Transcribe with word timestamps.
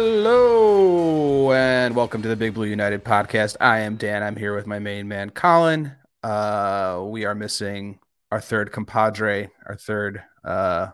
Hello 0.00 1.50
and 1.50 1.96
welcome 1.96 2.22
to 2.22 2.28
the 2.28 2.36
Big 2.36 2.54
Blue 2.54 2.66
United 2.68 3.04
podcast. 3.04 3.56
I 3.60 3.80
am 3.80 3.96
Dan. 3.96 4.22
I'm 4.22 4.36
here 4.36 4.54
with 4.54 4.64
my 4.64 4.78
main 4.78 5.08
man, 5.08 5.30
Colin. 5.30 5.90
Uh, 6.22 7.02
we 7.04 7.24
are 7.24 7.34
missing 7.34 7.98
our 8.30 8.40
third 8.40 8.70
compadre, 8.70 9.50
our 9.66 9.74
third 9.74 10.22
uh, 10.44 10.90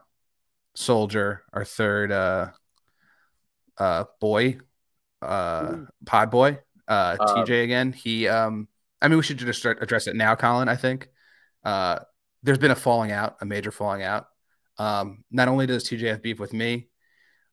soldier, 0.75 1.43
our 1.53 1.67
third 1.67 2.13
uh, 2.13 2.49
uh, 3.77 4.05
boy, 4.23 4.57
uh, 5.21 5.81
pod 6.07 6.31
boy, 6.31 6.61
uh, 6.89 7.19
TJ 7.19 7.63
again. 7.63 7.93
He, 7.93 8.27
um, 8.27 8.69
I 9.03 9.09
mean, 9.09 9.19
we 9.19 9.23
should 9.23 9.37
just 9.37 9.59
start 9.59 9.83
address 9.83 10.07
it 10.07 10.17
now, 10.17 10.35
Colin. 10.35 10.71
I 10.71 10.77
think 10.77 11.11
uh, 11.63 11.99
there's 12.43 12.57
been 12.57 12.71
a 12.71 12.75
falling 12.75 13.13
out, 13.13 13.37
a 13.43 13.45
major 13.45 13.71
falling 13.71 14.03
out. 14.03 14.29
Um, 14.79 15.25
not 15.31 15.49
only 15.49 15.67
does 15.67 15.87
TJ 15.87 16.09
have 16.09 16.23
beef 16.23 16.41
with 16.41 16.55
me, 16.55 16.89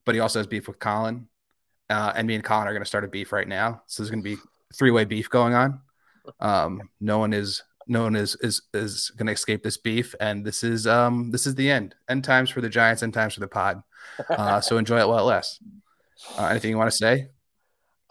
but 0.06 0.16
he 0.16 0.22
also 0.22 0.40
has 0.40 0.48
beef 0.48 0.70
with 0.70 0.80
Colin. 0.80 1.28
Uh, 1.92 2.14
and 2.16 2.26
me 2.26 2.36
and 2.36 2.44
Colin 2.44 2.68
are 2.68 2.72
going 2.72 2.82
to 2.82 2.88
start 2.88 3.04
a 3.04 3.10
beef 3.10 3.34
right 3.34 3.48
now. 3.48 3.82
So 3.86 4.02
there's 4.02 4.10
going 4.10 4.24
to 4.24 4.30
be 4.30 4.38
three 4.74 4.92
way 4.92 5.04
beef 5.04 5.30
going 5.30 5.54
on. 5.54 5.82
Um, 6.40 6.90
no 7.02 7.18
one 7.18 7.34
is 7.34 7.62
no 7.88 8.04
one 8.04 8.16
is 8.16 8.38
is 8.42 8.62
is 8.74 9.12
going 9.18 9.28
to 9.28 9.34
escape 9.34 9.62
this 9.62 9.78
beef, 9.78 10.16
and 10.22 10.46
this 10.46 10.64
is 10.64 10.88
um 10.88 11.32
this 11.32 11.46
is 11.46 11.56
the 11.56 11.70
end. 11.70 11.96
End 12.10 12.24
times 12.24 12.50
for 12.50 12.62
the 12.62 12.70
Giants. 12.70 13.04
End 13.04 13.14
times 13.14 13.34
for 13.34 13.42
the 13.42 13.48
pod. 13.48 13.84
Uh, 14.30 14.62
so 14.62 14.78
enjoy 14.78 15.00
it 15.00 15.08
while 15.08 15.20
it 15.20 15.24
lasts. 15.24 15.60
Uh, 16.38 16.46
anything 16.46 16.72
you 16.72 16.78
want 16.78 16.92
to 16.92 16.96
say? 16.96 17.30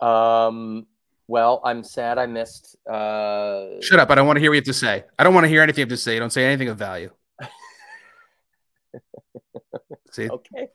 Um, 0.00 0.86
well, 1.28 1.60
I'm 1.64 1.84
sad 1.84 2.18
I 2.18 2.26
missed. 2.26 2.76
Uh, 2.86 3.80
Shut 3.80 4.00
up! 4.00 4.10
I 4.10 4.14
don't 4.14 4.26
want 4.26 4.36
to 4.36 4.40
hear 4.40 4.50
what 4.50 4.54
you 4.54 4.60
have 4.60 4.64
to 4.64 4.72
say. 4.72 5.04
I 5.18 5.24
don't 5.24 5.34
want 5.34 5.44
to 5.44 5.48
hear 5.48 5.62
anything 5.62 5.80
you 5.80 5.86
have 5.86 5.90
to 5.90 5.96
say. 5.96 6.18
Don't 6.18 6.32
say 6.32 6.44
anything 6.44 6.68
of 6.68 6.76
value. 6.76 7.10
See, 10.10 10.28
okay, 10.28 10.68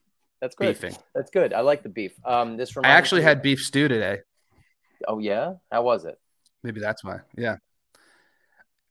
that's 0.46 0.56
good. 0.56 0.68
beefing. 0.68 0.96
That's 1.14 1.32
good. 1.32 1.54
I 1.54 1.62
like 1.62 1.82
the 1.84 1.90
beef. 1.90 2.14
Um, 2.26 2.56
this 2.58 2.76
I 2.78 2.90
actually 2.90 3.24
had 3.24 3.42
beef 3.42 3.60
stew 3.60 3.88
today. 3.88 4.20
Oh 5.08 5.20
yeah, 5.20 5.54
how 5.72 5.84
was 5.84 6.06
it? 6.06 6.20
Maybe 6.64 6.80
that's 6.80 7.04
why. 7.04 7.18
Yeah. 7.36 7.58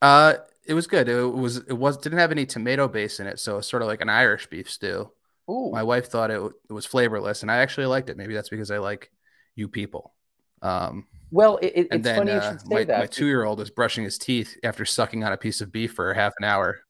Uh, 0.02 0.34
it 0.66 0.74
was 0.74 0.86
good. 0.86 1.08
It 1.08 1.22
was 1.22 1.58
it 1.58 1.72
was 1.72 1.96
didn't 1.98 2.18
have 2.18 2.32
any 2.32 2.46
tomato 2.46 2.88
base 2.88 3.20
in 3.20 3.26
it, 3.26 3.38
so 3.38 3.58
it's 3.58 3.68
sort 3.68 3.82
of 3.82 3.88
like 3.88 4.00
an 4.00 4.08
Irish 4.08 4.46
beef 4.48 4.70
stew. 4.70 5.10
Ooh, 5.48 5.70
My 5.72 5.82
wife 5.82 6.06
thought 6.08 6.30
it, 6.30 6.40
it 6.40 6.72
was 6.72 6.86
flavorless, 6.86 7.42
and 7.42 7.50
I 7.50 7.56
actually 7.58 7.86
liked 7.86 8.08
it. 8.08 8.16
Maybe 8.16 8.34
that's 8.34 8.48
because 8.48 8.70
I 8.70 8.78
like 8.78 9.10
you 9.54 9.68
people. 9.68 10.14
Um, 10.62 11.06
well, 11.30 11.58
it, 11.58 11.72
it- 11.74 11.86
and 11.90 12.00
it's 12.00 12.04
then 12.04 12.16
funny 12.16 12.32
you 12.32 12.38
uh, 12.38 12.50
should 12.50 12.60
say 12.60 12.66
my, 12.74 12.84
that. 12.84 12.98
my 13.00 13.06
two 13.06 13.26
year 13.26 13.44
old 13.44 13.60
is 13.60 13.70
brushing 13.70 14.04
his 14.04 14.16
teeth 14.18 14.56
after 14.64 14.84
sucking 14.84 15.22
on 15.22 15.32
a 15.32 15.36
piece 15.36 15.60
of 15.60 15.70
beef 15.70 15.92
for 15.92 16.12
half 16.14 16.32
an 16.38 16.44
hour. 16.44 16.80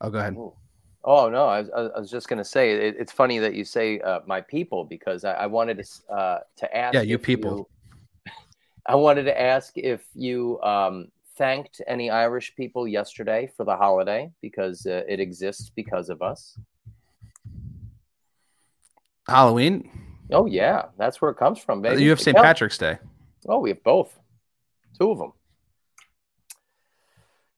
Oh, 0.00 0.10
go 0.10 0.18
ahead. 0.18 0.34
Ooh. 0.34 0.54
Oh 1.08 1.28
no, 1.28 1.46
I 1.46 1.60
was, 1.60 1.70
I 1.70 2.00
was 2.00 2.10
just 2.10 2.28
going 2.28 2.38
to 2.38 2.44
say 2.44 2.72
it, 2.72 2.96
it's 2.98 3.12
funny 3.12 3.38
that 3.38 3.54
you 3.54 3.64
say 3.64 4.00
uh, 4.00 4.20
my 4.26 4.40
people 4.40 4.84
because 4.84 5.24
I, 5.24 5.34
I 5.34 5.46
wanted 5.46 5.78
to 5.78 6.12
uh, 6.12 6.40
to 6.56 6.76
ask. 6.76 6.94
Yeah, 6.94 7.02
you 7.02 7.16
people. 7.16 7.70
I 8.86 8.96
wanted 8.96 9.22
to 9.24 9.40
ask 9.40 9.72
if 9.78 10.04
you 10.14 10.60
um, 10.62 11.06
thanked 11.36 11.80
any 11.86 12.10
Irish 12.10 12.56
people 12.56 12.88
yesterday 12.88 13.48
for 13.56 13.62
the 13.64 13.76
holiday 13.76 14.32
because 14.42 14.84
uh, 14.84 15.02
it 15.08 15.20
exists 15.20 15.70
because 15.74 16.08
of 16.08 16.22
us. 16.22 16.58
Halloween. 19.28 19.90
Oh 20.32 20.46
yeah, 20.46 20.86
that's 20.98 21.22
where 21.22 21.30
it 21.30 21.36
comes 21.36 21.60
from, 21.60 21.82
baby. 21.82 22.02
You 22.02 22.10
have 22.10 22.20
St. 22.20 22.36
Patrick's 22.36 22.78
Day. 22.78 22.98
Oh, 23.48 23.60
we 23.60 23.70
have 23.70 23.82
both, 23.84 24.18
two 24.98 25.12
of 25.12 25.18
them. 25.18 25.32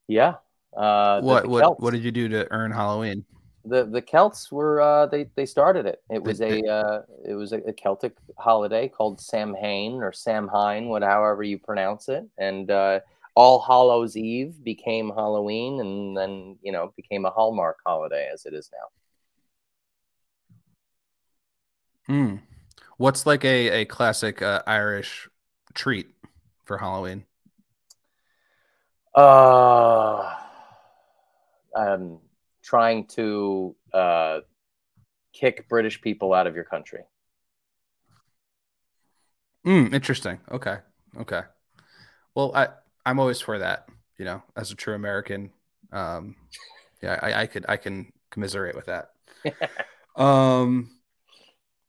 Yeah. 0.07 0.35
Uh, 0.77 1.23
What 1.23 1.47
what 1.47 1.81
what 1.81 1.93
did 1.95 2.05
you 2.05 2.13
do 2.13 2.29
to 2.29 2.51
earn 2.53 2.71
Halloween? 2.73 3.25
The 3.69 3.85
the 3.85 4.03
Celts 4.03 4.51
were 4.51 4.81
uh, 4.81 5.07
they 5.07 5.29
they 5.35 5.47
started 5.47 5.87
it. 5.87 6.03
It 6.11 6.23
was 6.23 6.41
a 6.41 6.61
uh, 6.63 7.03
it 7.27 7.35
was 7.35 7.53
a, 7.53 7.59
a 7.59 7.73
Celtic 7.73 8.17
holiday 8.37 8.89
called 8.89 9.21
Samhain 9.21 10.03
or 10.03 10.13
Samhain, 10.13 10.89
what 10.89 11.03
however 11.03 11.43
you 11.43 11.59
pronounce 11.59 12.09
it, 12.09 12.25
and 12.39 12.71
uh, 12.71 13.01
All 13.35 13.61
Hallows 13.61 14.17
Eve 14.17 14.63
became 14.63 15.11
Halloween, 15.11 15.81
and 15.81 16.17
then 16.17 16.57
you 16.63 16.73
know 16.73 16.93
became 16.97 17.25
a 17.25 17.31
Hallmark 17.31 17.79
holiday 17.87 18.29
as 18.33 18.47
it 18.47 18.55
is 18.55 18.71
now. 18.73 18.89
Hmm. 22.15 22.37
What's 22.97 23.27
like 23.27 23.45
a 23.45 23.83
a 23.83 23.85
classic 23.85 24.43
uh, 24.43 24.63
Irish 24.67 25.29
treat 25.75 26.09
for 26.65 26.79
Halloween? 26.79 27.25
Uh, 29.15 30.35
um, 31.75 32.21
trying 32.69 33.07
to 33.07 33.75
uh, 33.95 34.41
kick 35.33 35.67
British 35.71 36.03
people 36.03 36.35
out 36.35 36.47
of 36.47 36.55
your 36.55 36.65
country. 36.65 37.01
Mm, 39.67 39.95
interesting. 39.95 40.39
Okay. 40.51 40.77
Okay. 41.19 41.41
Well, 42.35 42.53
I 42.55 42.69
I'm 43.07 43.19
always 43.19 43.41
for 43.41 43.59
that. 43.59 43.89
You 44.19 44.27
know, 44.27 44.43
as 44.55 44.71
a 44.71 44.75
true 44.75 44.95
American, 44.95 45.51
um, 45.93 46.37
yeah, 47.03 47.19
I, 47.23 47.43
I 47.43 47.47
could 47.47 47.65
I 47.69 47.79
can 47.79 48.13
commiserate 48.31 48.77
with 48.77 48.87
that. 48.87 49.13
um, 50.23 50.91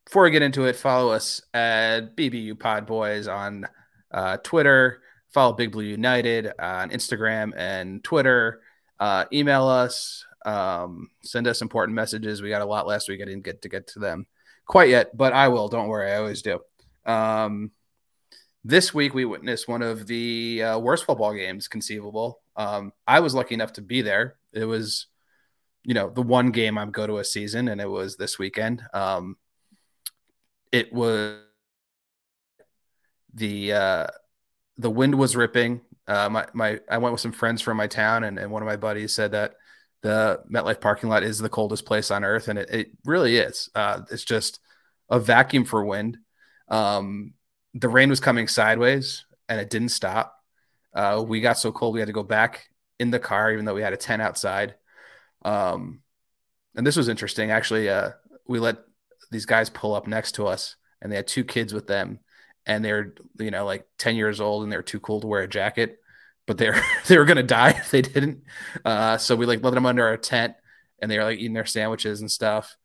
before 0.06 0.28
I 0.28 0.29
get 0.29 0.44
into 0.44 0.66
it, 0.66 0.78
follow 0.78 1.12
us 1.12 1.41
at 1.53 2.16
BBU 2.16 2.57
Pod 2.57 2.85
Boys 2.85 3.28
on 3.28 3.68
uh, 4.12 4.38
Twitter. 4.38 5.01
Follow 5.28 5.53
Big 5.53 5.72
Blue 5.72 5.84
United 5.84 6.51
on 6.57 6.89
Instagram 6.89 7.51
and 7.56 8.01
Twitter. 8.01 8.62
Uh, 9.00 9.25
email 9.34 9.68
us. 9.68 10.25
Um, 10.45 11.09
send 11.22 11.47
us 11.47 11.61
important 11.61 11.95
messages. 11.95 12.41
We 12.41 12.50
got 12.50 12.61
a 12.61 12.66
lot 12.66 12.88
last 12.88 13.09
week. 13.09 13.22
I 13.22 13.25
didn't 13.25 13.45
get 13.45 13.61
to 13.63 13.69
get 13.69 13.88
to 13.88 14.00
them 14.00 14.25
quite 14.66 14.89
yet, 14.89 15.16
but 15.16 15.33
I 15.33 15.50
will. 15.50 15.67
Don't 15.67 15.89
worry. 15.89 16.11
I 16.11 16.17
always 16.17 16.41
do. 16.41 16.59
Um, 17.05 17.72
this 18.63 18.94
week 18.94 19.13
we 19.13 19.25
witnessed 19.25 19.67
one 19.67 19.81
of 19.81 20.07
the 20.07 20.63
uh, 20.63 20.79
worst 20.79 21.05
football 21.05 21.33
games 21.33 21.67
conceivable. 21.67 22.41
Um, 22.55 22.94
I 23.07 23.22
was 23.22 23.33
lucky 23.33 23.55
enough 23.55 23.73
to 23.73 23.81
be 23.81 24.01
there. 24.01 24.35
It 24.53 24.66
was, 24.66 25.07
you 25.83 25.94
know, 25.94 26.09
the 26.09 26.22
one 26.22 26.51
game 26.51 26.77
I 26.77 26.85
go 26.85 27.07
to 27.07 27.17
a 27.17 27.25
season, 27.25 27.67
and 27.67 27.79
it 27.81 27.89
was 27.89 28.17
this 28.17 28.38
weekend. 28.38 28.83
Um, 28.94 29.38
it 30.71 30.94
was 30.94 31.39
the 33.33 33.73
uh, 33.73 34.07
the 34.77 34.89
wind 34.89 35.16
was 35.16 35.35
ripping. 35.35 35.81
Uh, 36.07 36.29
my 36.29 36.47
my 36.53 36.79
I 36.89 36.97
went 36.97 37.13
with 37.13 37.21
some 37.21 37.31
friends 37.31 37.61
from 37.61 37.77
my 37.77 37.88
town, 37.88 38.23
and, 38.23 38.38
and 38.38 38.51
one 38.51 38.61
of 38.61 38.67
my 38.67 38.75
buddies 38.75 39.13
said 39.13 39.31
that 39.31 39.56
the 40.02 40.42
MetLife 40.52 40.82
parking 40.82 41.10
lot 41.10 41.24
is 41.24 41.40
the 41.40 41.50
coldest 41.50 41.86
place 41.86 42.12
on 42.12 42.24
earth, 42.24 42.48
and 42.48 42.60
it, 42.60 42.70
it 42.70 42.92
really 43.06 43.38
is. 43.38 43.70
Uh, 43.76 44.02
it's 44.12 44.24
just 44.24 44.60
a 45.10 45.20
vacuum 45.20 45.66
for 45.66 45.84
wind. 45.84 46.18
Um, 46.70 47.34
the 47.74 47.90
rain 47.90 48.10
was 48.10 48.20
coming 48.20 48.48
sideways, 48.48 49.26
and 49.48 49.60
it 49.60 49.70
didn't 49.70 49.90
stop. 49.90 50.36
Uh, 50.94 51.24
we 51.26 51.42
got 51.42 51.58
so 51.58 51.72
cold 51.72 51.94
we 51.94 52.00
had 52.00 52.08
to 52.08 52.14
go 52.14 52.24
back 52.24 52.70
in 53.00 53.12
the 53.12 53.20
car, 53.20 53.52
even 53.52 53.66
though 53.66 53.76
we 53.76 53.82
had 53.82 53.94
a 53.94 53.98
tent 53.98 54.22
outside. 54.22 54.76
Um, 55.44 56.02
and 56.76 56.86
this 56.86 56.96
was 56.96 57.10
interesting. 57.10 57.52
Actually, 57.52 57.90
uh, 57.90 58.12
we 58.48 58.60
let 58.60 58.78
these 59.31 59.46
guys 59.46 59.70
pull 59.70 59.94
up 59.94 60.08
next 60.08 60.34
to 60.34 60.48
us, 60.48 60.76
and 61.02 61.12
they 61.12 61.16
had 61.16 61.28
two 61.28 61.44
kids 61.44 61.74
with 61.74 61.88
them, 61.88 62.20
and 62.66 62.84
they're 62.84 63.14
you 63.38 63.52
know 63.52 63.66
like 63.66 63.88
ten 63.98 64.16
years 64.16 64.40
old, 64.40 64.64
and 64.64 64.72
they're 64.72 64.81
too 64.81 65.00
cool 65.00 65.22
to 65.22 65.28
wear 65.28 65.42
a 65.42 65.48
jacket, 65.48 66.00
but 66.50 66.58
they're 66.58 66.84
they 67.08 67.16
were 67.16 67.26
gonna 67.26 67.44
die 67.44 67.70
if 67.70 67.92
they 67.92 68.02
didn't. 68.02 68.42
Uh, 68.84 69.18
so 69.18 69.36
we 69.36 69.46
like 69.46 69.63
let 69.63 69.75
them 69.75 69.86
under 69.86 70.06
our 70.07 70.18
tent, 70.18 70.56
and 71.00 71.10
they 71.10 71.18
were 71.19 71.24
like 71.24 71.38
eating 71.38 71.54
their 71.54 71.66
sandwiches 71.66 72.22
and 72.22 72.30
stuff. 72.30 72.75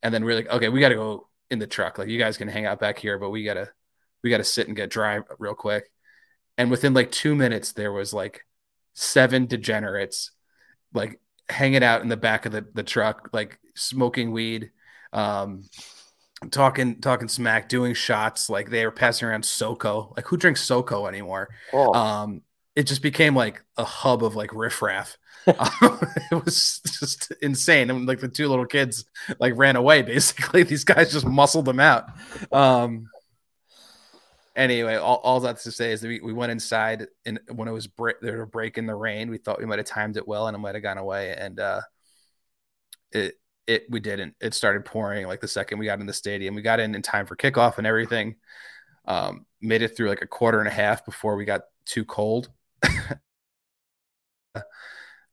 And 0.00 0.14
then 0.14 0.24
we're 0.24 0.36
like, 0.36 0.48
okay, 0.48 0.68
we 0.68 0.78
got 0.78 0.90
to 0.90 0.94
go 0.94 1.28
in 1.50 1.58
the 1.58 1.66
truck. 1.66 1.98
Like 1.98 2.08
you 2.08 2.20
guys 2.20 2.38
can 2.38 2.46
hang 2.46 2.66
out 2.66 2.78
back 2.78 3.00
here, 3.00 3.18
but 3.18 3.30
we 3.30 3.42
gotta 3.42 3.68
we 4.22 4.30
gotta 4.30 4.44
sit 4.44 4.68
and 4.68 4.76
get 4.76 4.90
dry 4.90 5.18
real 5.40 5.54
quick. 5.54 5.90
And 6.56 6.70
within 6.70 6.94
like 6.94 7.10
two 7.10 7.34
minutes, 7.34 7.72
there 7.72 7.92
was 7.92 8.14
like 8.14 8.46
seven 8.94 9.46
degenerates 9.46 10.30
like 10.94 11.18
hanging 11.48 11.82
out 11.82 12.02
in 12.02 12.08
the 12.08 12.16
back 12.16 12.46
of 12.46 12.52
the, 12.52 12.64
the 12.74 12.84
truck, 12.84 13.30
like 13.32 13.58
smoking 13.74 14.30
weed, 14.30 14.70
um, 15.12 15.64
talking 16.52 17.00
talking 17.00 17.26
smack, 17.26 17.68
doing 17.68 17.92
shots. 17.94 18.48
Like 18.48 18.70
they 18.70 18.84
were 18.84 18.92
passing 18.92 19.26
around 19.26 19.42
SoCo. 19.42 20.16
Like 20.16 20.26
who 20.28 20.36
drinks 20.36 20.64
SoCo 20.64 21.08
anymore? 21.08 21.48
Oh, 21.72 21.92
Um, 21.92 22.42
it 22.76 22.84
just 22.84 23.02
became 23.02 23.34
like 23.34 23.62
a 23.76 23.84
hub 23.84 24.22
of 24.22 24.36
like 24.36 24.54
riffraff. 24.54 25.18
Um, 25.46 25.56
it 26.30 26.44
was 26.44 26.80
just 26.98 27.32
insane. 27.42 27.90
And 27.90 28.06
like 28.06 28.20
the 28.20 28.28
two 28.28 28.48
little 28.48 28.66
kids 28.66 29.04
like 29.38 29.54
ran 29.56 29.76
away. 29.76 30.02
Basically, 30.02 30.62
these 30.64 30.84
guys 30.84 31.12
just 31.12 31.26
muscled 31.26 31.64
them 31.64 31.80
out. 31.80 32.06
Um, 32.52 33.08
anyway, 34.54 34.96
all, 34.96 35.16
all 35.16 35.40
that's 35.40 35.64
to 35.64 35.72
say 35.72 35.92
is 35.92 36.00
that 36.00 36.08
we, 36.08 36.20
we 36.20 36.32
went 36.32 36.52
inside 36.52 37.06
and 37.24 37.40
when 37.52 37.68
it 37.68 37.72
was 37.72 37.86
break, 37.86 38.20
there 38.20 38.38
was 38.38 38.42
a 38.42 38.50
break 38.50 38.78
in 38.78 38.86
the 38.86 38.94
rain, 38.94 39.30
we 39.30 39.38
thought 39.38 39.58
we 39.58 39.66
might 39.66 39.78
have 39.78 39.86
timed 39.86 40.16
it 40.16 40.26
well 40.26 40.46
and 40.46 40.54
it 40.54 40.60
might 40.60 40.74
have 40.74 40.82
gone 40.82 40.98
away. 40.98 41.34
And 41.36 41.58
uh, 41.58 41.80
it 43.12 43.34
it 43.66 43.86
we 43.88 44.00
didn't. 44.00 44.34
It 44.40 44.54
started 44.54 44.84
pouring 44.84 45.26
like 45.26 45.40
the 45.40 45.48
second 45.48 45.78
we 45.78 45.86
got 45.86 46.00
in 46.00 46.06
the 46.06 46.12
stadium. 46.12 46.54
We 46.54 46.62
got 46.62 46.80
in 46.80 46.94
in 46.94 47.02
time 47.02 47.26
for 47.26 47.36
kickoff 47.36 47.78
and 47.78 47.86
everything. 47.86 48.36
Um, 49.06 49.46
made 49.60 49.82
it 49.82 49.96
through 49.96 50.08
like 50.08 50.22
a 50.22 50.26
quarter 50.26 50.60
and 50.60 50.68
a 50.68 50.72
half 50.72 51.04
before 51.04 51.36
we 51.36 51.44
got 51.44 51.62
too 51.84 52.04
cold. 52.04 52.50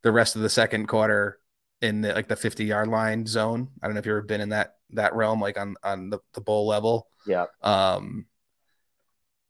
the 0.02 0.12
rest 0.12 0.36
of 0.36 0.42
the 0.42 0.48
second 0.50 0.86
quarter 0.86 1.38
in 1.80 2.00
the 2.00 2.12
like 2.14 2.28
the 2.28 2.36
50 2.36 2.64
yard 2.64 2.88
line 2.88 3.26
zone. 3.26 3.68
I 3.82 3.86
don't 3.86 3.94
know 3.94 4.00
if 4.00 4.06
you've 4.06 4.12
ever 4.16 4.22
been 4.22 4.40
in 4.40 4.48
that 4.50 4.76
that 4.90 5.14
realm, 5.14 5.40
like 5.40 5.58
on 5.58 5.76
on 5.82 6.10
the, 6.10 6.18
the 6.34 6.40
bowl 6.40 6.66
level. 6.66 7.08
Yeah. 7.26 7.46
Um, 7.62 8.26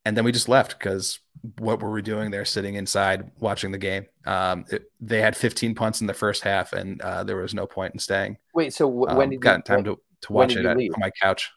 and 0.04 0.16
then 0.16 0.24
we 0.24 0.32
just 0.32 0.48
left 0.48 0.78
because 0.78 1.20
what 1.58 1.80
were 1.82 1.90
we 1.92 2.02
doing 2.02 2.30
there, 2.30 2.44
sitting 2.44 2.74
inside 2.74 3.30
watching 3.38 3.72
the 3.72 3.78
game? 3.78 4.06
Um, 4.26 4.64
it, 4.70 4.84
they 5.00 5.20
had 5.20 5.36
15 5.36 5.74
punts 5.74 6.00
in 6.00 6.06
the 6.06 6.14
first 6.14 6.42
half, 6.42 6.72
and 6.72 7.00
uh, 7.02 7.22
there 7.24 7.36
was 7.36 7.54
no 7.54 7.66
point 7.66 7.92
in 7.94 7.98
staying. 8.00 8.38
Wait, 8.54 8.72
so 8.72 8.86
w- 8.88 9.06
Um, 9.06 9.16
when 9.16 9.30
did 9.30 9.40
got 9.40 9.58
you, 9.58 9.62
time 9.62 9.76
when- 9.76 9.84
to 9.84 10.00
to 10.22 10.32
watch 10.32 10.56
it 10.56 10.66
at, 10.66 10.76
on 10.76 10.88
my 10.98 11.10
couch 11.22 11.52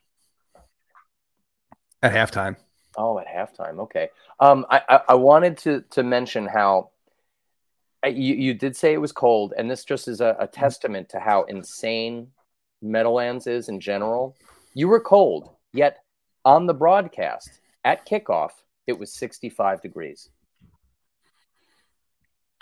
at 2.04 2.12
halftime. 2.14 2.58
Oh, 2.98 3.20
at 3.20 3.28
halftime. 3.28 3.80
Okay. 3.80 4.10
Um, 4.40 4.66
I, 4.70 4.82
I, 4.90 5.02
I 5.10 5.16
wanted 5.16 5.58
to 5.60 5.82
to 5.92 6.04
mention 6.04 6.46
how 6.46 6.90
uh, 8.06 8.10
you 8.10 8.36
you 8.36 8.54
did 8.54 8.76
say 8.76 8.94
it 8.94 9.02
was 9.02 9.12
cold, 9.12 9.54
and 9.58 9.70
this 9.70 9.86
just 9.86 10.08
is 10.08 10.22
a, 10.22 10.36
a 10.40 10.48
testament 10.48 11.10
to 11.10 11.20
how 11.20 11.44
insane 11.44 12.28
Meadowlands 12.82 13.48
is 13.48 13.70
in 13.70 13.80
general. 13.80 14.36
You 14.74 14.88
were 14.88 15.00
cold, 15.00 15.50
yet 15.74 16.04
on 16.44 16.66
the 16.66 16.74
broadcast 16.74 17.62
at 17.84 18.08
kickoff, 18.08 18.52
it 18.88 18.98
was 18.98 19.14
65 19.14 19.82
degrees. 19.82 20.30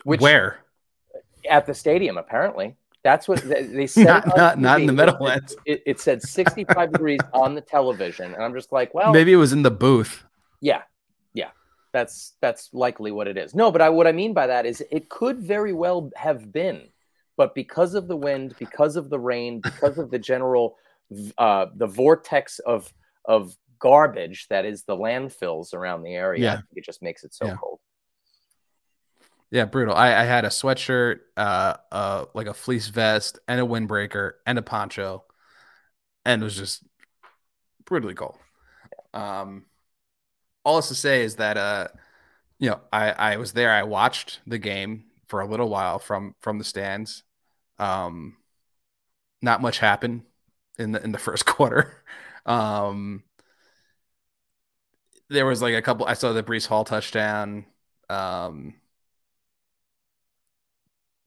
Which 0.04 0.22
Where? 0.22 0.60
at 1.50 1.66
the 1.66 1.74
stadium 1.74 2.18
apparently. 2.18 2.76
That's 3.04 3.28
what 3.28 3.42
they, 3.48 3.88
said. 3.88 4.06
Not 4.06 4.28
not 4.38 4.60
not 4.60 4.80
in 4.82 4.88
the. 4.88 4.94
Meadowlands. 4.94 5.56
It, 5.66 5.82
it 5.86 6.00
said 6.00 6.22
65 6.22 6.92
degrees 6.92 7.22
on 7.34 7.56
the 7.56 7.62
television, 7.62 8.34
and 8.34 8.44
I'm 8.44 8.54
just 8.54 8.72
like, 8.72 8.94
well, 8.94 9.14
Maybe 9.14 9.32
it 9.34 9.38
was 9.38 9.54
in 9.54 9.64
the 9.64 9.72
booth. 9.72 10.24
yeah, 10.62 10.82
yeah, 11.34 11.52
that's 11.94 12.34
that's 12.42 12.70
likely 12.74 13.12
what 13.12 13.28
it 13.28 13.38
is. 13.38 13.56
No, 13.56 13.72
but 13.72 13.82
I, 13.82 13.90
what 13.90 14.08
I 14.08 14.12
mean 14.12 14.34
by 14.34 14.48
that 14.48 14.66
is 14.66 14.84
it 14.92 15.10
could 15.10 15.40
very 15.40 15.74
well 15.74 16.12
have 16.16 16.52
been, 16.52 16.90
but 17.38 17.56
because 17.56 17.94
of 17.96 18.08
the 18.08 18.18
wind, 18.18 18.56
because 18.60 18.96
of 18.98 19.10
the 19.10 19.20
rain, 19.20 19.62
because 19.62 19.98
of 19.98 20.12
the 20.12 20.20
general, 20.32 20.76
uh, 21.38 21.68
the 21.76 21.88
vortex 21.88 22.60
of 22.60 22.92
of 23.26 23.56
garbage 23.80 24.46
that 24.50 24.66
is 24.66 24.84
the 24.84 24.96
landfills 24.98 25.74
around 25.74 26.04
the 26.04 26.14
area, 26.14 26.42
I 26.42 26.44
Yeah. 26.44 26.56
think 26.58 26.68
it 26.76 26.84
just 26.84 27.02
makes 27.02 27.24
it 27.24 27.34
so 27.34 27.46
Yeah. 27.48 27.56
cold. 27.62 27.79
Yeah, 29.52 29.66
brutal. 29.66 29.96
I, 29.96 30.10
I 30.16 30.24
had 30.26 30.46
a 30.46 30.50
sweatshirt, 30.50 31.22
uh, 31.36 31.76
uh, 31.92 32.26
like 32.36 32.46
a 32.48 32.54
fleece 32.54 32.88
vest, 32.90 33.40
and 33.48 33.60
a 33.60 33.64
windbreaker, 33.66 34.34
and 34.46 34.60
a 34.60 34.62
poncho, 34.62 35.24
and 36.26 36.42
it 36.42 36.46
was 36.46 36.58
just 36.58 36.84
brutally 37.86 38.14
cold. 38.14 38.38
Um, 39.14 39.66
all 40.66 40.78
this 40.78 40.90
to 40.90 40.96
say 40.96 41.24
is 41.24 41.38
that, 41.38 41.58
uh, 41.58 41.88
you 42.60 42.70
know, 42.72 42.82
I 42.94 43.12
I 43.12 43.38
was 43.38 43.54
there. 43.54 43.72
I 43.72 43.84
watched 43.84 44.42
the 44.48 44.60
game 44.60 45.06
for 45.28 45.42
a 45.42 45.48
little 45.48 45.70
while 45.70 46.00
from 46.00 46.36
from 46.42 46.58
the 46.60 46.64
stands. 46.66 47.24
Um, 47.80 48.38
not 49.42 49.62
much 49.62 49.80
happened 49.80 50.24
in 50.78 50.92
the 50.92 51.04
in 51.04 51.12
the 51.12 51.18
first 51.20 51.46
quarter. 51.46 52.04
Um, 52.46 53.24
there 55.30 55.46
was 55.46 55.62
like 55.62 55.74
a 55.74 55.82
couple. 55.82 56.06
I 56.06 56.14
saw 56.14 56.34
the 56.34 56.44
Breece 56.44 56.68
Hall 56.68 56.84
touchdown. 56.84 57.66
Um, 58.10 58.76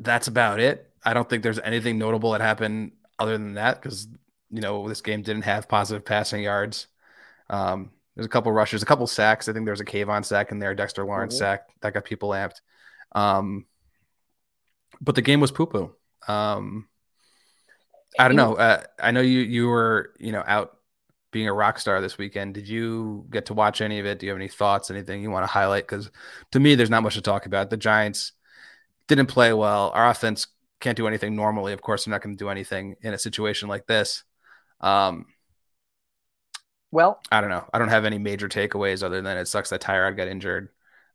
that's 0.03 0.29
about 0.29 0.61
it. 0.61 0.91
I 1.05 1.15
don't 1.15 1.29
think 1.29 1.43
there's 1.43 1.59
anything 1.59 1.99
notable 1.99 2.33
that 2.33 2.41
happened 2.41 2.93
other 3.19 3.33
than 3.33 3.55
that 3.55 3.81
because 3.81 4.07
you 4.51 4.61
know 4.61 4.89
this 4.89 5.01
game 5.01 5.23
didn't 5.23 5.43
have 5.43 5.69
positive 5.69 6.05
passing 6.05 6.43
yards. 6.43 6.87
Um, 7.51 7.91
there's 8.15 8.27
a 8.27 8.31
couple 8.31 8.53
rushes, 8.53 8.83
a 8.83 8.87
couple 8.87 9.07
sacks. 9.07 9.49
I 9.49 9.53
think 9.53 9.65
there 9.65 9.73
was 9.73 9.81
a 9.81 9.85
Kayvon 9.87 10.25
sack 10.25 10.53
in 10.53 10.59
there, 10.59 10.75
Dexter 10.75 11.05
Lawrence 11.05 11.35
Mhm. 11.35 11.39
sack 11.39 11.69
that 11.81 11.95
got 11.95 12.05
people 12.05 12.31
amped. 12.31 12.61
Um, 13.13 13.67
but 15.01 15.15
the 15.15 15.23
game 15.23 15.41
was 15.41 15.51
poo 15.51 15.67
poo. 15.67 15.95
Um, 16.29 16.89
I 18.19 18.29
don't 18.29 18.37
know. 18.37 18.55
Uh, 18.55 18.83
I 19.01 19.11
know 19.11 19.21
you 19.23 19.41
you 19.41 19.69
were 19.69 20.13
you 20.19 20.33
know 20.33 20.45
out 20.47 20.77
being 21.31 21.49
a 21.49 21.53
rock 21.53 21.79
star 21.79 22.01
this 22.03 22.19
weekend. 22.19 22.53
Did 22.55 22.69
you 22.69 23.27
get 23.31 23.47
to 23.47 23.55
watch 23.55 23.81
any 23.81 23.99
of 23.99 24.07
it? 24.07 24.19
Do 24.19 24.27
you 24.27 24.33
have 24.33 24.39
any 24.39 24.49
thoughts? 24.49 24.91
Anything 24.91 25.23
you 25.23 25.31
want 25.31 25.45
to 25.45 25.51
highlight? 25.51 25.85
Because 25.85 26.11
to 26.53 26.61
me, 26.61 26.75
there's 26.75 26.91
not 26.91 27.03
much 27.03 27.15
to 27.15 27.23
talk 27.23 27.47
about. 27.47 27.71
The 27.71 27.79
Giants 27.79 28.33
didn't 29.09 29.27
play 29.27 29.53
well. 29.53 29.91
Our 29.95 30.09
offense 30.09 30.47
can't 30.81 30.97
do 30.97 31.07
anything 31.07 31.37
normally. 31.37 31.73
Of 31.73 31.83
course, 31.83 32.05
they're 32.05 32.13
not 32.13 32.23
going 32.23 32.37
to 32.37 32.45
do 32.45 32.49
anything 32.49 32.97
in 33.03 33.15
a 33.15 33.19
situation 33.19 33.69
like 33.69 33.87
this. 33.87 34.25
Um, 34.81 35.27
Well, 36.91 37.21
I 37.31 37.41
don't 37.41 37.51
know. 37.51 37.65
I 37.73 37.79
don't 37.79 37.89
have 37.89 38.05
any 38.05 38.19
major 38.19 38.49
takeaways 38.49 39.03
other 39.03 39.23
than 39.23 39.37
it 39.37 39.47
sucks 39.49 39.71
that 39.71 39.81
Tyrod 39.81 40.17
got 40.17 40.29
injured. 40.29 40.69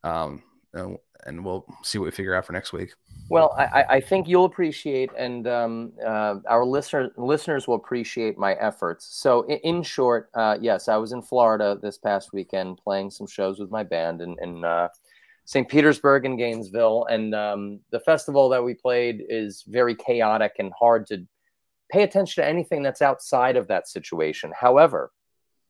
Um, 0.03 0.43
and, 0.73 0.97
and 1.25 1.45
we'll 1.45 1.65
see 1.83 1.97
what 1.97 2.05
we 2.05 2.11
figure 2.11 2.33
out 2.33 2.45
for 2.45 2.53
next 2.53 2.73
week. 2.73 2.93
Well, 3.29 3.53
I, 3.57 3.83
I- 3.89 3.99
think 3.99 4.27
you'll 4.27 4.45
appreciate, 4.45 5.09
and 5.17 5.47
um, 5.47 5.91
uh, 6.03 6.35
our 6.47 6.63
listener, 6.65 7.11
listeners 7.17 7.67
will 7.67 7.75
appreciate 7.75 8.37
my 8.37 8.53
efforts. 8.53 9.05
So, 9.05 9.41
in, 9.43 9.57
in 9.59 9.83
short, 9.83 10.29
uh, 10.33 10.57
yes, 10.61 10.87
I 10.87 10.95
was 10.95 11.11
in 11.11 11.21
Florida 11.21 11.77
this 11.81 11.97
past 11.97 12.31
weekend 12.31 12.77
playing 12.81 13.11
some 13.11 13.27
shows 13.27 13.59
with 13.59 13.69
my 13.69 13.83
band 13.83 14.21
and, 14.21 14.39
in 14.41 14.63
uh, 14.63 14.87
St. 15.47 15.69
Petersburg 15.69 16.25
and 16.25 16.37
Gainesville. 16.37 17.07
And 17.09 17.33
um, 17.33 17.79
the 17.91 18.01
festival 18.01 18.49
that 18.49 18.63
we 18.63 18.73
played 18.73 19.23
is 19.29 19.63
very 19.65 19.95
chaotic 19.95 20.51
and 20.59 20.73
hard 20.77 21.07
to 21.07 21.25
pay 21.89 22.03
attention 22.03 22.43
to 22.43 22.47
anything 22.47 22.83
that's 22.83 23.01
outside 23.01 23.55
of 23.55 23.69
that 23.69 23.87
situation. 23.87 24.51
However, 24.59 25.09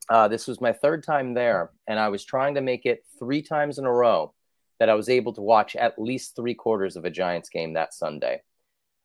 uh, 0.10 0.28
this 0.28 0.48
was 0.48 0.60
my 0.60 0.74
third 0.74 1.04
time 1.04 1.36
there, 1.36 1.70
and 1.86 2.00
I 2.00 2.10
was 2.10 2.26
trying 2.26 2.56
to 2.56 2.62
make 2.62 2.88
it 2.88 3.06
three 3.20 3.44
times 3.44 3.78
in 3.78 3.86
a 3.86 3.94
row 3.94 4.34
that 4.80 4.90
I 4.90 4.96
was 4.96 5.10
able 5.10 5.34
to 5.34 5.42
watch 5.42 5.76
at 5.76 6.00
least 6.00 6.36
three 6.36 6.56
quarters 6.56 6.96
of 6.96 7.06
a 7.06 7.12
Giants 7.12 7.50
game 7.50 7.74
that 7.74 7.94
Sunday. 7.94 8.42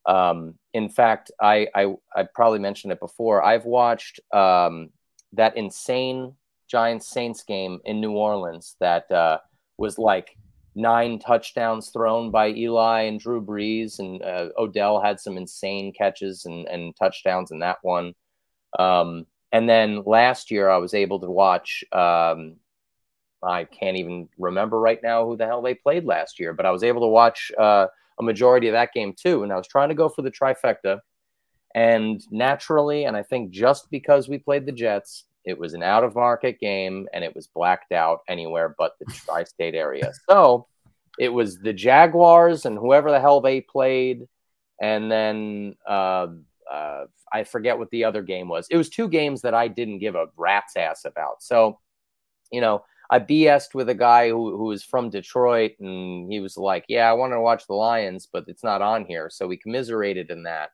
Um, 0.07 0.55
in 0.73 0.89
fact, 0.89 1.31
I, 1.39 1.69
I 1.75 1.95
I 2.17 2.27
probably 2.35 2.61
mentioned 2.61 2.93
it 2.93 3.01
before. 3.01 3.43
I've 3.43 3.67
watched 3.67 4.21
um, 4.33 4.89
that 5.35 5.57
insane 5.57 6.35
Giants 6.71 7.09
Saints 7.11 7.43
game 7.43 7.81
in 7.85 8.01
New 8.01 8.13
Orleans 8.13 8.77
that 8.81 9.11
uh, 9.11 9.39
was 9.77 9.99
like 9.99 10.37
nine 10.75 11.19
touchdowns 11.19 11.91
thrown 11.91 12.31
by 12.31 12.51
Eli 12.51 13.03
and 13.03 13.21
Drew 13.21 13.45
Brees, 13.45 13.99
and 13.99 14.23
uh, 14.23 14.49
Odell 14.59 15.01
had 15.01 15.21
some 15.21 15.37
insane 15.37 15.93
catches 15.93 16.47
and, 16.47 16.67
and 16.69 16.97
touchdowns 16.97 17.51
in 17.51 17.59
that 17.61 17.79
one. 17.83 18.15
Um, 18.79 19.27
and 19.53 19.69
then 19.69 20.03
last 20.07 20.51
year, 20.51 20.71
I 20.71 20.79
was 20.79 20.95
able 20.95 21.21
to 21.21 21.31
watch. 21.31 21.85
Um, 21.93 22.57
I 23.43 23.65
can't 23.65 23.97
even 23.97 24.29
remember 24.39 24.81
right 24.81 25.03
now 25.03 25.27
who 25.27 25.37
the 25.37 25.47
hell 25.47 25.63
they 25.63 25.75
played 25.75 26.05
last 26.05 26.39
year, 26.39 26.53
but 26.53 26.65
I 26.65 26.71
was 26.71 26.85
able 26.85 27.03
to 27.03 27.09
watch 27.09 27.51
uh, 27.59 27.87
a 28.19 28.23
majority 28.23 28.69
of 28.69 28.73
that 28.73 28.93
game 28.93 29.15
too. 29.15 29.43
And 29.43 29.53
I 29.53 29.57
was 29.57 29.67
trying 29.67 29.89
to 29.89 29.95
go 29.95 30.09
for 30.09 30.23
the 30.23 30.31
trifecta. 30.31 31.01
And 31.75 32.23
naturally, 32.31 33.05
and 33.05 33.17
I 33.17 33.23
think 33.23 33.51
just 33.51 33.91
because 33.91 34.29
we 34.29 34.39
played 34.39 34.67
the 34.67 34.73
Jets, 34.73 35.25
it 35.45 35.59
was 35.59 35.75
an 35.75 35.83
out 35.83 36.05
of 36.05 36.15
market 36.15 36.61
game 36.61 37.09
and 37.13 37.25
it 37.25 37.35
was 37.35 37.47
blacked 37.49 37.93
out 37.93 38.21
anywhere 38.29 38.75
but 38.79 38.95
the 38.99 39.07
tri 39.07 39.45
state 39.45 39.75
area. 39.75 40.13
So 40.29 40.67
it 41.19 41.29
was 41.29 41.59
the 41.59 41.73
Jaguars 41.73 42.65
and 42.65 42.79
whoever 42.79 43.11
the 43.11 43.21
hell 43.21 43.41
they 43.41 43.61
played. 43.61 44.29
And 44.81 45.11
then 45.11 45.77
uh, 45.87 46.29
uh, 46.71 47.05
I 47.33 47.45
forget 47.45 47.79
what 47.79 47.91
the 47.91 48.05
other 48.05 48.23
game 48.23 48.49
was. 48.49 48.67
It 48.71 48.77
was 48.77 48.89
two 48.89 49.09
games 49.09 49.43
that 49.43 49.55
I 49.55 49.69
didn't 49.69 49.99
give 49.99 50.15
a 50.15 50.27
rat's 50.37 50.77
ass 50.77 51.05
about. 51.05 51.43
So, 51.43 51.79
you 52.51 52.61
know, 52.61 52.85
I 53.11 53.19
BS'd 53.19 53.75
with 53.75 53.89
a 53.91 53.95
guy 53.95 54.31
who, 54.31 54.57
who 54.57 54.65
was 54.65 54.83
from 54.83 55.11
Detroit 55.11 55.73
and 55.81 56.33
he 56.33 56.41
was 56.41 56.57
like, 56.57 56.85
Yeah, 56.89 57.11
I 57.11 57.13
want 57.13 57.33
to 57.33 57.41
watch 57.41 57.67
the 57.67 57.75
Lions, 57.75 58.29
but 58.33 58.45
it's 58.49 58.65
not 58.65 58.81
on 58.81 59.05
here. 59.05 59.29
So 59.31 59.47
we 59.47 59.57
commiserated 59.57 60.31
in 60.31 60.45
that. 60.45 60.71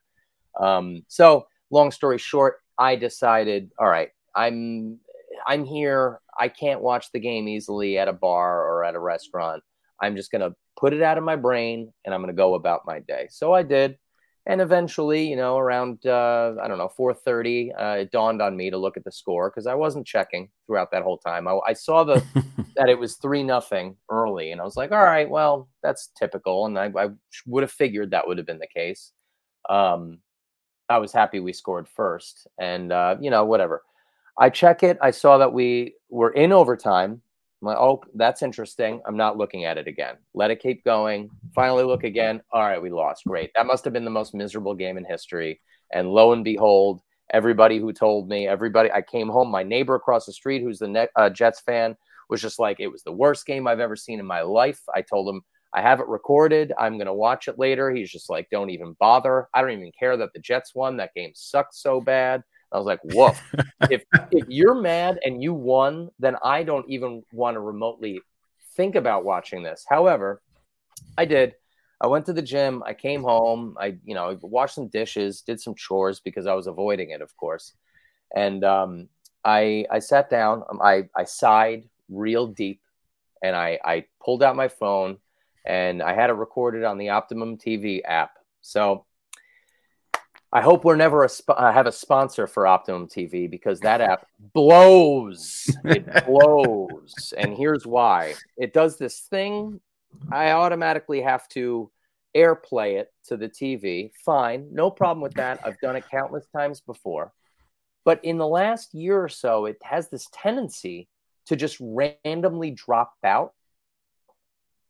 Um, 0.59 1.03
so 1.07 1.47
long 1.69 1.91
story 1.91 2.17
short, 2.17 2.57
I 2.77 2.95
decided, 2.95 3.71
all 3.77 3.89
right, 3.89 4.09
I'm 4.35 4.99
I'm 5.47 5.65
here. 5.65 6.19
I 6.37 6.47
can't 6.47 6.81
watch 6.81 7.11
the 7.11 7.19
game 7.19 7.47
easily 7.47 7.97
at 7.97 8.07
a 8.07 8.13
bar 8.13 8.65
or 8.65 8.83
at 8.83 8.95
a 8.95 8.99
restaurant. 8.99 9.63
I'm 10.01 10.15
just 10.15 10.31
gonna 10.31 10.51
put 10.79 10.93
it 10.93 11.01
out 11.01 11.17
of 11.17 11.23
my 11.23 11.35
brain 11.35 11.91
and 12.05 12.13
I'm 12.13 12.21
gonna 12.21 12.33
go 12.33 12.55
about 12.55 12.81
my 12.85 12.99
day. 12.99 13.27
So 13.29 13.53
I 13.53 13.63
did. 13.63 13.97
And 14.45 14.61
eventually, 14.61 15.27
you 15.27 15.35
know, 15.35 15.57
around 15.57 16.05
uh, 16.07 16.55
I 16.61 16.67
don't 16.67 16.77
know, 16.79 16.89
4:30, 16.97 17.71
uh, 17.77 17.97
it 17.99 18.11
dawned 18.11 18.41
on 18.41 18.57
me 18.57 18.71
to 18.71 18.77
look 18.77 18.97
at 18.97 19.03
the 19.03 19.11
score 19.11 19.49
because 19.49 19.67
I 19.67 19.75
wasn't 19.75 20.07
checking 20.07 20.49
throughout 20.65 20.91
that 20.91 21.03
whole 21.03 21.19
time. 21.19 21.47
I, 21.47 21.59
I 21.67 21.73
saw 21.73 22.03
the 22.03 22.23
that 22.75 22.89
it 22.89 22.97
was 22.97 23.17
three 23.17 23.43
nothing 23.43 23.97
early, 24.09 24.51
and 24.51 24.59
I 24.59 24.63
was 24.63 24.75
like, 24.75 24.91
all 24.91 25.03
right, 25.03 25.29
well, 25.29 25.69
that's 25.83 26.09
typical, 26.17 26.65
and 26.65 26.79
I, 26.79 26.91
I 26.97 27.09
would 27.45 27.63
have 27.63 27.71
figured 27.71 28.11
that 28.11 28.27
would 28.27 28.37
have 28.37 28.47
been 28.47 28.59
the 28.59 28.67
case. 28.67 29.11
Um, 29.69 30.19
I 30.89 30.97
was 30.97 31.11
happy 31.13 31.39
we 31.39 31.53
scored 31.53 31.87
first, 31.87 32.47
and 32.57 32.91
uh, 32.91 33.17
you 33.21 33.29
know, 33.29 33.45
whatever. 33.45 33.83
I 34.39 34.49
check 34.49 34.83
it. 34.83 34.97
I 35.01 35.11
saw 35.11 35.37
that 35.37 35.51
we 35.51 35.95
were 36.09 36.31
in 36.31 36.53
overtime. 36.53 37.21
I'm 37.61 37.67
like, 37.67 37.77
oh, 37.77 38.01
that's 38.15 38.41
interesting. 38.41 39.01
I'm 39.05 39.17
not 39.17 39.37
looking 39.37 39.65
at 39.65 39.77
it 39.77 39.85
again. 39.85 40.15
Let 40.33 40.49
it 40.49 40.61
keep 40.61 40.85
going. 40.85 41.29
Finally, 41.53 41.83
look 41.83 42.05
again. 42.05 42.41
All 42.53 42.61
right, 42.61 42.81
we 42.81 42.89
lost. 42.89 43.25
Great. 43.27 43.51
That 43.55 43.65
must 43.65 43.83
have 43.83 43.91
been 43.91 44.05
the 44.05 44.09
most 44.09 44.33
miserable 44.33 44.75
game 44.75 44.97
in 44.97 45.03
history. 45.03 45.59
And 45.91 46.09
lo 46.09 46.31
and 46.31 46.45
behold, 46.45 47.01
everybody 47.31 47.79
who 47.79 47.91
told 47.91 48.29
me, 48.29 48.47
everybody, 48.47 48.89
I 48.89 49.01
came 49.01 49.27
home. 49.27 49.51
My 49.51 49.63
neighbor 49.63 49.95
across 49.95 50.25
the 50.25 50.31
street, 50.31 50.61
who's 50.61 50.79
the 50.79 51.09
uh, 51.17 51.29
Jets 51.29 51.59
fan, 51.59 51.97
was 52.29 52.41
just 52.41 52.59
like, 52.59 52.79
it 52.79 52.87
was 52.87 53.03
the 53.03 53.11
worst 53.11 53.45
game 53.45 53.67
I've 53.67 53.81
ever 53.81 53.97
seen 53.97 54.21
in 54.21 54.25
my 54.25 54.41
life. 54.41 54.79
I 54.95 55.01
told 55.01 55.27
him, 55.27 55.41
I 55.73 55.81
have 55.81 55.99
it 55.99 56.07
recorded. 56.07 56.71
I'm 56.79 56.93
going 56.93 57.07
to 57.07 57.13
watch 57.13 57.49
it 57.49 57.59
later. 57.59 57.91
He's 57.91 58.09
just 58.09 58.29
like, 58.29 58.47
don't 58.49 58.69
even 58.69 58.95
bother. 58.99 59.49
I 59.53 59.61
don't 59.61 59.71
even 59.71 59.91
care 59.99 60.15
that 60.15 60.31
the 60.33 60.39
Jets 60.39 60.73
won. 60.73 60.97
That 60.97 61.13
game 61.13 61.31
sucked 61.35 61.75
so 61.75 61.99
bad. 61.99 62.41
I 62.71 62.77
was 62.77 62.85
like, 62.85 62.99
whoa, 63.03 63.33
if, 63.89 64.03
if 64.31 64.47
you're 64.47 64.79
mad 64.79 65.19
and 65.23 65.41
you 65.41 65.53
won, 65.53 66.09
then 66.19 66.35
I 66.43 66.63
don't 66.63 66.89
even 66.89 67.23
want 67.31 67.55
to 67.55 67.59
remotely 67.59 68.21
think 68.75 68.95
about 68.95 69.25
watching 69.25 69.63
this. 69.63 69.85
However, 69.87 70.41
I 71.17 71.25
did. 71.25 71.55
I 72.01 72.07
went 72.07 72.25
to 72.27 72.33
the 72.33 72.41
gym. 72.41 72.81
I 72.85 72.93
came 72.93 73.23
home. 73.23 73.75
I, 73.79 73.97
you 74.05 74.15
know, 74.15 74.37
washed 74.41 74.75
some 74.75 74.87
dishes, 74.87 75.41
did 75.41 75.59
some 75.59 75.75
chores 75.75 76.19
because 76.19 76.47
I 76.47 76.53
was 76.53 76.67
avoiding 76.67 77.09
it, 77.09 77.21
of 77.21 77.35
course. 77.35 77.73
And 78.35 78.63
um, 78.63 79.09
I, 79.43 79.85
I 79.91 79.99
sat 79.99 80.29
down. 80.29 80.63
Um, 80.69 80.79
I, 80.81 81.09
I 81.15 81.25
sighed 81.25 81.89
real 82.09 82.47
deep, 82.47 82.81
and 83.43 83.55
I, 83.55 83.79
I 83.83 84.05
pulled 84.23 84.43
out 84.43 84.55
my 84.55 84.67
phone, 84.67 85.17
and 85.65 86.01
I 86.01 86.13
had 86.13 86.29
it 86.29 86.33
recorded 86.33 86.83
on 86.83 86.97
the 86.97 87.09
Optimum 87.09 87.57
TV 87.57 88.01
app. 88.05 88.31
So 88.61 89.05
I 90.51 90.61
hope 90.61 90.83
we're 90.83 90.95
never 90.95 91.23
a 91.23 91.29
sp- 91.29 91.53
uh, 91.55 91.71
have 91.71 91.85
a 91.85 91.91
sponsor 91.91 92.47
for 92.47 92.65
Optimum 92.65 93.07
TV 93.07 93.49
because 93.49 93.79
that 93.81 94.01
app 94.01 94.25
blows. 94.53 95.69
It 95.85 96.07
blows, 96.25 97.33
and 97.37 97.55
here's 97.55 97.85
why. 97.85 98.33
It 98.57 98.73
does 98.73 98.97
this 98.97 99.19
thing. 99.19 99.79
I 100.31 100.51
automatically 100.51 101.21
have 101.21 101.47
to 101.49 101.91
AirPlay 102.35 102.99
it 102.99 103.13
to 103.25 103.37
the 103.37 103.47
TV. 103.47 104.11
Fine, 104.25 104.69
no 104.71 104.89
problem 104.89 105.21
with 105.21 105.35
that. 105.35 105.59
I've 105.63 105.79
done 105.79 105.95
it 105.95 106.09
countless 106.09 106.47
times 106.47 106.81
before. 106.81 107.31
But 108.03 108.23
in 108.25 108.37
the 108.37 108.47
last 108.47 108.95
year 108.95 109.23
or 109.23 109.29
so, 109.29 109.65
it 109.65 109.77
has 109.83 110.09
this 110.09 110.27
tendency 110.33 111.07
to 111.45 111.55
just 111.55 111.77
randomly 111.79 112.71
drop 112.71 113.13
out, 113.23 113.53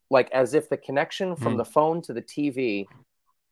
like 0.10 0.32
as 0.32 0.54
if 0.54 0.70
the 0.70 0.78
connection 0.78 1.36
from 1.36 1.56
mm. 1.56 1.58
the 1.58 1.66
phone 1.66 2.01
to 2.04 2.13
the 2.13 2.22
TV 2.22 2.86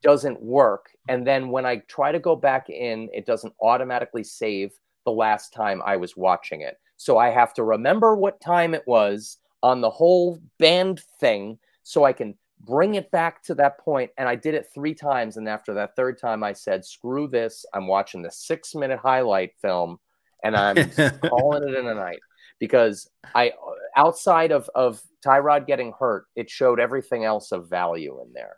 doesn't 0.02 0.42
work. 0.42 0.92
And 1.08 1.26
then 1.26 1.50
when 1.50 1.66
I 1.66 1.78
try 1.88 2.12
to 2.12 2.20
go 2.20 2.36
back 2.36 2.70
in, 2.70 3.10
it 3.14 3.26
doesn't 3.26 3.54
automatically 3.62 4.24
save 4.24 4.72
the 5.06 5.12
last 5.12 5.54
time 5.54 5.82
I 5.86 5.98
was 5.98 6.18
watching 6.18 6.62
it. 6.62 6.78
So 6.98 7.18
I 7.18 7.30
have 7.30 7.54
to 7.56 7.64
remember 7.64 8.16
what 8.16 8.42
time 8.42 8.74
it 8.74 8.84
was 8.88 9.38
on 9.64 9.82
the 9.82 9.90
whole 9.90 10.40
band 10.60 11.02
thing 11.20 11.58
so 11.84 12.04
I 12.04 12.14
can 12.14 12.36
bring 12.62 12.96
it 12.96 13.12
back 13.12 13.44
to 13.44 13.56
that 13.56 13.80
point. 13.80 14.12
And 14.18 14.28
I 14.28 14.36
did 14.36 14.54
it 14.54 14.70
three 14.74 14.94
times. 14.94 15.38
And 15.38 15.48
after 15.48 15.74
that 15.76 15.96
third 15.96 16.20
time, 16.20 16.44
I 16.44 16.54
said, 16.54 16.84
screw 16.84 17.28
this. 17.28 17.66
I'm 17.74 17.88
watching 17.88 18.22
the 18.22 18.32
six 18.32 18.76
minute 18.76 19.00
highlight 19.00 19.52
film 19.62 20.00
and 20.44 20.56
I'm 20.56 20.76
calling 21.30 21.68
it 21.68 21.76
in 21.76 21.88
a 21.88 21.94
night 21.94 22.20
because 22.60 23.10
I, 23.36 23.54
outside 23.96 24.52
of, 24.52 24.70
of 24.76 25.02
Tyrod 25.24 25.68
getting 25.68 25.94
hurt, 25.98 26.26
it 26.36 26.50
showed 26.50 26.80
everything 26.80 27.24
else 27.24 27.52
of 27.52 27.70
value 27.70 28.20
in 28.22 28.34
there. 28.34 28.58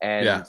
And 0.00 0.26
yeah 0.26 0.44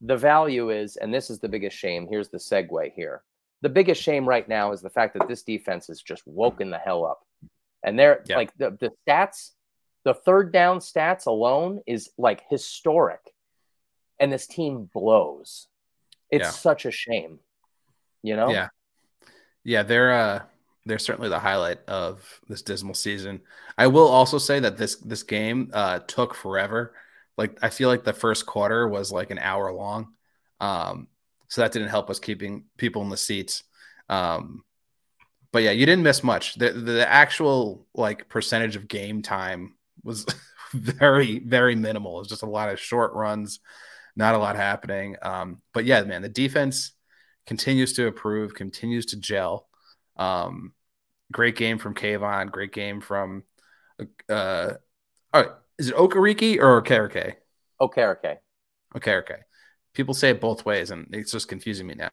the 0.00 0.16
value 0.16 0.70
is, 0.70 0.96
and 0.96 1.12
this 1.12 1.30
is 1.30 1.40
the 1.40 1.48
biggest 1.48 1.76
shame. 1.76 2.06
Here's 2.08 2.28
the 2.28 2.38
segue 2.38 2.92
here. 2.94 3.22
The 3.62 3.68
biggest 3.68 4.02
shame 4.02 4.28
right 4.28 4.46
now 4.48 4.72
is 4.72 4.82
the 4.82 4.90
fact 4.90 5.14
that 5.18 5.28
this 5.28 5.42
defense 5.42 5.88
is 5.88 6.02
just 6.02 6.22
woken 6.26 6.70
the 6.70 6.78
hell 6.78 7.04
up. 7.04 7.20
And 7.82 7.98
they're 7.98 8.22
yep. 8.26 8.36
like 8.36 8.56
the, 8.58 8.76
the 8.78 8.90
stats, 9.06 9.52
the 10.04 10.14
third 10.14 10.52
down 10.52 10.78
stats 10.78 11.26
alone 11.26 11.80
is 11.86 12.10
like 12.18 12.42
historic. 12.50 13.20
And 14.20 14.32
this 14.32 14.46
team 14.46 14.88
blows. 14.92 15.68
It's 16.30 16.44
yeah. 16.44 16.50
such 16.50 16.84
a 16.84 16.90
shame. 16.90 17.38
You 18.22 18.36
know? 18.36 18.50
Yeah. 18.50 18.68
Yeah, 19.64 19.82
they're 19.82 20.12
uh 20.12 20.42
they're 20.84 20.98
certainly 20.98 21.28
the 21.28 21.40
highlight 21.40 21.84
of 21.88 22.40
this 22.48 22.62
dismal 22.62 22.94
season. 22.94 23.40
I 23.76 23.88
will 23.88 24.06
also 24.06 24.38
say 24.38 24.60
that 24.60 24.76
this 24.76 24.96
this 24.96 25.22
game 25.22 25.70
uh 25.72 26.00
took 26.00 26.34
forever 26.34 26.94
like 27.36 27.58
I 27.62 27.68
feel 27.70 27.88
like 27.88 28.04
the 28.04 28.12
first 28.12 28.46
quarter 28.46 28.88
was 28.88 29.12
like 29.12 29.30
an 29.30 29.38
hour 29.38 29.72
long. 29.72 30.08
Um, 30.60 31.08
so 31.48 31.60
that 31.60 31.72
didn't 31.72 31.88
help 31.88 32.10
us 32.10 32.18
keeping 32.18 32.64
people 32.76 33.02
in 33.02 33.10
the 33.10 33.16
seats. 33.16 33.62
Um, 34.08 34.64
but 35.52 35.62
yeah, 35.62 35.70
you 35.70 35.86
didn't 35.86 36.02
miss 36.02 36.24
much. 36.24 36.54
The 36.54 36.72
the 36.72 37.08
actual 37.08 37.86
like 37.94 38.28
percentage 38.28 38.76
of 38.76 38.88
game 38.88 39.22
time 39.22 39.74
was 40.02 40.26
very 40.72 41.38
very 41.40 41.74
minimal. 41.74 42.16
It 42.16 42.20
was 42.20 42.28
just 42.28 42.42
a 42.42 42.46
lot 42.46 42.70
of 42.70 42.80
short 42.80 43.12
runs, 43.14 43.60
not 44.16 44.34
a 44.34 44.38
lot 44.38 44.56
happening. 44.56 45.16
Um, 45.22 45.60
but 45.72 45.84
yeah, 45.84 46.02
man, 46.02 46.22
the 46.22 46.28
defense 46.28 46.92
continues 47.46 47.92
to 47.94 48.06
improve, 48.06 48.54
continues 48.54 49.06
to 49.06 49.16
gel. 49.16 49.68
Um, 50.16 50.72
great 51.32 51.56
game 51.56 51.78
from 51.78 51.94
Kayvon, 51.94 52.50
great 52.50 52.72
game 52.72 53.00
from 53.00 53.44
uh, 54.28 54.72
all 55.32 55.42
right 55.42 55.52
is 55.78 55.88
it 55.88 55.96
Okereke 55.96 56.58
or 56.58 56.82
Okereke? 56.82 57.34
Okereke. 57.80 58.38
Okereke. 58.94 59.38
People 59.94 60.14
say 60.14 60.30
it 60.30 60.40
both 60.40 60.64
ways, 60.64 60.90
and 60.90 61.08
it's 61.12 61.32
just 61.32 61.48
confusing 61.48 61.86
me 61.86 61.94
now. 61.94 62.10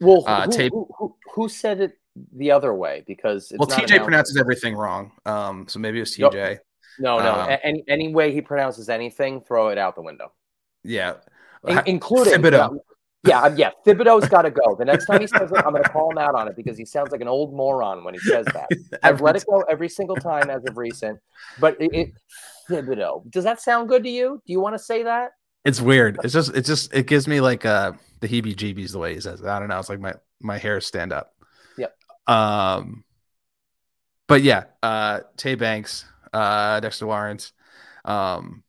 Well, 0.00 0.24
uh, 0.26 0.46
who, 0.46 0.68
who, 0.68 0.88
who, 0.98 1.16
who, 1.34 1.48
said 1.48 1.80
it 1.80 1.98
the 2.32 2.50
other 2.50 2.74
way? 2.74 3.04
Because 3.06 3.52
well, 3.56 3.66
TJ 3.66 4.02
pronounces 4.02 4.36
everything 4.36 4.74
wrong. 4.74 5.12
Um, 5.24 5.66
so 5.68 5.78
maybe 5.78 6.00
it's 6.00 6.16
TJ. 6.16 6.58
No, 6.98 7.18
no. 7.18 7.32
Um, 7.32 7.58
any 7.62 7.84
any 7.88 8.14
way 8.14 8.32
he 8.32 8.40
pronounces 8.40 8.88
anything, 8.88 9.40
throw 9.40 9.68
it 9.68 9.78
out 9.78 9.96
the 9.96 10.02
window. 10.02 10.32
Yeah, 10.84 11.14
In, 11.66 11.82
including 11.86 12.34
Thibodeau. 12.34 12.78
Yeah, 13.26 13.54
yeah. 13.56 13.70
Thibodeau's 13.86 14.28
got 14.28 14.42
to 14.42 14.50
go. 14.50 14.74
The 14.76 14.84
next 14.84 15.06
time 15.06 15.20
he 15.20 15.26
says 15.26 15.50
it, 15.50 15.58
I'm 15.58 15.72
going 15.72 15.82
to 15.82 15.88
call 15.88 16.10
him 16.10 16.18
out 16.18 16.34
on 16.34 16.48
it 16.48 16.56
because 16.56 16.76
he 16.76 16.84
sounds 16.84 17.10
like 17.10 17.20
an 17.20 17.28
old 17.28 17.54
moron 17.54 18.04
when 18.04 18.14
he 18.14 18.20
says 18.20 18.46
that. 18.46 18.68
I've 19.02 19.20
let 19.20 19.36
it 19.36 19.44
go 19.48 19.62
every 19.62 19.88
single 19.88 20.16
time 20.16 20.50
as 20.50 20.64
of 20.66 20.76
recent, 20.76 21.18
but 21.58 21.80
it, 21.80 21.94
it 21.94 22.12
Thibodeau. 22.68 23.30
Does 23.30 23.44
that 23.44 23.60
sound 23.60 23.88
good 23.88 24.04
to 24.04 24.10
you? 24.10 24.42
Do 24.46 24.52
you 24.52 24.60
want 24.60 24.74
to 24.74 24.78
say 24.78 25.04
that? 25.04 25.32
It's 25.64 25.80
weird. 25.80 26.18
It's 26.22 26.34
just 26.34 26.54
it 26.54 26.66
just 26.66 26.92
it 26.92 27.06
gives 27.06 27.26
me 27.26 27.40
like 27.40 27.64
uh 27.64 27.92
the 28.20 28.28
heebie 28.28 28.54
jeebies 28.54 28.92
the 28.92 28.98
way 28.98 29.14
he 29.14 29.20
says 29.20 29.40
it. 29.40 29.46
I 29.46 29.58
don't 29.58 29.68
know. 29.68 29.78
It's 29.78 29.88
like 29.88 30.00
my 30.00 30.14
my 30.40 30.58
hair 30.58 30.80
stand 30.82 31.12
up. 31.12 31.34
Yep. 31.78 31.96
Um 32.26 33.04
but 34.26 34.42
yeah, 34.42 34.64
uh 34.82 35.20
Tay 35.38 35.54
Banks, 35.54 36.04
uh 36.34 36.80
Dexter 36.80 37.06
Lawrence, 37.06 37.52
um, 38.04 38.62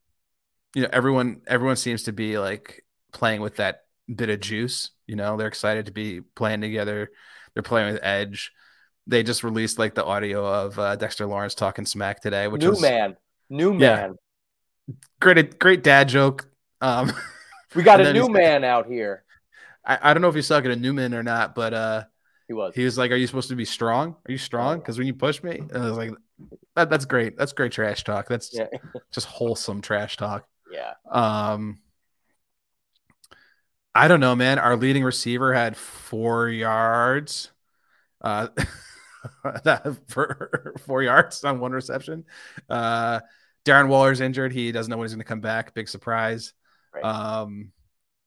you 0.74 0.84
know, 0.84 0.90
everyone 0.92 1.42
everyone 1.48 1.76
seems 1.76 2.04
to 2.04 2.14
be 2.14 2.38
like 2.38 2.86
playing 3.12 3.42
with 3.42 3.58
that 3.58 3.85
bit 4.14 4.30
of 4.30 4.40
juice. 4.40 4.92
You 5.08 5.16
know, 5.16 5.38
they're 5.38 5.48
excited 5.48 5.88
to 5.88 5.92
be 5.92 6.22
playing 6.22 6.62
together. 6.62 7.12
They're 7.54 7.64
playing 7.64 7.94
with 7.94 8.04
Edge. 8.04 8.52
They 9.08 9.24
just 9.24 9.44
released 9.44 9.78
like 9.78 9.96
the 9.96 10.04
audio 10.04 10.46
of 10.46 10.80
uh, 10.80 10.96
Dexter 10.96 11.26
Lawrence 11.26 11.56
talking 11.56 11.86
smack 11.86 12.22
today, 12.22 12.48
which 12.48 12.62
new 12.62 12.72
was 12.72 12.82
man, 12.82 13.16
new 13.50 13.74
man, 13.74 14.16
yeah, 14.88 14.96
great, 15.20 15.60
great 15.60 15.84
dad 15.84 16.10
joke. 16.10 16.50
Um, 16.82 17.14
we 17.76 17.84
got 17.84 18.02
a 18.02 18.14
new 18.14 18.30
man 18.30 18.64
out 18.64 18.88
here. 18.88 19.24
I, 19.86 20.00
I 20.02 20.14
don't 20.14 20.22
know 20.22 20.30
if 20.30 20.36
he's 20.36 20.48
talking 20.48 20.72
to 20.72 20.76
Newman 20.76 21.14
or 21.14 21.22
not, 21.22 21.54
but 21.54 21.74
uh, 21.74 22.04
he 22.48 22.54
was. 22.54 22.74
He 22.76 22.84
was 22.84 22.98
like, 22.98 23.12
"Are 23.12 23.16
you 23.16 23.28
supposed 23.28 23.50
to 23.50 23.56
be 23.56 23.66
strong? 23.66 24.16
Are 24.28 24.32
you 24.32 24.38
strong? 24.38 24.80
Because 24.80 24.98
when 24.98 25.08
you 25.08 25.14
push 25.14 25.42
me, 25.44 25.58
and 25.58 25.78
I 25.78 25.90
was 25.90 25.98
like, 25.98 26.12
that, 26.76 26.90
"That's 26.90 27.06
great. 27.06 27.38
That's 27.38 27.54
great 27.54 27.72
trash 27.72 28.04
talk. 28.04 28.28
That's 28.28 28.52
yeah. 28.54 28.68
just 29.12 29.28
wholesome 29.28 29.82
trash 29.82 30.18
talk." 30.18 30.46
Yeah. 30.72 30.94
Um, 31.10 31.80
I 33.96 34.10
don't 34.10 34.20
know, 34.20 34.36
man. 34.36 34.60
Our 34.60 34.75
leading 34.75 35.06
receiver 35.06 35.54
had 35.54 35.78
four 35.78 36.50
yards. 36.50 37.52
Uh, 38.20 38.50
for 40.08 40.75
four 40.86 41.02
yards 41.02 41.46
on 41.46 41.62
one 41.62 41.72
reception. 41.72 42.25
Uh, 42.70 43.22
Darren 43.64 43.88
Waller's 43.88 44.20
injured. 44.20 44.52
He 44.52 44.74
doesn't 44.74 44.92
know 44.92 44.98
when 44.98 45.06
he's 45.06 45.14
going 45.14 45.24
to 45.24 45.28
come 45.28 45.40
back. 45.40 45.74
Big 45.74 45.88
surprise. 45.88 46.54
Right. 46.94 47.06
Um, 47.06 47.72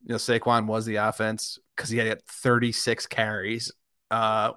you 0.04 0.10
know, 0.10 0.16
Saquon 0.16 0.66
was 0.66 0.86
the 0.86 0.96
offense 0.96 1.58
because 1.76 1.90
he 1.90 1.98
had 1.98 2.22
36 2.26 3.06
carries. 3.06 3.70
Uh, 4.10 4.52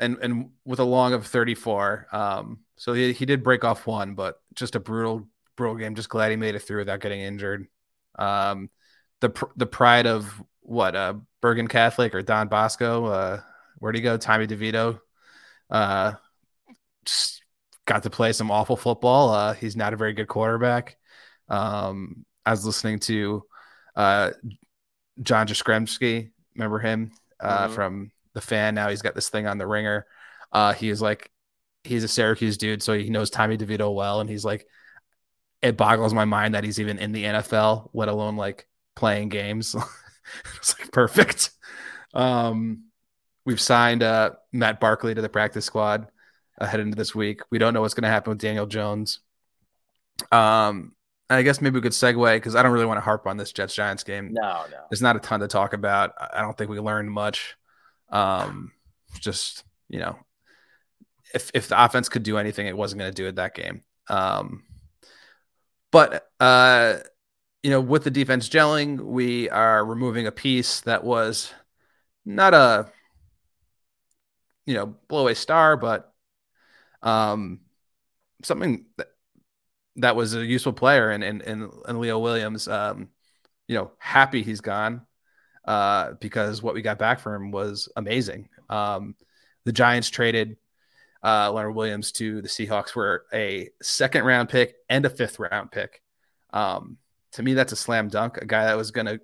and 0.00 0.18
and 0.20 0.50
with 0.64 0.80
a 0.80 0.84
long 0.84 1.12
of 1.12 1.28
34. 1.28 2.08
Um, 2.10 2.58
so 2.76 2.92
he, 2.92 3.12
he 3.12 3.24
did 3.24 3.44
break 3.44 3.62
off 3.62 3.86
one, 3.86 4.14
but 4.14 4.40
just 4.54 4.74
a 4.74 4.80
brutal, 4.80 5.28
brutal 5.54 5.76
game. 5.76 5.94
Just 5.94 6.08
glad 6.08 6.30
he 6.32 6.36
made 6.36 6.56
it 6.56 6.62
through 6.62 6.78
without 6.78 7.00
getting 7.00 7.20
injured. 7.20 7.68
Um, 8.18 8.68
the 9.24 9.48
the 9.56 9.66
pride 9.66 10.06
of 10.06 10.42
what 10.60 10.94
uh 10.94 11.14
Bergen 11.40 11.68
Catholic 11.68 12.14
or 12.14 12.22
Don 12.22 12.48
Bosco. 12.48 13.06
Uh, 13.06 13.40
where'd 13.78 13.94
he 13.94 14.00
go? 14.00 14.16
Tommy 14.16 14.46
DeVito. 14.46 14.98
Uh, 15.68 16.12
got 17.86 18.02
to 18.02 18.10
play 18.10 18.32
some 18.32 18.50
awful 18.50 18.76
football. 18.76 19.30
Uh, 19.30 19.52
he's 19.52 19.76
not 19.76 19.92
a 19.92 19.96
very 19.96 20.14
good 20.14 20.28
quarterback. 20.28 20.96
Um, 21.48 22.24
I 22.46 22.50
was 22.50 22.64
listening 22.64 22.98
to 23.00 23.42
uh, 23.94 24.30
John 25.22 25.46
Jastremski. 25.46 26.30
Remember 26.54 26.78
him 26.78 27.12
uh, 27.40 27.66
mm-hmm. 27.66 27.74
from 27.74 28.10
the 28.32 28.40
fan? 28.40 28.74
Now 28.74 28.88
he's 28.88 29.02
got 29.02 29.14
this 29.14 29.28
thing 29.28 29.46
on 29.46 29.58
the 29.58 29.66
ringer. 29.66 30.06
Uh, 30.50 30.72
he 30.72 30.88
is 30.88 31.02
like, 31.02 31.30
he's 31.82 32.04
a 32.04 32.08
Syracuse 32.08 32.56
dude, 32.56 32.82
so 32.82 32.96
he 32.96 33.10
knows 33.10 33.28
Tommy 33.28 33.58
DeVito 33.58 33.94
well, 33.94 34.20
and 34.20 34.30
he's 34.30 34.46
like, 34.46 34.66
it 35.60 35.76
boggles 35.76 36.14
my 36.14 36.24
mind 36.24 36.54
that 36.54 36.64
he's 36.64 36.80
even 36.80 36.98
in 36.98 37.12
the 37.12 37.24
NFL, 37.24 37.90
let 37.92 38.08
alone 38.08 38.36
like 38.36 38.66
playing 38.94 39.28
games. 39.28 39.74
it's 40.56 40.78
like 40.78 40.92
perfect. 40.92 41.50
Um, 42.12 42.84
we've 43.44 43.60
signed 43.60 44.02
uh, 44.02 44.32
Matt 44.52 44.80
Barkley 44.80 45.14
to 45.14 45.22
the 45.22 45.28
practice 45.28 45.64
squad 45.64 46.08
uh, 46.60 46.66
head 46.66 46.80
into 46.80 46.96
this 46.96 47.14
week. 47.14 47.40
We 47.50 47.58
don't 47.58 47.74
know 47.74 47.80
what's 47.80 47.94
going 47.94 48.04
to 48.04 48.08
happen 48.08 48.30
with 48.30 48.40
Daniel 48.40 48.66
Jones. 48.66 49.20
Um, 50.30 50.92
I 51.30 51.42
guess 51.42 51.60
maybe 51.60 51.74
we 51.74 51.80
could 51.80 51.92
segue 51.92 52.36
because 52.36 52.54
I 52.54 52.62
don't 52.62 52.72
really 52.72 52.86
want 52.86 52.98
to 52.98 53.02
harp 53.04 53.26
on 53.26 53.36
this 53.36 53.52
Jets 53.52 53.74
Giants 53.74 54.04
game. 54.04 54.30
No, 54.32 54.64
no. 54.70 54.78
There's 54.90 55.02
not 55.02 55.16
a 55.16 55.20
ton 55.20 55.40
to 55.40 55.48
talk 55.48 55.72
about. 55.72 56.12
I 56.18 56.42
don't 56.42 56.56
think 56.56 56.70
we 56.70 56.78
learned 56.78 57.10
much. 57.10 57.56
Um, 58.10 58.72
just 59.18 59.64
you 59.88 59.98
know, 60.00 60.18
if 61.34 61.50
if 61.54 61.68
the 61.68 61.82
offense 61.82 62.08
could 62.08 62.22
do 62.22 62.36
anything, 62.38 62.66
it 62.66 62.76
wasn't 62.76 63.00
going 63.00 63.10
to 63.10 63.22
do 63.22 63.26
it 63.26 63.36
that 63.36 63.54
game. 63.54 63.82
Um, 64.08 64.64
but 65.90 66.28
uh, 66.38 66.98
you 67.64 67.70
know, 67.70 67.80
with 67.80 68.04
the 68.04 68.10
defense 68.10 68.50
gelling, 68.50 69.00
we 69.00 69.48
are 69.48 69.82
removing 69.82 70.26
a 70.26 70.32
piece 70.32 70.82
that 70.82 71.02
was 71.02 71.50
not 72.26 72.52
a 72.52 72.92
you 74.66 74.74
know 74.74 74.94
blow 75.08 75.28
a 75.28 75.34
star, 75.34 75.78
but 75.78 76.12
um, 77.02 77.60
something 78.42 78.84
that, 78.98 79.08
that 79.96 80.14
was 80.14 80.34
a 80.34 80.44
useful 80.44 80.74
player 80.74 81.10
and 81.10 81.24
and 81.24 81.40
and, 81.42 81.98
Leo 81.98 82.18
Williams. 82.18 82.68
Um, 82.68 83.08
you 83.66 83.76
know, 83.76 83.92
happy 83.98 84.42
he's 84.42 84.60
gone 84.60 85.00
uh, 85.64 86.12
because 86.20 86.62
what 86.62 86.74
we 86.74 86.82
got 86.82 86.98
back 86.98 87.18
from 87.18 87.44
him 87.44 87.50
was 87.50 87.88
amazing. 87.96 88.50
Um, 88.68 89.14
the 89.64 89.72
Giants 89.72 90.10
traded 90.10 90.58
uh, 91.22 91.50
Leonard 91.50 91.74
Williams 91.74 92.12
to 92.12 92.42
the 92.42 92.48
Seahawks 92.48 92.90
for 92.90 93.24
a 93.32 93.70
second 93.80 94.24
round 94.24 94.50
pick 94.50 94.74
and 94.90 95.06
a 95.06 95.10
fifth 95.10 95.38
round 95.38 95.70
pick. 95.70 96.02
Um, 96.52 96.98
to 97.34 97.42
me, 97.42 97.54
that's 97.54 97.72
a 97.72 97.76
slam 97.76 98.08
dunk. 98.08 98.38
A 98.38 98.46
guy 98.46 98.64
that 98.66 98.76
was 98.76 98.90
going 98.90 99.06
to 99.06 99.20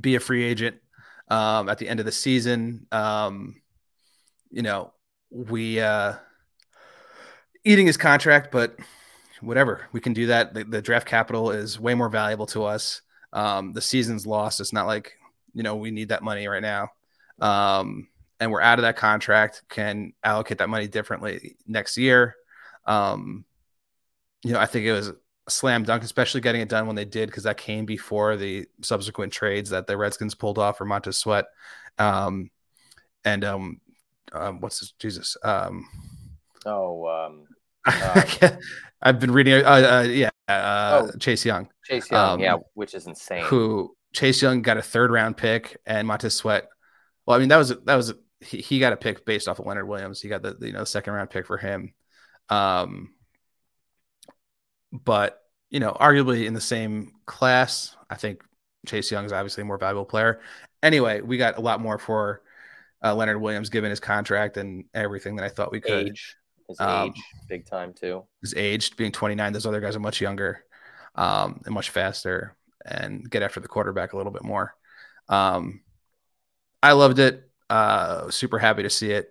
be 0.00 0.14
a 0.14 0.20
free 0.20 0.44
agent 0.44 0.76
um, 1.28 1.68
at 1.68 1.78
the 1.78 1.88
end 1.88 2.00
of 2.00 2.06
the 2.06 2.12
season. 2.12 2.86
Um, 2.92 3.60
you 4.50 4.62
know, 4.62 4.92
we 5.30 5.80
uh, 5.80 6.14
eating 7.64 7.86
his 7.86 7.96
contract, 7.96 8.52
but 8.52 8.76
whatever 9.40 9.86
we 9.92 10.00
can 10.00 10.12
do 10.12 10.26
that. 10.26 10.54
The, 10.54 10.64
the 10.64 10.82
draft 10.82 11.06
capital 11.06 11.50
is 11.50 11.78
way 11.78 11.94
more 11.94 12.08
valuable 12.08 12.46
to 12.46 12.64
us. 12.64 13.02
Um, 13.32 13.72
the 13.72 13.82
season's 13.82 14.26
lost. 14.26 14.60
It's 14.60 14.72
not 14.72 14.86
like 14.86 15.14
you 15.54 15.62
know 15.64 15.74
we 15.76 15.90
need 15.90 16.10
that 16.10 16.22
money 16.22 16.46
right 16.46 16.62
now. 16.62 16.90
Um, 17.40 18.08
and 18.38 18.52
we're 18.52 18.62
out 18.62 18.78
of 18.78 18.82
that 18.82 18.96
contract. 18.96 19.62
Can 19.68 20.12
allocate 20.22 20.58
that 20.58 20.68
money 20.68 20.86
differently 20.86 21.56
next 21.66 21.96
year. 21.96 22.36
Um, 22.84 23.44
you 24.44 24.52
know, 24.52 24.60
I 24.60 24.66
think 24.66 24.86
it 24.86 24.92
was 24.92 25.12
slam 25.48 25.84
dunk, 25.84 26.02
especially 26.02 26.40
getting 26.40 26.60
it 26.60 26.68
done 26.68 26.86
when 26.86 26.96
they 26.96 27.04
did, 27.04 27.28
because 27.28 27.44
that 27.44 27.56
came 27.56 27.86
before 27.86 28.36
the 28.36 28.66
subsequent 28.82 29.32
trades 29.32 29.70
that 29.70 29.86
the 29.86 29.96
Redskins 29.96 30.34
pulled 30.34 30.58
off 30.58 30.78
for 30.78 30.84
Montez 30.84 31.18
Sweat. 31.18 31.46
Um, 31.98 32.50
and 33.24 33.44
um, 33.44 33.80
um, 34.32 34.60
what's 34.60 34.80
this? 34.80 34.92
Jesus? 34.98 35.36
Um, 35.42 35.88
oh, 36.64 37.06
um, 37.06 37.46
uh, 37.84 38.50
I've 39.02 39.20
been 39.20 39.32
reading. 39.32 39.64
Uh, 39.64 39.68
uh, 39.68 40.06
yeah, 40.08 40.30
uh, 40.48 41.08
oh, 41.08 41.18
Chase 41.18 41.44
Young. 41.44 41.68
Chase 41.84 42.10
Young, 42.10 42.34
um, 42.34 42.40
yeah, 42.40 42.56
which 42.74 42.94
is 42.94 43.06
insane. 43.06 43.44
Who 43.44 43.96
Chase 44.12 44.42
Young 44.42 44.62
got 44.62 44.76
a 44.76 44.82
third 44.82 45.10
round 45.10 45.36
pick, 45.36 45.76
and 45.86 46.06
Montez 46.06 46.34
Sweat. 46.34 46.68
Well, 47.26 47.36
I 47.36 47.40
mean 47.40 47.48
that 47.48 47.56
was 47.56 47.68
that 47.84 47.96
was 47.96 48.14
he, 48.40 48.58
he 48.58 48.78
got 48.78 48.92
a 48.92 48.96
pick 48.96 49.24
based 49.24 49.48
off 49.48 49.58
of 49.58 49.66
Leonard 49.66 49.88
Williams. 49.88 50.20
He 50.20 50.28
got 50.28 50.42
the 50.42 50.56
you 50.60 50.72
know 50.72 50.84
second 50.84 51.14
round 51.14 51.30
pick 51.30 51.46
for 51.46 51.58
him. 51.58 51.92
Um, 52.48 53.12
but 55.04 55.42
you 55.70 55.80
know, 55.80 55.92
arguably 55.92 56.46
in 56.46 56.54
the 56.54 56.60
same 56.60 57.12
class, 57.26 57.96
I 58.08 58.14
think 58.14 58.42
Chase 58.86 59.10
Young 59.10 59.24
is 59.24 59.32
obviously 59.32 59.62
a 59.62 59.64
more 59.64 59.78
valuable 59.78 60.04
player. 60.04 60.40
Anyway, 60.82 61.20
we 61.20 61.36
got 61.36 61.58
a 61.58 61.60
lot 61.60 61.80
more 61.80 61.98
for 61.98 62.42
uh, 63.02 63.14
Leonard 63.14 63.40
Williams 63.40 63.68
given 63.68 63.90
his 63.90 64.00
contract 64.00 64.56
and 64.56 64.84
everything 64.94 65.36
that 65.36 65.44
I 65.44 65.48
thought 65.48 65.72
we 65.72 65.80
could. 65.80 66.08
Age, 66.08 66.36
his 66.68 66.80
um, 66.80 67.08
age, 67.08 67.22
big 67.48 67.66
time 67.66 67.92
too. 67.92 68.24
His 68.40 68.54
age 68.54 68.96
being 68.96 69.12
29, 69.12 69.52
those 69.52 69.66
other 69.66 69.80
guys 69.80 69.96
are 69.96 70.00
much 70.00 70.20
younger 70.20 70.64
um, 71.14 71.60
and 71.64 71.74
much 71.74 71.90
faster 71.90 72.56
and 72.84 73.28
get 73.28 73.42
after 73.42 73.60
the 73.60 73.68
quarterback 73.68 74.12
a 74.12 74.16
little 74.16 74.32
bit 74.32 74.44
more. 74.44 74.74
Um, 75.28 75.82
I 76.82 76.92
loved 76.92 77.18
it. 77.18 77.50
Uh, 77.68 78.30
super 78.30 78.58
happy 78.58 78.84
to 78.84 78.90
see 78.90 79.10
it. 79.10 79.30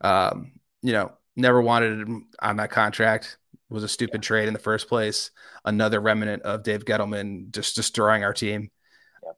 Um, 0.00 0.52
you 0.82 0.92
know, 0.92 1.12
never 1.36 1.60
wanted 1.60 2.00
him 2.00 2.28
on 2.40 2.56
that 2.56 2.70
contract 2.70 3.36
was 3.70 3.84
a 3.84 3.88
stupid 3.88 4.22
trade 4.22 4.48
in 4.48 4.54
the 4.54 4.58
first 4.58 4.88
place. 4.88 5.30
Another 5.64 6.00
remnant 6.00 6.42
of 6.42 6.62
Dave 6.62 6.84
Gettleman 6.84 7.50
just 7.50 7.76
destroying 7.76 8.24
our 8.24 8.32
team. 8.32 8.70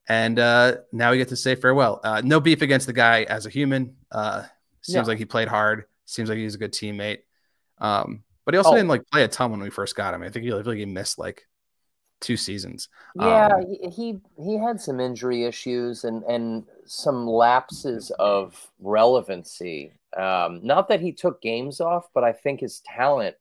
And 0.09 0.38
uh, 0.38 0.77
now 0.93 1.11
we 1.11 1.19
get 1.19 1.29
to 1.29 1.37
say 1.37 1.55
farewell. 1.55 2.01
Uh, 2.05 2.23
no 2.25 2.40
beef 2.40 2.62
against 2.62 2.87
the 2.87 2.93
guy 2.93 3.25
as 3.25 3.47
a 3.47 3.51
human. 3.51 3.97
Uh, 4.11 4.45
seems 4.83 5.09
like 5.09 5.19
he 5.19 5.25
played 5.25 5.49
hard. 5.49 5.85
Seems 6.05 6.29
like 6.29 6.38
he's 6.38 6.55
a 6.55 6.59
good 6.59 6.73
teammate. 6.73 7.19
Um, 7.79 8.23
but 8.45 8.55
he 8.55 8.59
also 8.59 8.71
oh. 8.71 8.75
didn't 8.75 8.88
like 8.88 9.07
play 9.11 9.25
a 9.25 9.29
ton 9.29 9.51
when 9.51 9.61
we 9.61 9.71
first 9.71 9.97
got 9.97 10.14
him. 10.14 10.23
I 10.23 10.31
think 10.31 10.45
he 10.45 10.53
like 10.53 10.77
he 10.77 10.87
missed 10.87 11.19
like 11.19 11.47
two 12.21 12.37
seasons. 12.37 12.88
Yeah, 13.14 13.49
um, 13.55 13.64
he 13.90 14.19
he 14.37 14.59
had 14.59 14.81
some 14.81 15.01
injury 15.01 15.45
issues 15.45 16.05
and 16.05 16.23
and 16.25 16.64
some 16.85 17.27
lapses 17.27 18.11
of 18.19 18.69
relevancy. 18.81 19.93
Um, 20.16 20.61
not 20.62 20.88
that 20.88 21.01
he 21.01 21.12
took 21.12 21.40
games 21.40 21.81
off, 21.81 22.09
but 22.14 22.25
I 22.25 22.33
think 22.33 22.61
his 22.61 22.81
talent 22.81 23.37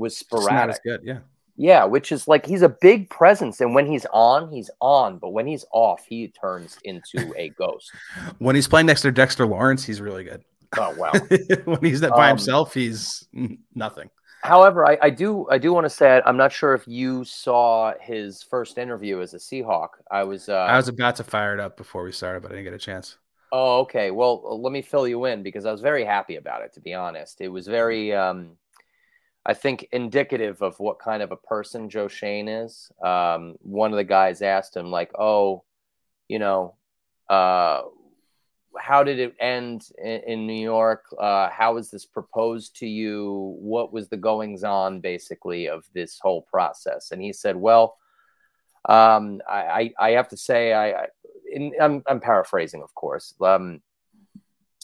was 0.00 0.16
sporadic. 0.16 0.52
not 0.52 0.70
as 0.70 0.80
good, 0.84 1.00
yeah. 1.04 1.18
Yeah, 1.56 1.84
which 1.84 2.10
is 2.10 2.26
like 2.26 2.46
he's 2.46 2.62
a 2.62 2.70
big 2.70 3.10
presence, 3.10 3.60
and 3.60 3.74
when 3.74 3.86
he's 3.86 4.06
on, 4.12 4.50
he's 4.50 4.70
on, 4.80 5.18
but 5.18 5.30
when 5.30 5.46
he's 5.46 5.64
off, 5.72 6.04
he 6.08 6.28
turns 6.28 6.78
into 6.84 7.34
a 7.36 7.50
ghost. 7.58 7.92
when 8.38 8.54
he's 8.54 8.66
playing 8.66 8.86
next 8.86 9.02
to 9.02 9.12
Dexter 9.12 9.46
Lawrence, 9.46 9.84
he's 9.84 10.00
really 10.00 10.24
good. 10.24 10.42
Oh 10.78 10.94
wow! 10.96 11.12
when 11.64 11.84
he's 11.84 12.00
that 12.00 12.12
by 12.12 12.30
um, 12.30 12.38
himself, 12.38 12.72
he's 12.72 13.28
nothing. 13.74 14.08
However, 14.42 14.88
I, 14.88 14.96
I 15.02 15.10
do 15.10 15.46
I 15.50 15.58
do 15.58 15.72
want 15.72 15.84
to 15.84 15.90
say 15.90 16.22
I'm 16.24 16.38
not 16.38 16.50
sure 16.50 16.72
if 16.72 16.88
you 16.88 17.24
saw 17.24 17.92
his 18.00 18.42
first 18.42 18.78
interview 18.78 19.20
as 19.20 19.34
a 19.34 19.36
Seahawk. 19.36 19.88
I 20.10 20.24
was 20.24 20.48
uh, 20.48 20.54
I 20.54 20.76
was 20.76 20.88
about 20.88 21.16
to 21.16 21.24
fire 21.24 21.52
it 21.52 21.60
up 21.60 21.76
before 21.76 22.04
we 22.04 22.12
started, 22.12 22.42
but 22.42 22.52
I 22.52 22.54
didn't 22.54 22.64
get 22.64 22.74
a 22.74 22.78
chance. 22.78 23.18
Oh, 23.52 23.80
okay. 23.80 24.10
Well, 24.10 24.60
let 24.62 24.72
me 24.72 24.80
fill 24.80 25.06
you 25.08 25.24
in 25.26 25.42
because 25.42 25.66
I 25.66 25.72
was 25.72 25.80
very 25.80 26.04
happy 26.04 26.36
about 26.36 26.62
it. 26.62 26.72
To 26.74 26.80
be 26.80 26.94
honest, 26.94 27.40
it 27.40 27.48
was 27.48 27.66
very 27.66 28.14
um, 28.14 28.56
I 29.46 29.54
think 29.54 29.88
indicative 29.92 30.60
of 30.62 30.78
what 30.78 30.98
kind 30.98 31.22
of 31.22 31.32
a 31.32 31.36
person 31.36 31.88
Joe 31.88 32.08
Schoen 32.08 32.46
is. 32.46 32.92
Um, 33.02 33.56
one 33.62 33.90
of 33.90 33.96
the 33.96 34.04
guys 34.04 34.42
asked 34.42 34.76
him, 34.76 34.90
like, 34.90 35.10
"Oh, 35.18 35.64
you 36.28 36.38
know, 36.38 36.74
uh, 37.28 37.82
how 38.78 39.02
did 39.02 39.18
it 39.18 39.34
end 39.40 39.88
in, 40.02 40.20
in 40.26 40.46
New 40.46 40.60
York? 40.62 41.04
Uh, 41.18 41.48
how 41.50 41.74
was 41.74 41.90
this 41.90 42.04
proposed 42.04 42.76
to 42.76 42.86
you? 42.86 43.56
What 43.58 43.92
was 43.92 44.08
the 44.08 44.16
goings 44.18 44.62
on, 44.62 45.00
basically, 45.00 45.68
of 45.68 45.84
this 45.94 46.18
whole 46.20 46.42
process?" 46.42 47.10
And 47.10 47.22
he 47.22 47.32
said, 47.32 47.56
"Well, 47.56 47.96
um, 48.88 49.40
I, 49.48 49.92
I, 49.98 50.08
I 50.08 50.10
have 50.12 50.28
to 50.28 50.36
say, 50.36 50.72
I, 50.74 50.90
I 50.90 51.06
in, 51.50 51.72
I'm, 51.80 52.02
I'm 52.06 52.20
paraphrasing, 52.20 52.82
of 52.82 52.94
course." 52.94 53.34
Um, 53.40 53.80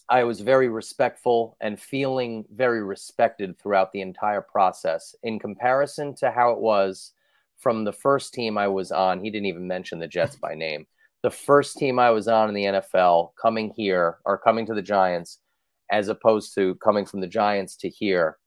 I 0.09 0.23
was 0.23 0.40
very 0.40 0.69
respectful 0.69 1.57
and 1.61 1.81
feeling 1.81 2.45
very 2.53 2.83
respected 2.83 3.59
throughout 3.59 3.92
the 3.92 4.03
entire 4.03 4.40
process 4.40 5.14
in 5.25 5.38
comparison 5.38 6.14
to 6.16 6.31
how 6.31 6.53
it 6.53 6.59
was 6.59 7.12
from 7.59 7.85
the 7.85 7.92
first 7.92 8.33
team 8.33 8.57
I 8.57 8.69
was 8.69 8.92
on. 8.92 9.21
He 9.21 9.31
didn't 9.31 9.47
even 9.47 9.66
mention 9.66 9.99
the 9.99 10.07
Jets 10.07 10.37
by 10.37 10.55
name. 10.55 10.87
The 11.23 11.31
first 11.31 11.77
team 11.77 11.99
I 11.99 12.11
was 12.11 12.29
on 12.29 12.49
in 12.49 12.55
the 12.55 12.64
NFL 12.64 13.31
coming 13.40 13.73
here 13.77 14.19
or 14.25 14.38
coming 14.38 14.64
to 14.66 14.75
the 14.75 14.83
Giants, 14.83 15.38
as 15.90 16.09
opposed 16.09 16.55
to 16.55 16.77
coming 16.77 17.05
from 17.05 17.21
the 17.21 17.27
Giants 17.27 17.77
to 17.79 17.88
here, 17.88 18.38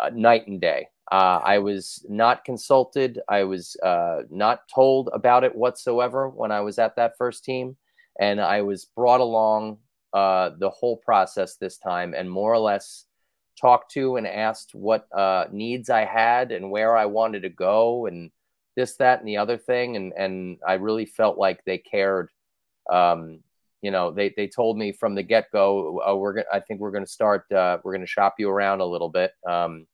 uh, 0.00 0.10
night 0.12 0.48
and 0.48 0.60
day. 0.60 0.88
Uh, 1.12 1.40
I 1.44 1.58
was 1.58 2.04
not 2.08 2.44
consulted. 2.44 3.20
I 3.28 3.44
was 3.44 3.76
uh, 3.82 4.22
not 4.30 4.62
told 4.72 5.08
about 5.12 5.44
it 5.44 5.54
whatsoever 5.54 6.28
when 6.28 6.50
I 6.50 6.60
was 6.60 6.78
at 6.78 6.96
that 6.96 7.16
first 7.16 7.44
team. 7.44 7.76
And 8.18 8.40
I 8.40 8.62
was 8.62 8.86
brought 8.96 9.20
along 9.20 9.78
uh, 10.12 10.50
the 10.58 10.70
whole 10.70 10.96
process 10.96 11.56
this 11.56 11.78
time 11.78 12.14
and 12.14 12.30
more 12.30 12.52
or 12.52 12.58
less 12.58 13.06
talked 13.60 13.92
to 13.92 14.16
and 14.16 14.26
asked 14.26 14.74
what 14.74 15.06
uh, 15.12 15.44
needs 15.52 15.90
I 15.90 16.04
had 16.04 16.50
and 16.52 16.70
where 16.70 16.96
I 16.96 17.06
wanted 17.06 17.42
to 17.42 17.48
go 17.48 18.06
and 18.06 18.30
this, 18.76 18.96
that, 18.96 19.18
and 19.18 19.28
the 19.28 19.36
other 19.36 19.58
thing. 19.58 19.96
And, 19.96 20.12
and 20.16 20.58
I 20.66 20.74
really 20.74 21.06
felt 21.06 21.38
like 21.38 21.64
they 21.64 21.78
cared. 21.78 22.30
Um, 22.90 23.40
you 23.82 23.90
know, 23.90 24.10
they, 24.10 24.32
they 24.36 24.46
told 24.46 24.78
me 24.78 24.92
from 24.92 25.14
the 25.14 25.22
get 25.22 25.50
go, 25.52 26.02
oh, 26.04 26.16
we're 26.16 26.34
going 26.34 26.46
I 26.52 26.60
think 26.60 26.80
we're 26.80 26.90
going 26.90 27.04
to 27.04 27.10
start, 27.10 27.50
uh, 27.52 27.78
we're 27.82 27.92
going 27.92 28.06
to 28.06 28.06
shop 28.06 28.34
you 28.38 28.50
around 28.50 28.80
a 28.80 28.86
little 28.86 29.08
bit. 29.08 29.32
Um, 29.48 29.86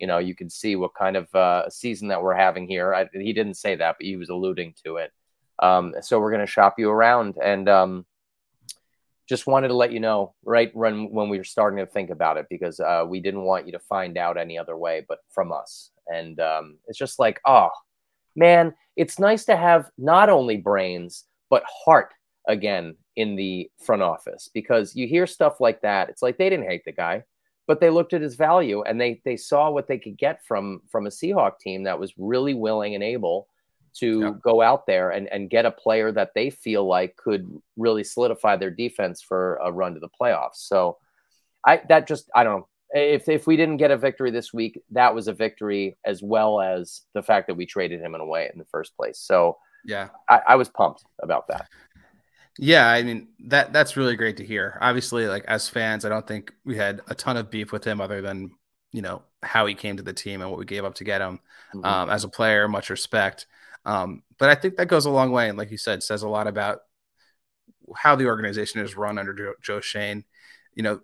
you 0.00 0.06
know, 0.06 0.18
you 0.18 0.34
can 0.34 0.50
see 0.50 0.76
what 0.76 0.94
kind 0.94 1.16
of 1.16 1.32
uh, 1.34 1.68
season 1.68 2.08
that 2.08 2.22
we're 2.22 2.34
having 2.34 2.68
here. 2.68 2.94
I, 2.94 3.08
he 3.12 3.32
didn't 3.32 3.54
say 3.54 3.74
that, 3.76 3.96
but 3.98 4.06
he 4.06 4.16
was 4.16 4.28
alluding 4.28 4.74
to 4.84 4.96
it. 4.96 5.12
Um, 5.60 5.94
so 6.00 6.20
we're 6.20 6.30
going 6.30 6.46
to 6.46 6.50
shop 6.50 6.78
you 6.78 6.90
around. 6.90 7.36
And, 7.42 7.68
um, 7.68 8.06
just 9.28 9.46
wanted 9.46 9.68
to 9.68 9.74
let 9.74 9.92
you 9.92 10.00
know 10.00 10.34
right 10.44 10.74
when 10.74 11.10
when 11.10 11.28
we 11.28 11.38
were 11.38 11.44
starting 11.44 11.78
to 11.78 11.86
think 11.86 12.10
about 12.10 12.36
it 12.36 12.46
because 12.48 12.80
uh, 12.80 13.04
we 13.06 13.20
didn't 13.20 13.42
want 13.42 13.66
you 13.66 13.72
to 13.72 13.78
find 13.80 14.16
out 14.16 14.38
any 14.38 14.58
other 14.58 14.76
way 14.76 15.04
but 15.08 15.18
from 15.30 15.52
us. 15.52 15.90
And 16.06 16.40
um, 16.40 16.78
it's 16.86 16.98
just 16.98 17.18
like 17.18 17.40
oh 17.46 17.70
man 18.36 18.74
it's 18.96 19.18
nice 19.18 19.44
to 19.44 19.56
have 19.56 19.90
not 19.98 20.28
only 20.28 20.56
brains 20.56 21.24
but 21.50 21.64
heart 21.84 22.12
again 22.46 22.96
in 23.16 23.36
the 23.36 23.70
front 23.84 24.02
office 24.02 24.48
because 24.54 24.96
you 24.96 25.06
hear 25.06 25.26
stuff 25.26 25.60
like 25.60 25.82
that. 25.82 26.08
It's 26.08 26.22
like 26.22 26.38
they 26.38 26.48
didn't 26.50 26.68
hate 26.68 26.84
the 26.84 26.92
guy 26.92 27.24
but 27.68 27.80
they 27.80 27.90
looked 27.90 28.14
at 28.14 28.22
his 28.22 28.34
value 28.34 28.82
and 28.82 29.00
they 29.00 29.20
they 29.24 29.36
saw 29.36 29.70
what 29.70 29.86
they 29.86 29.98
could 29.98 30.18
get 30.18 30.44
from 30.44 30.80
from 30.90 31.06
a 31.06 31.10
Seahawk 31.10 31.60
team 31.60 31.84
that 31.84 32.00
was 32.00 32.12
really 32.16 32.54
willing 32.54 32.96
and 32.96 33.04
able 33.04 33.46
to 34.00 34.20
Yep. 34.20 34.40
go 34.42 34.62
out 34.62 34.86
there 34.86 35.10
and, 35.10 35.28
and 35.32 35.50
get 35.50 35.66
a 35.66 35.70
player 35.70 36.12
that 36.12 36.32
they 36.34 36.50
feel 36.50 36.86
like 36.86 37.16
could 37.16 37.48
really 37.76 38.04
solidify 38.04 38.56
their 38.56 38.70
defense 38.70 39.22
for 39.22 39.56
a 39.62 39.72
run 39.72 39.94
to 39.94 40.00
the 40.00 40.08
playoffs. 40.20 40.56
So 40.56 40.98
I 41.66 41.82
that 41.88 42.06
just 42.06 42.30
I 42.34 42.44
don't 42.44 42.60
know. 42.60 42.68
If 42.90 43.28
if 43.28 43.46
we 43.46 43.56
didn't 43.56 43.76
get 43.78 43.90
a 43.90 43.96
victory 43.98 44.30
this 44.30 44.52
week, 44.54 44.80
that 44.92 45.14
was 45.14 45.28
a 45.28 45.32
victory 45.32 45.98
as 46.04 46.22
well 46.22 46.60
as 46.60 47.02
the 47.14 47.22
fact 47.22 47.48
that 47.48 47.54
we 47.56 47.66
traded 47.66 48.00
him 48.00 48.14
in 48.14 48.20
a 48.20 48.26
way 48.26 48.50
in 48.52 48.58
the 48.58 48.64
first 48.66 48.96
place. 48.96 49.18
So 49.18 49.58
Yeah. 49.84 50.08
I, 50.28 50.40
I 50.48 50.56
was 50.56 50.68
pumped 50.68 51.04
about 51.22 51.48
that. 51.48 51.68
Yeah, 52.58 52.88
I 52.88 53.02
mean 53.02 53.28
that 53.46 53.72
that's 53.72 53.96
really 53.96 54.16
great 54.16 54.38
to 54.38 54.44
hear. 54.44 54.78
Obviously, 54.80 55.26
like 55.28 55.44
as 55.44 55.68
fans, 55.68 56.04
I 56.04 56.08
don't 56.08 56.26
think 56.26 56.52
we 56.64 56.76
had 56.76 57.02
a 57.08 57.14
ton 57.14 57.36
of 57.36 57.50
beef 57.50 57.70
with 57.72 57.84
him 57.84 58.00
other 58.00 58.20
than 58.20 58.50
you 58.92 59.02
know 59.02 59.22
how 59.42 59.66
he 59.66 59.74
came 59.74 59.96
to 59.98 60.02
the 60.02 60.12
team 60.12 60.40
and 60.42 60.50
what 60.50 60.58
we 60.58 60.64
gave 60.64 60.84
up 60.84 60.94
to 60.96 61.04
get 61.04 61.20
him. 61.20 61.38
Mhm. 61.74 61.84
Um, 61.84 62.10
as 62.10 62.24
a 62.24 62.28
player, 62.28 62.66
much 62.66 62.90
respect. 62.90 63.46
Um, 63.88 64.22
but 64.38 64.50
I 64.50 64.54
think 64.54 64.76
that 64.76 64.86
goes 64.88 65.06
a 65.06 65.10
long 65.10 65.32
way, 65.32 65.48
and 65.48 65.56
like 65.56 65.70
you 65.70 65.78
said, 65.78 66.02
says 66.02 66.22
a 66.22 66.28
lot 66.28 66.46
about 66.46 66.80
how 67.96 68.16
the 68.16 68.26
organization 68.26 68.82
is 68.82 68.98
run 68.98 69.18
under 69.18 69.32
Joe, 69.32 69.54
Joe 69.62 69.80
Schoen. 69.80 70.24
You 70.74 70.82
know, 70.82 70.94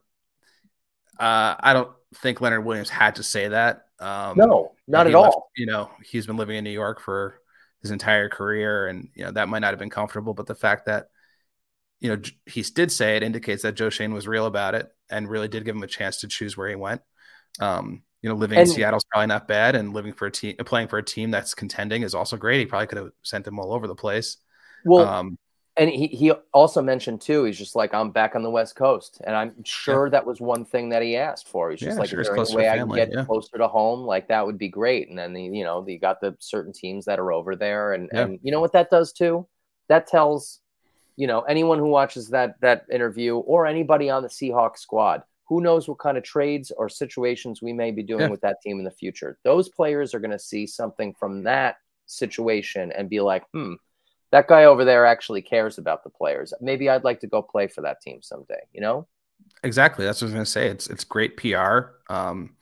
uh, 1.19 1.55
I 1.59 1.73
don't 1.73 1.91
think 2.17 2.43
Leonard 2.43 2.67
Williams 2.67 2.91
had 2.91 3.15
to 3.15 3.23
say 3.23 3.49
that. 3.49 3.87
Um, 4.01 4.37
no, 4.37 4.73
not 4.87 5.07
at 5.07 5.15
left- 5.15 5.35
all. 5.35 5.51
you 5.57 5.65
know, 5.65 5.91
he's 6.05 6.27
been 6.27 6.37
living 6.37 6.57
in 6.57 6.65
New 6.65 6.71
York 6.71 7.01
for 7.01 7.41
his 7.81 7.91
entire 7.91 8.29
career, 8.29 8.87
and 8.87 9.09
you 9.15 9.25
know 9.25 9.33
that 9.33 9.49
might 9.49 9.61
not 9.61 9.73
have 9.73 9.79
been 9.79 9.89
comfortable. 9.89 10.35
But 10.35 10.47
the 10.47 10.55
fact 10.55 10.85
that 10.85 11.07
you 12.01 12.11
know 12.11 12.21
he 12.45 12.61
did 12.61 12.93
say 12.93 13.17
it 13.17 13.23
indicates 13.23 13.63
that 13.63 13.77
Joe 13.77 13.89
Schoen 13.89 14.13
was 14.13 14.29
real 14.29 14.45
about 14.45 14.75
it 14.75 14.89
and 15.09 15.27
really 15.27 15.49
did 15.49 15.65
give 15.65 15.75
him 15.75 15.83
a 15.83 15.87
chance 15.87 16.19
to 16.19 16.29
choose 16.29 16.55
where 16.55 16.69
he 16.69 16.75
went. 16.75 17.01
Um, 17.61 18.03
you 18.25 18.31
know, 18.31 18.37
living 18.37 18.57
And- 18.57 18.67
in 18.67 18.75
Seattle's 18.75 19.05
probably 19.05 19.27
not 19.27 19.47
bad, 19.47 19.77
and 19.77 19.93
living 19.93 20.15
for 20.15 20.25
a 20.25 20.31
team, 20.31 20.57
playing 20.65 20.89
for 20.89 20.97
a 20.97 21.03
team 21.03 21.31
that's 21.31 21.53
contending 21.53 22.03
is 22.03 22.15
also 22.15 22.39
great. 22.39 22.59
He 22.59 22.65
probably 22.65 22.87
could 22.87 22.97
have 22.97 23.11
sent 23.23 23.45
them 23.45 23.59
all 23.59 23.75
over 23.75 23.87
the 23.87 23.95
place. 23.95 24.39
Well, 24.87 25.07
um, 25.07 25.39
and 25.77 25.91
he, 25.91 26.07
he 26.07 26.33
also 26.55 26.81
mentioned 26.81 27.21
too, 27.21 27.45
he's 27.45 27.59
just 27.59 27.77
like, 27.77 27.93
I'm 27.93 28.13
back 28.13 28.35
on 28.35 28.43
the 28.43 28.49
West 28.51 28.77
Coast. 28.77 29.21
And 29.27 29.37
I'm 29.37 29.63
sure 29.65 30.09
that 30.09 30.25
was 30.25 30.41
one 30.41 30.65
thing 30.65 30.89
that 30.89 31.03
he 31.03 31.17
asked 31.19 31.49
for. 31.49 31.71
He's 31.71 31.81
just 31.81 31.97
Yeah, 31.97 32.01
like, 32.01 32.09
sure, 32.09 32.21
any 32.21 32.55
way 32.55 32.71
I 32.71 32.79
can 32.79 32.89
get 32.89 33.11
yeah. 33.13 33.25
closer 33.27 33.59
to 33.59 33.69
home? 33.69 34.07
Like 34.07 34.29
that 34.29 34.47
would 34.47 34.57
be 34.57 34.69
great. 34.69 35.11
And 35.11 35.19
then, 35.19 35.35
the, 35.35 35.43
you 35.43 35.65
know, 35.65 35.87
you 35.87 35.99
got 35.99 36.23
the 36.23 36.35
certain 36.39 36.73
teams 36.73 37.05
that 37.05 37.19
are 37.19 37.31
over 37.31 37.57
there. 37.57 37.93
And, 37.93 38.09
Yeah. 38.11 38.23
and 38.23 38.39
you 38.43 38.53
know 38.53 38.61
what 38.61 38.73
that 38.73 38.89
does 38.89 39.13
too? 39.13 39.47
That 39.89 40.07
tells, 40.07 40.61
you 41.17 41.27
know, 41.27 41.43
anyone 41.43 41.79
who 41.79 41.89
watches 41.89 42.31
that, 42.31 42.55
that 42.63 42.87
interview 42.91 43.37
or 43.37 43.67
anybody 43.67 44.09
on 44.09 44.23
the 44.23 44.29
Seahawks 44.31 44.79
squad, 44.79 45.25
who 45.47 45.61
knows 45.61 45.89
what 45.89 45.99
kind 45.99 46.17
of 46.19 46.25
trades 46.25 46.71
or 46.71 46.89
situations 46.89 47.63
we 47.63 47.73
may 47.73 47.91
be 47.91 48.03
doing 48.03 48.29
Yeah. 48.29 48.29
with 48.31 48.41
that 48.43 48.61
team 48.63 48.79
in 48.79 48.85
the 48.85 48.91
future. 48.91 49.39
Those 49.45 49.69
players 49.69 50.15
are 50.15 50.21
going 50.21 50.31
to 50.31 50.39
see 50.39 50.67
something 50.67 51.15
from 51.15 51.43
that 51.45 51.77
situation 52.07 52.93
and 52.93 53.11
be 53.11 53.21
like, 53.21 53.45
hmm, 53.53 53.75
that 54.33 54.49
guy 54.49 54.65
over 54.65 54.85
there 54.85 55.07
actually 55.07 55.43
cares 55.43 55.79
about 55.79 56.05
the 56.05 56.11
players. 56.11 56.53
Maybe 56.61 56.89
I'd 56.89 57.05
like 57.05 57.21
to 57.21 57.27
go 57.29 57.43
play 57.43 57.69
for 57.69 57.83
that 57.83 58.01
team 58.03 58.23
someday, 58.23 58.61
you 58.73 58.81
know? 58.81 59.07
Exactly. 59.63 60.05
That's 60.05 60.21
what 60.21 60.27
I 60.27 60.29
was 60.29 60.35
going 60.35 60.45
to 60.45 60.51
say. 60.51 60.69
It's 60.69 60.87
it's 60.89 61.05
great 61.05 61.37
PR. 61.37 61.97
Um, 62.09 62.57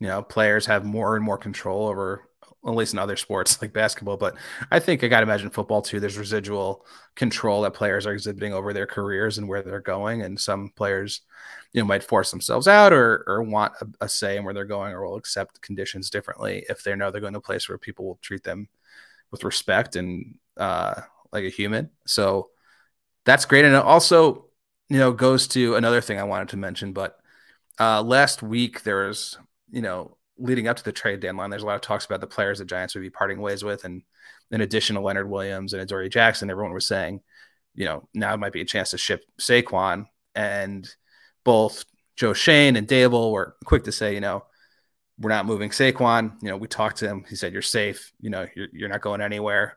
you 0.00 0.06
know, 0.06 0.22
players 0.22 0.66
have 0.66 0.84
more 0.84 1.16
and 1.16 1.24
more 1.24 1.38
control 1.38 1.88
over, 1.88 2.27
at 2.72 2.78
least 2.78 2.92
in 2.92 2.98
other 2.98 3.16
sports 3.16 3.60
like 3.60 3.72
basketball. 3.72 4.16
But 4.16 4.36
I 4.70 4.78
think 4.78 5.02
I 5.02 5.08
got 5.08 5.20
to 5.20 5.24
imagine 5.24 5.50
football 5.50 5.82
too. 5.82 6.00
There's 6.00 6.18
residual 6.18 6.84
control 7.14 7.62
that 7.62 7.74
players 7.74 8.06
are 8.06 8.12
exhibiting 8.12 8.52
over 8.52 8.72
their 8.72 8.86
careers 8.86 9.38
and 9.38 9.48
where 9.48 9.62
they're 9.62 9.80
going. 9.80 10.22
And 10.22 10.38
some 10.38 10.70
players, 10.76 11.22
you 11.72 11.80
know, 11.80 11.86
might 11.86 12.04
force 12.04 12.30
themselves 12.30 12.68
out 12.68 12.92
or 12.92 13.24
or 13.26 13.42
want 13.42 13.72
a, 13.80 14.04
a 14.04 14.08
say 14.08 14.36
in 14.36 14.44
where 14.44 14.54
they're 14.54 14.64
going, 14.64 14.92
or 14.92 15.06
will 15.06 15.16
accept 15.16 15.62
conditions 15.62 16.10
differently 16.10 16.64
if 16.68 16.82
they 16.82 16.94
know 16.94 17.10
they're 17.10 17.20
going 17.20 17.32
to 17.32 17.38
a 17.38 17.42
place 17.42 17.68
where 17.68 17.78
people 17.78 18.06
will 18.06 18.18
treat 18.22 18.44
them 18.44 18.68
with 19.30 19.44
respect 19.44 19.96
and 19.96 20.36
uh, 20.56 21.00
like 21.32 21.44
a 21.44 21.50
human. 21.50 21.90
So 22.06 22.50
that's 23.24 23.44
great. 23.44 23.64
And 23.64 23.74
it 23.74 23.82
also, 23.82 24.46
you 24.88 24.98
know, 24.98 25.12
goes 25.12 25.48
to 25.48 25.76
another 25.76 26.00
thing 26.00 26.18
I 26.18 26.24
wanted 26.24 26.48
to 26.50 26.56
mention. 26.56 26.92
But 26.92 27.18
uh, 27.80 28.02
last 28.02 28.42
week 28.42 28.82
there 28.82 29.06
was, 29.06 29.38
you 29.70 29.82
know, 29.82 30.17
leading 30.38 30.68
up 30.68 30.76
to 30.76 30.84
the 30.84 30.92
trade 30.92 31.20
deadline, 31.20 31.50
there's 31.50 31.62
a 31.62 31.66
lot 31.66 31.76
of 31.76 31.80
talks 31.80 32.04
about 32.04 32.20
the 32.20 32.26
players 32.26 32.58
the 32.58 32.64
Giants 32.64 32.94
would 32.94 33.02
be 33.02 33.10
parting 33.10 33.40
ways 33.40 33.64
with, 33.64 33.84
and 33.84 34.02
in 34.50 34.60
addition 34.60 34.96
to 34.96 35.02
Leonard 35.02 35.28
Williams 35.28 35.72
and 35.72 35.82
Adoree 35.82 36.08
Jackson, 36.08 36.50
everyone 36.50 36.72
was 36.72 36.86
saying, 36.86 37.20
you 37.74 37.84
know, 37.84 38.08
now 38.14 38.36
might 38.36 38.52
be 38.52 38.60
a 38.60 38.64
chance 38.64 38.90
to 38.90 38.98
ship 38.98 39.22
Saquon, 39.40 40.06
and 40.34 40.88
both 41.44 41.84
Joe 42.16 42.32
Schoen 42.32 42.76
and 42.76 42.88
Daboll 42.88 43.32
were 43.32 43.56
quick 43.64 43.84
to 43.84 43.92
say, 43.92 44.14
you 44.14 44.20
know, 44.20 44.44
we're 45.20 45.30
not 45.30 45.46
moving 45.46 45.70
Saquon. 45.70 46.32
You 46.42 46.50
know, 46.50 46.56
we 46.56 46.68
talked 46.68 46.98
to 46.98 47.08
him. 47.08 47.24
He 47.28 47.36
said, 47.36 47.52
you're 47.52 47.62
safe. 47.62 48.12
You 48.20 48.30
know, 48.30 48.46
you're, 48.54 48.68
you're 48.72 48.88
not 48.88 49.00
going 49.00 49.20
anywhere. 49.20 49.76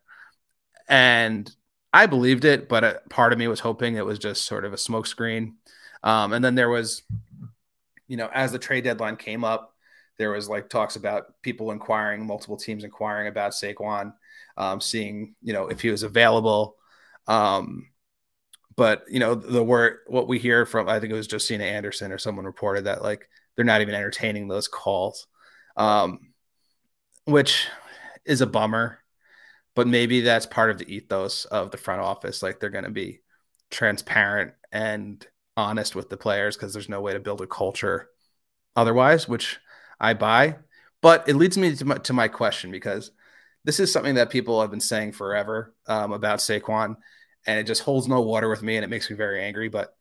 And 0.88 1.52
I 1.94 2.06
believed 2.06 2.46
it, 2.46 2.70
but 2.70 2.84
a 2.84 3.02
part 3.10 3.34
of 3.34 3.40
me 3.40 3.48
was 3.48 3.60
hoping 3.60 3.96
it 3.96 4.06
was 4.06 4.20
just 4.20 4.46
sort 4.46 4.66
of 4.66 4.74
a 4.74 4.78
smokescreen. 4.78 5.54
Um, 6.04 6.34
and 6.34 6.44
then 6.44 6.56
there 6.56 6.70
was, 6.70 7.04
you 8.08 8.18
know, 8.18 8.30
as 8.34 8.52
the 8.52 8.60
trade 8.60 8.84
deadline 8.84 9.18
came 9.18 9.44
up, 9.44 9.71
there 10.22 10.30
was 10.30 10.48
like 10.48 10.70
talks 10.70 10.98
about 10.98 11.34
people 11.42 11.72
inquiring, 11.72 12.28
multiple 12.28 12.56
teams 12.56 12.84
inquiring 12.84 13.28
about 13.28 13.54
Saquon, 13.54 14.14
um, 14.56 14.80
seeing, 14.80 15.34
you 15.42 15.52
know, 15.52 15.68
if 15.68 15.82
he 15.82 15.90
was 15.90 16.04
available. 16.04 16.78
Um, 17.26 17.88
but 18.76 19.04
you 19.10 19.20
know, 19.20 19.34
the 19.34 19.64
word 19.64 19.98
what 20.06 20.28
we 20.28 20.38
hear 20.38 20.68
from 20.68 20.88
I 20.88 21.00
think 21.00 21.12
it 21.12 21.16
was 21.16 21.28
Josina 21.28 21.64
Anderson 21.64 22.12
or 22.12 22.20
someone 22.20 22.46
reported 22.46 22.84
that 22.84 23.02
like 23.02 23.28
they're 23.56 23.66
not 23.66 23.82
even 23.82 23.96
entertaining 23.96 24.48
those 24.48 24.68
calls, 24.68 25.26
um, 25.76 26.34
which 27.26 27.68
is 28.24 28.42
a 28.42 28.48
bummer. 28.48 29.00
But 29.74 29.88
maybe 29.88 30.22
that's 30.22 30.46
part 30.46 30.70
of 30.70 30.78
the 30.78 30.94
ethos 30.94 31.46
of 31.46 31.72
the 31.72 31.78
front 31.78 32.02
office. 32.02 32.44
Like 32.44 32.60
they're 32.60 32.70
going 32.70 32.84
to 32.84 32.92
be 32.92 33.22
transparent 33.72 34.54
and 34.72 35.26
honest 35.58 35.96
with 35.96 36.10
the 36.10 36.18
players 36.18 36.56
because 36.56 36.74
there's 36.74 36.90
no 36.90 37.02
way 37.02 37.14
to 37.14 37.20
build 37.20 37.42
a 37.42 37.48
culture 37.48 38.10
otherwise, 38.76 39.28
which 39.28 39.60
I 40.02 40.16
buy. 40.16 40.58
But 41.02 41.30
it 41.30 41.36
leads 41.36 41.58
me 41.58 41.74
to 41.76 41.86
my, 41.86 41.98
to 42.00 42.14
my 42.14 42.28
question 42.28 42.72
because 42.72 43.12
this 43.64 43.80
is 43.80 43.92
something 43.92 44.16
that 44.16 44.30
people 44.30 44.60
have 44.62 44.72
been 44.72 44.80
saying 44.82 45.14
forever 45.14 45.74
um, 45.88 46.12
about 46.12 46.40
Saquon, 46.40 46.98
and 47.48 47.60
it 47.60 47.66
just 47.68 47.84
holds 47.84 48.08
no 48.08 48.22
water 48.22 48.50
with 48.50 48.62
me, 48.62 48.76
and 48.76 48.84
it 48.84 48.90
makes 48.90 49.10
me 49.10 49.16
very 49.16 49.42
angry. 49.44 49.70
But 49.70 49.96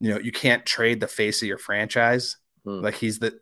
you 0.00 0.10
know, 0.10 0.18
you 0.18 0.32
can't 0.32 0.64
trade 0.64 1.00
the 1.00 1.06
face 1.08 1.42
of 1.42 1.48
your 1.48 1.58
franchise. 1.58 2.36
Hmm. 2.64 2.80
Like 2.80 2.94
he's 2.94 3.18
the, 3.18 3.38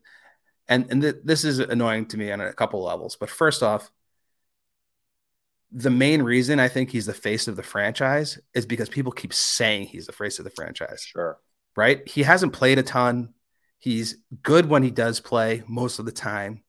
and 0.69 0.91
and 0.91 1.03
th- 1.03 1.17
this 1.25 1.45
is 1.45 1.61
annoying 1.61 2.07
to 2.09 2.17
me 2.19 2.33
on 2.33 2.41
a 2.41 2.53
couple 2.53 2.83
levels. 2.83 3.17
But 3.17 3.31
first 3.31 3.63
off, 3.63 3.91
the 5.71 5.91
main 5.91 6.23
reason 6.23 6.59
I 6.61 6.69
think 6.69 6.91
he's 6.91 7.07
the 7.07 7.15
face 7.15 7.47
of 7.49 7.57
the 7.57 7.63
franchise 7.63 8.39
is 8.55 8.67
because 8.67 8.89
people 8.89 9.13
keep 9.13 9.35
saying 9.35 9.87
he's 9.87 10.07
the 10.07 10.13
face 10.13 10.39
of 10.39 10.45
the 10.45 10.51
franchise 10.51 11.03
Sure. 11.03 11.39
right? 11.77 12.07
He 12.09 12.23
hasn't 12.23 12.55
played 12.55 12.79
a 12.79 12.83
ton. 12.83 13.35
He's 13.79 14.17
good 14.43 14.67
when 14.67 14.83
he 14.83 14.91
does 14.91 15.21
play 15.21 15.63
most 15.69 15.99
of 15.99 16.05
the 16.05 16.13
time. 16.13 16.63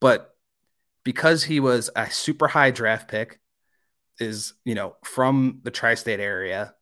But 0.00 0.34
because 1.04 1.44
he 1.44 1.60
was 1.60 1.90
a 1.94 2.10
super 2.10 2.48
high 2.48 2.70
draft 2.70 3.08
pick, 3.08 3.40
is, 4.18 4.54
you 4.64 4.74
know, 4.74 4.96
from 5.04 5.60
the 5.62 5.70
tri 5.70 5.94
state 5.94 6.20
area, 6.20 6.74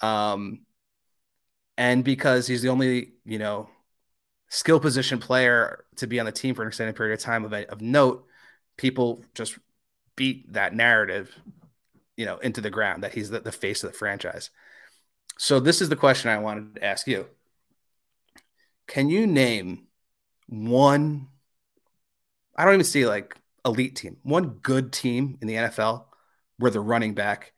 um, 0.00 0.60
and 1.76 2.04
because 2.04 2.46
he's 2.46 2.62
the 2.62 2.68
only, 2.68 3.12
you 3.24 3.38
know, 3.38 3.68
skill 4.48 4.80
position 4.80 5.18
player 5.18 5.84
to 5.96 6.06
be 6.06 6.20
on 6.20 6.26
the 6.26 6.32
team 6.32 6.54
for 6.54 6.62
an 6.62 6.68
extended 6.68 6.96
period 6.96 7.14
of 7.14 7.20
time 7.20 7.44
of, 7.44 7.52
of 7.52 7.80
note, 7.80 8.26
people 8.76 9.24
just 9.34 9.58
beat 10.16 10.52
that 10.52 10.74
narrative, 10.74 11.34
you 12.16 12.26
know, 12.26 12.38
into 12.38 12.60
the 12.60 12.70
ground 12.70 13.02
that 13.02 13.14
he's 13.14 13.30
the, 13.30 13.40
the 13.40 13.52
face 13.52 13.82
of 13.82 13.90
the 13.90 13.98
franchise. 13.98 14.50
So 15.38 15.58
this 15.58 15.80
is 15.80 15.88
the 15.88 15.96
question 15.96 16.30
I 16.30 16.38
wanted 16.38 16.76
to 16.76 16.84
ask 16.84 17.06
you. 17.06 17.26
Can 18.86 19.08
you 19.08 19.26
name 19.26 19.86
one 20.46 21.28
I 22.56 22.64
don't 22.64 22.74
even 22.74 22.84
see 22.84 23.06
like 23.06 23.36
elite 23.64 23.96
team, 23.96 24.18
one 24.22 24.58
good 24.62 24.92
team 24.92 25.38
in 25.40 25.48
the 25.48 25.54
NFL 25.54 26.04
where 26.58 26.70
the 26.70 26.80
running 26.80 27.14
back 27.14 27.52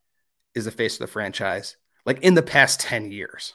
is 0.55 0.65
the 0.65 0.71
face 0.71 0.95
of 0.95 1.01
the 1.01 1.07
franchise, 1.07 1.77
like 2.07 2.21
in 2.21 2.35
the 2.35 2.43
past 2.43 2.81
10 2.81 3.11
years? 3.11 3.55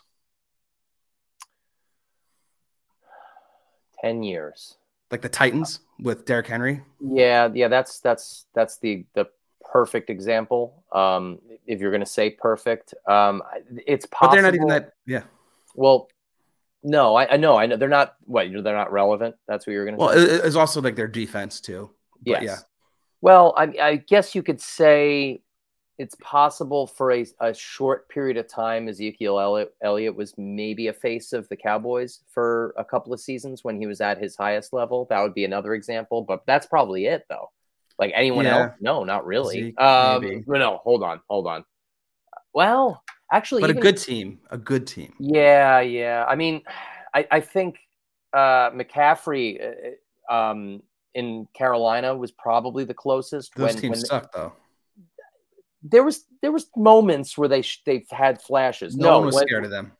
10 4.01 4.23
years. 4.23 4.77
Like 5.09 5.21
the 5.21 5.29
Titans 5.29 5.79
with 5.99 6.25
Derrick 6.25 6.47
Henry? 6.47 6.83
Yeah, 6.99 7.49
yeah, 7.53 7.67
that's 7.67 7.99
that's 7.99 8.45
that's 8.55 8.77
the 8.77 9.05
the 9.13 9.25
perfect 9.71 10.09
example. 10.09 10.83
Um, 10.93 11.39
if 11.67 11.81
you're 11.81 11.91
going 11.91 11.99
to 11.99 12.05
say 12.05 12.29
perfect, 12.29 12.93
um, 13.07 13.43
it's 13.85 14.05
possible. 14.05 14.29
But 14.29 14.33
they're 14.35 14.41
not 14.43 14.55
even 14.55 14.67
that, 14.67 14.93
yeah. 15.05 15.23
Well, 15.75 16.07
no, 16.83 17.15
I, 17.15 17.33
I 17.33 17.37
know, 17.37 17.57
I 17.57 17.65
know 17.67 17.77
they're 17.77 17.89
not. 17.89 18.15
What 18.25 18.47
you 18.47 18.55
know, 18.55 18.61
they're 18.61 18.75
not 18.75 18.91
relevant. 18.91 19.35
That's 19.47 19.67
what 19.67 19.73
you're 19.73 19.85
going 19.85 19.95
to 19.97 19.99
Well, 20.03 20.13
say. 20.13 20.19
it's 20.47 20.55
also 20.55 20.81
like 20.81 20.95
their 20.95 21.07
defense 21.07 21.61
too. 21.61 21.91
Yes. 22.25 22.43
yeah. 22.43 22.57
Well, 23.21 23.53
I, 23.57 23.73
I 23.81 23.95
guess 23.97 24.33
you 24.33 24.41
could 24.43 24.59
say 24.61 25.41
it's 25.99 26.15
possible 26.19 26.87
for 26.87 27.11
a, 27.11 27.25
a 27.39 27.53
short 27.53 28.09
period 28.09 28.37
of 28.37 28.47
time. 28.47 28.87
Ezekiel 28.87 29.39
Elliott, 29.39 29.75
Elliott 29.83 30.15
was 30.15 30.33
maybe 30.37 30.87
a 30.87 30.93
face 30.93 31.31
of 31.31 31.47
the 31.49 31.55
Cowboys 31.55 32.21
for 32.33 32.73
a 32.77 32.83
couple 32.83 33.13
of 33.13 33.19
seasons 33.19 33.63
when 33.63 33.79
he 33.79 33.85
was 33.85 34.01
at 34.01 34.17
his 34.17 34.35
highest 34.35 34.73
level. 34.73 35.05
That 35.11 35.21
would 35.21 35.35
be 35.35 35.45
another 35.45 35.75
example, 35.75 36.23
but 36.23 36.41
that's 36.47 36.65
probably 36.65 37.05
it, 37.05 37.25
though. 37.29 37.51
Like 37.99 38.11
anyone 38.15 38.45
Yeah. 38.45 38.57
else? 38.57 38.71
No, 38.81 39.03
not 39.03 39.27
really. 39.27 39.61
Zeke, 39.61 39.79
um, 39.79 40.43
no, 40.47 40.57
no, 40.57 40.77
hold 40.83 41.03
on, 41.03 41.21
hold 41.29 41.45
on. 41.45 41.63
Well, 42.53 43.03
actually, 43.31 43.61
But 43.61 43.69
even, 43.71 43.79
a 43.79 43.81
good 43.81 43.97
team, 43.97 44.39
a 44.49 44.57
good 44.57 44.87
team. 44.87 45.13
Yeah, 45.19 45.79
yeah. 45.81 46.25
I 46.27 46.35
mean, 46.35 46.61
I, 47.13 47.27
I 47.31 47.39
think 47.39 47.79
uh, 48.33 48.71
McCaffrey 48.71 49.95
uh, 50.29 50.33
um, 50.33 50.81
in 51.13 51.47
Carolina 51.53 52.15
was 52.15 52.31
probably 52.31 52.83
the 52.85 52.93
closest. 52.93 53.53
Those 53.55 53.73
when, 53.73 53.81
teams 53.81 53.97
when 53.97 54.05
suck 54.05 54.31
though. 54.33 54.53
there 55.83 56.03
was 56.03 56.25
there 56.41 56.51
was 56.51 56.67
moments 56.75 57.37
where 57.37 57.49
they 57.49 57.61
sh- 57.61 57.81
they've 57.85 58.09
had 58.09 58.41
flashes. 58.41 58.95
No, 58.95 59.09
No, 59.09 59.17
one 59.17 59.25
was 59.27 59.35
when- 59.35 59.47
scared 59.47 59.65
of 59.65 59.71
them. 59.71 59.91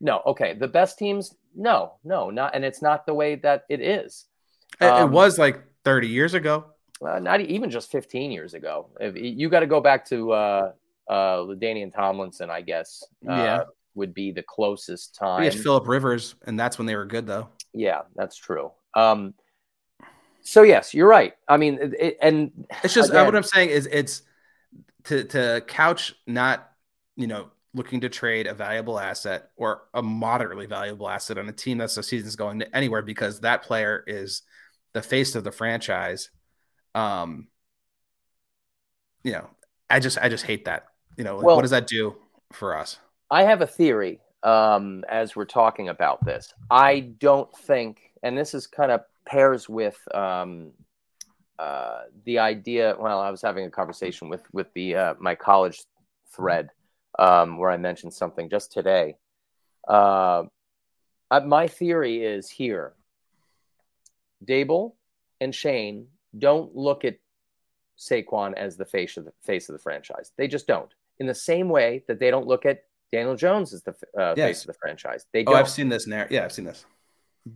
no. 0.00 0.22
Okay, 0.26 0.54
the 0.54 0.68
best 0.68 0.98
teams, 0.98 1.34
no, 1.54 1.94
no, 2.04 2.30
not, 2.30 2.54
and 2.54 2.64
it's 2.64 2.80
not 2.82 3.06
the 3.06 3.14
way 3.14 3.34
that 3.36 3.64
it 3.68 3.80
is. 3.80 4.26
It, 4.80 4.84
it 4.86 4.90
Um, 4.92 5.12
was 5.12 5.38
like 5.38 5.62
30 5.84 6.08
years 6.08 6.34
ago. 6.34 6.66
Uh, 7.04 7.18
not 7.18 7.40
even 7.40 7.70
just 7.70 7.90
15 7.90 8.30
years 8.30 8.52
ago. 8.54 8.90
If, 9.00 9.16
you 9.16 9.48
got 9.48 9.60
to 9.60 9.66
go 9.66 9.80
back 9.80 10.04
to 10.10 10.32
uh, 10.32 10.72
uh, 11.08 11.38
LaDainian 11.38 11.92
Tomlinson, 11.94 12.50
I 12.50 12.60
guess. 12.60 13.02
Uh, 13.28 13.34
Yeah. 13.36 13.62
would 13.94 14.14
be 14.14 14.30
the 14.30 14.42
closest 14.42 15.16
time. 15.16 15.42
had 15.42 15.54
Philip 15.54 15.88
Rivers, 15.88 16.36
and 16.46 16.58
that's 16.58 16.78
when 16.78 16.86
they 16.86 16.94
were 16.94 17.06
good 17.06 17.26
though. 17.26 17.48
Yeah, 17.72 18.02
that's 18.14 18.36
true. 18.36 18.70
Um, 18.94 19.34
so 20.42 20.62
yes, 20.62 20.94
you're 20.94 21.08
right. 21.08 21.34
I 21.48 21.56
mean, 21.56 21.78
it, 21.80 21.94
it- 21.98 22.18
and 22.22 22.66
It's 22.82 22.94
just 22.94 23.10
uh, 23.10 23.14
Again. 23.14 23.26
what 23.26 23.36
I'm 23.36 23.42
saying 23.42 23.70
is 23.70 23.86
it's 23.90 24.22
to 25.04 25.24
to 25.24 25.62
couch 25.66 26.14
not 26.26 26.70
you 27.16 27.26
know 27.26 27.50
looking 27.74 28.00
to 28.00 28.08
trade 28.08 28.46
a 28.46 28.54
valuable 28.54 28.98
asset 28.98 29.50
or 29.56 29.82
a 29.94 30.02
moderately 30.02 30.66
valuable 30.66 31.08
asset 31.08 31.38
on 31.38 31.48
a 31.48 31.52
team 31.52 31.78
that's 31.78 31.94
the 31.94 32.02
season's 32.02 32.36
going 32.36 32.62
anywhere 32.74 33.02
because 33.02 33.40
that 33.40 33.62
player 33.62 34.02
is 34.06 34.42
the 34.92 35.02
face 35.02 35.34
of 35.36 35.44
the 35.44 35.52
franchise. 35.52 36.30
Um, 36.94 37.46
you 39.24 39.32
know, 39.32 39.48
I 39.88 40.00
just 40.00 40.18
I 40.18 40.28
just 40.28 40.44
hate 40.44 40.64
that. 40.64 40.86
You 41.20 41.24
know, 41.24 41.36
Well- 41.36 41.56
what 41.56 41.62
does 41.62 41.70
that 41.72 41.86
do 41.86 42.16
for 42.50 42.74
us? 42.74 42.98
I 43.30 43.42
have 43.42 43.60
a 43.60 43.66
theory 43.66 44.22
um, 44.42 45.04
as 45.06 45.36
we're 45.36 45.44
talking 45.44 45.90
about 45.90 46.24
this. 46.24 46.54
I 46.70 47.00
don't 47.00 47.54
think, 47.54 48.14
and 48.22 48.38
this 48.38 48.54
is 48.54 48.66
kind 48.66 48.90
of 48.90 49.02
pairs 49.26 49.68
with 49.68 49.98
um, 50.14 50.72
uh, 51.58 52.04
the 52.24 52.38
idea. 52.38 52.96
Well, 52.98 53.20
I 53.20 53.30
was 53.30 53.42
having 53.42 53.66
a 53.66 53.70
conversation 53.70 54.30
with 54.30 54.42
with 54.54 54.72
the 54.72 54.96
uh, 54.96 55.14
my 55.20 55.34
college 55.34 55.84
thread 56.34 56.70
um, 57.18 57.58
where 57.58 57.70
I 57.70 57.76
mentioned 57.76 58.14
something 58.14 58.48
just 58.48 58.72
today. 58.72 59.16
Uh, 59.86 60.44
uh, 61.30 61.40
my 61.40 61.66
theory 61.66 62.24
is 62.24 62.48
here: 62.48 62.94
Daboll 64.42 64.94
and 65.38 65.54
Schoen 65.54 66.06
don't 66.38 66.74
look 66.74 67.04
at 67.04 67.18
Saquon 67.98 68.54
as 68.54 68.78
the 68.78 68.86
face 68.86 69.18
of 69.18 69.26
the 69.26 69.32
face 69.42 69.68
of 69.68 69.74
the 69.74 69.82
franchise. 69.82 70.32
They 70.38 70.48
just 70.48 70.66
don't. 70.66 70.90
In 71.20 71.26
the 71.26 71.34
same 71.34 71.68
way 71.68 72.02
that 72.08 72.18
they 72.18 72.30
don't 72.30 72.46
look 72.46 72.64
at 72.66 72.84
Daniel 73.12 73.36
Jones 73.36 73.72
as 73.74 73.82
the 73.82 73.94
uh, 74.18 74.34
Yes. 74.36 74.48
face 74.48 74.60
of 74.62 74.66
the 74.68 74.78
franchise. 74.80 75.26
They 75.32 75.40
Oh, 75.42 75.52
don't. 75.52 75.56
I've 75.56 75.68
seen 75.70 75.88
this 75.88 76.06
narr 76.06 76.26
Yeah, 76.30 76.44
I've 76.44 76.52
seen 76.52 76.64
this. 76.64 76.84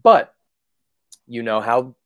But 0.03 0.35
you 1.27 1.42
know 1.42 1.61
how 1.61 1.96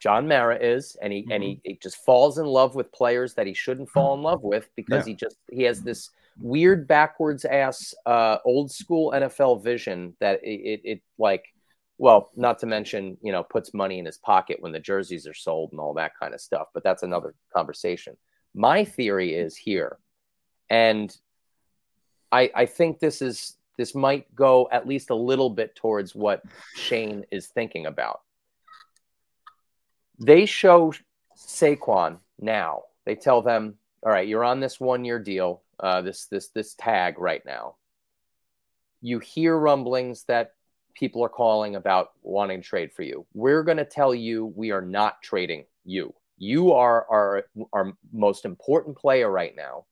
John 0.00 0.26
Mara 0.28 0.56
is, 0.56 0.96
and 1.00 1.12
he 1.12 1.26
and 1.30 1.42
he, 1.42 1.60
he 1.64 1.78
just 1.82 1.96
falls 2.04 2.38
in 2.38 2.44
love 2.46 2.74
with 2.74 2.90
players 2.92 3.34
that 3.34 3.46
he 3.46 3.54
shouldn't 3.54 3.88
fall 3.88 4.14
in 4.14 4.22
love 4.22 4.42
with 4.42 4.68
because 4.76 5.06
Yeah. 5.06 5.12
he 5.12 5.14
just 5.14 5.36
he 5.50 5.62
has 5.62 5.80
this 5.82 6.10
weird 6.40 6.86
backwards 6.88 7.44
ass 7.44 7.94
uh, 8.06 8.38
old 8.44 8.70
school 8.72 9.12
NFL 9.12 9.62
vision 9.62 10.16
that 10.20 10.40
it, 10.42 10.60
it, 10.60 10.80
it 10.84 11.02
like 11.16 11.44
well 11.98 12.30
not 12.34 12.58
to 12.58 12.66
mention 12.66 13.16
you 13.22 13.30
know 13.30 13.44
puts 13.44 13.72
money 13.72 14.00
in 14.00 14.04
his 14.04 14.18
pocket 14.18 14.56
when 14.60 14.72
the 14.72 14.80
jerseys 14.80 15.28
are 15.28 15.34
sold 15.34 15.70
and 15.70 15.80
all 15.80 15.94
that 15.94 16.10
kind 16.20 16.34
of 16.34 16.40
stuff 16.40 16.66
but 16.74 16.82
that's 16.82 17.04
another 17.04 17.36
conversation 17.54 18.16
my 18.52 18.84
theory 18.84 19.32
is 19.32 19.56
here 19.56 19.98
and 20.70 21.16
i 22.32 22.50
i 22.54 22.66
think 22.66 22.98
this 22.98 23.22
is 23.22 23.56
this 23.76 23.94
might 23.94 24.32
go 24.34 24.68
at 24.70 24.86
least 24.86 25.10
a 25.10 25.14
little 25.14 25.50
bit 25.50 25.74
towards 25.74 26.14
what 26.14 26.42
Schoen 26.74 27.24
is 27.30 27.48
thinking 27.48 27.86
about 27.86 28.20
they 30.18 30.46
show 30.46 30.92
saquon 31.36 32.18
now 32.38 32.82
they 33.04 33.14
tell 33.14 33.42
them 33.42 33.74
all 34.02 34.12
right 34.12 34.28
you're 34.28 34.44
on 34.44 34.60
this 34.60 34.78
one 34.78 35.04
year 35.04 35.18
deal 35.18 35.62
uh, 35.80 36.00
this 36.00 36.26
this 36.26 36.48
this 36.48 36.74
tag 36.74 37.18
right 37.18 37.44
now 37.44 37.74
you 39.00 39.18
hear 39.18 39.56
rumblings 39.58 40.24
that 40.24 40.54
people 40.94 41.22
are 41.22 41.28
calling 41.28 41.76
about 41.76 42.12
wanting 42.22 42.62
to 42.62 42.66
trade 42.66 42.92
for 42.92 43.02
you. 43.02 43.26
We're 43.34 43.62
going 43.62 43.76
to 43.78 43.84
tell 43.84 44.14
you 44.14 44.46
we 44.56 44.70
are 44.70 44.80
not 44.80 45.20
trading 45.22 45.64
you. 45.84 46.14
You 46.38 46.72
are 46.72 47.06
our 47.10 47.44
our 47.72 47.92
most 48.12 48.44
important 48.44 48.96
player 48.96 49.30
right 49.30 49.54
now, 49.54 49.84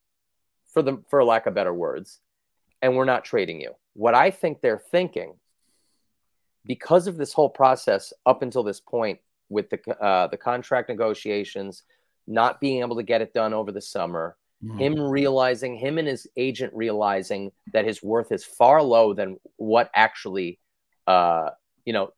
for 0.73 0.81
the 0.81 1.01
for 1.09 1.23
lack 1.23 1.45
of 1.45 1.53
better 1.53 1.73
words, 1.73 2.19
and 2.81 2.95
we're 2.95 3.05
not 3.05 3.23
trading 3.23 3.61
you. 3.61 3.73
What 3.93 4.15
I 4.15 4.31
think 4.31 4.61
they're 4.61 4.81
thinking, 4.91 5.35
because 6.65 7.07
of 7.07 7.17
this 7.17 7.33
whole 7.33 7.49
process 7.49 8.11
up 8.25 8.41
until 8.41 8.63
this 8.63 8.79
point 8.79 9.19
with 9.49 9.69
the 9.69 9.79
uh, 10.03 10.27
the 10.27 10.37
contract 10.37 10.89
negotiations, 10.89 11.83
not 12.27 12.59
being 12.59 12.81
able 12.81 12.95
to 12.97 13.03
get 13.03 13.21
it 13.21 13.33
done 13.33 13.53
over 13.53 13.71
the 13.71 13.81
summer, 13.81 14.35
him 14.77 14.99
realizing 14.99 15.75
him 15.75 15.97
and 15.97 16.07
his 16.07 16.27
agent 16.37 16.73
realizing 16.73 17.51
that 17.73 17.85
his 17.85 18.01
worth 18.01 18.31
is 18.31 18.45
far 18.45 18.81
low 18.81 19.13
than 19.13 19.37
what 19.57 19.89
actually 19.93 20.59
uh 21.07 21.49
you 21.85 21.91
know 21.91 22.13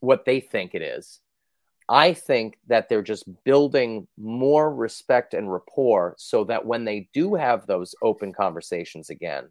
what 0.00 0.24
they 0.24 0.40
think 0.40 0.74
it 0.74 0.80
is 0.80 1.20
i 1.88 2.12
think 2.12 2.58
that 2.66 2.88
they're 2.88 3.02
just 3.02 3.24
building 3.44 4.06
more 4.18 4.74
respect 4.74 5.34
and 5.34 5.52
rapport 5.52 6.14
so 6.18 6.44
that 6.44 6.64
when 6.64 6.84
they 6.84 7.08
do 7.12 7.34
have 7.34 7.66
those 7.66 7.94
open 8.02 8.32
conversations 8.32 9.10
again 9.10 9.48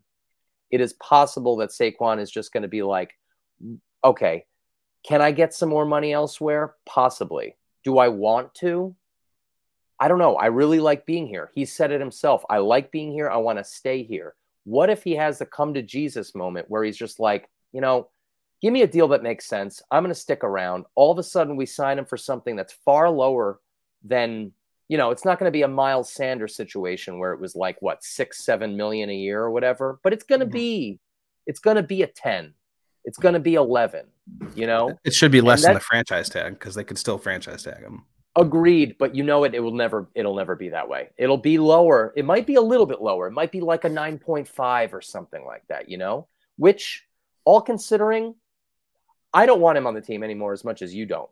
it 0.70 0.80
is 0.80 0.94
possible 0.94 1.58
that 1.58 1.72
Saquon 1.72 2.22
is 2.22 2.32
just 2.32 2.54
going 2.54 2.64
to 2.64 2.70
be 2.70 2.84
like 2.84 3.14
okay 4.04 4.46
can 5.06 5.22
i 5.22 5.32
get 5.32 5.54
some 5.54 5.70
more 5.70 5.86
money 5.86 6.14
elsewhere 6.14 6.76
possibly 6.86 7.56
do 7.84 7.98
i 7.98 8.08
want 8.08 8.54
to 8.56 8.96
I 10.02 10.08
don't 10.08 10.18
know. 10.18 10.36
I 10.36 10.48
really 10.48 10.80
like 10.80 11.06
being 11.06 11.28
here. 11.28 11.52
He 11.54 11.64
said 11.64 11.92
it 11.92 12.00
himself. 12.00 12.44
I 12.50 12.58
like 12.58 12.92
being 12.92 13.12
here. 13.12 13.30
I 13.30 13.38
want 13.38 13.60
to 13.60 13.64
stay 13.64 14.02
here. 14.02 14.34
What 14.64 14.90
if 14.90 15.04
he 15.04 15.16
has 15.16 15.38
the 15.38 15.46
come 15.46 15.76
to 15.76 15.84
Jesus 15.84 16.34
moment 16.34 16.66
where 16.70 16.84
he's 16.84 16.98
just 16.98 17.20
like, 17.20 17.48
you 17.72 17.82
know, 17.82 18.10
give 18.62 18.72
me 18.72 18.84
a 18.84 18.88
deal 18.88 19.08
that 19.10 19.24
makes 19.24 19.46
sense. 19.46 19.82
I'm 19.92 20.04
going 20.04 20.14
to 20.14 20.20
stick 20.20 20.44
around. 20.44 20.86
All 20.96 21.12
of 21.12 21.18
a 21.18 21.24
sudden, 21.24 21.56
we 21.56 21.66
sign 21.66 21.98
him 21.98 22.06
for 22.06 22.18
something 22.18 22.56
that's 22.56 22.74
far 22.86 23.10
lower 23.10 23.60
than, 24.04 24.52
you 24.88 24.98
know, 24.98 25.12
it's 25.12 25.26
not 25.26 25.40
going 25.40 25.48
to 25.48 25.52
be 25.52 25.64
a 25.64 25.68
Miles 25.68 26.12
Sanders 26.12 26.56
situation 26.56 27.20
where 27.20 27.34
it 27.34 27.40
was 27.40 27.56
like, 27.56 27.82
what, 27.82 28.04
six, 28.04 28.44
seven 28.44 28.78
million 28.78 29.10
a 29.10 29.16
year 29.16 29.42
or 29.42 29.52
whatever, 29.52 30.00
but 30.04 30.14
it's 30.14 30.24
going 30.24 30.42
to 30.42 30.46
Mhm. 30.46 30.52
be, 30.52 31.00
it's 31.48 31.60
going 31.60 31.78
to 31.78 31.84
be 31.84 32.04
a 32.04 32.08
10. 32.08 32.54
It's 33.04 33.18
going 33.18 33.34
to 33.34 33.40
be 33.40 33.56
11, 33.56 34.06
you 34.54 34.68
know? 34.68 34.96
It 35.04 35.14
should 35.14 35.32
be 35.32 35.42
less 35.42 35.64
than 35.64 35.74
the 35.74 35.80
franchise 35.80 36.30
tag 36.30 36.54
because 36.54 36.76
they 36.76 36.84
could 36.84 37.00
still 37.00 37.18
franchise 37.18 37.64
tag 37.64 37.80
him. 37.80 38.06
Agreed, 38.36 38.96
but 39.00 39.16
you 39.16 39.24
know 39.24 39.44
it. 39.44 39.54
It 39.56 39.60
will 39.60 39.74
never. 39.74 40.08
It'll 40.16 40.36
never 40.36 40.56
be 40.56 40.70
that 40.70 40.88
way. 40.88 41.10
It'll 41.18 41.36
be 41.38 41.58
lower. 41.58 42.14
It 42.16 42.24
might 42.24 42.48
be 42.48 42.56
a 42.56 42.62
little 42.62 42.86
bit 42.86 43.02
lower. 43.02 43.28
It 43.28 43.34
might 43.34 43.52
be 43.52 43.60
like 43.60 43.84
a 43.84 43.90
nine 43.90 44.18
point 44.20 44.48
five 44.48 44.94
or 44.94 45.02
something 45.02 45.44
like 45.44 45.64
that. 45.68 45.90
You 45.90 45.98
know, 45.98 46.30
which 46.56 47.06
all 47.44 47.60
considering, 47.60 48.36
I 49.34 49.46
don't 49.46 49.62
want 49.62 49.78
him 49.78 49.88
on 49.88 49.94
the 49.94 50.02
team 50.02 50.24
anymore 50.24 50.54
as 50.54 50.64
much 50.64 50.82
as 50.82 50.94
you 50.94 51.06
don't. 51.06 51.30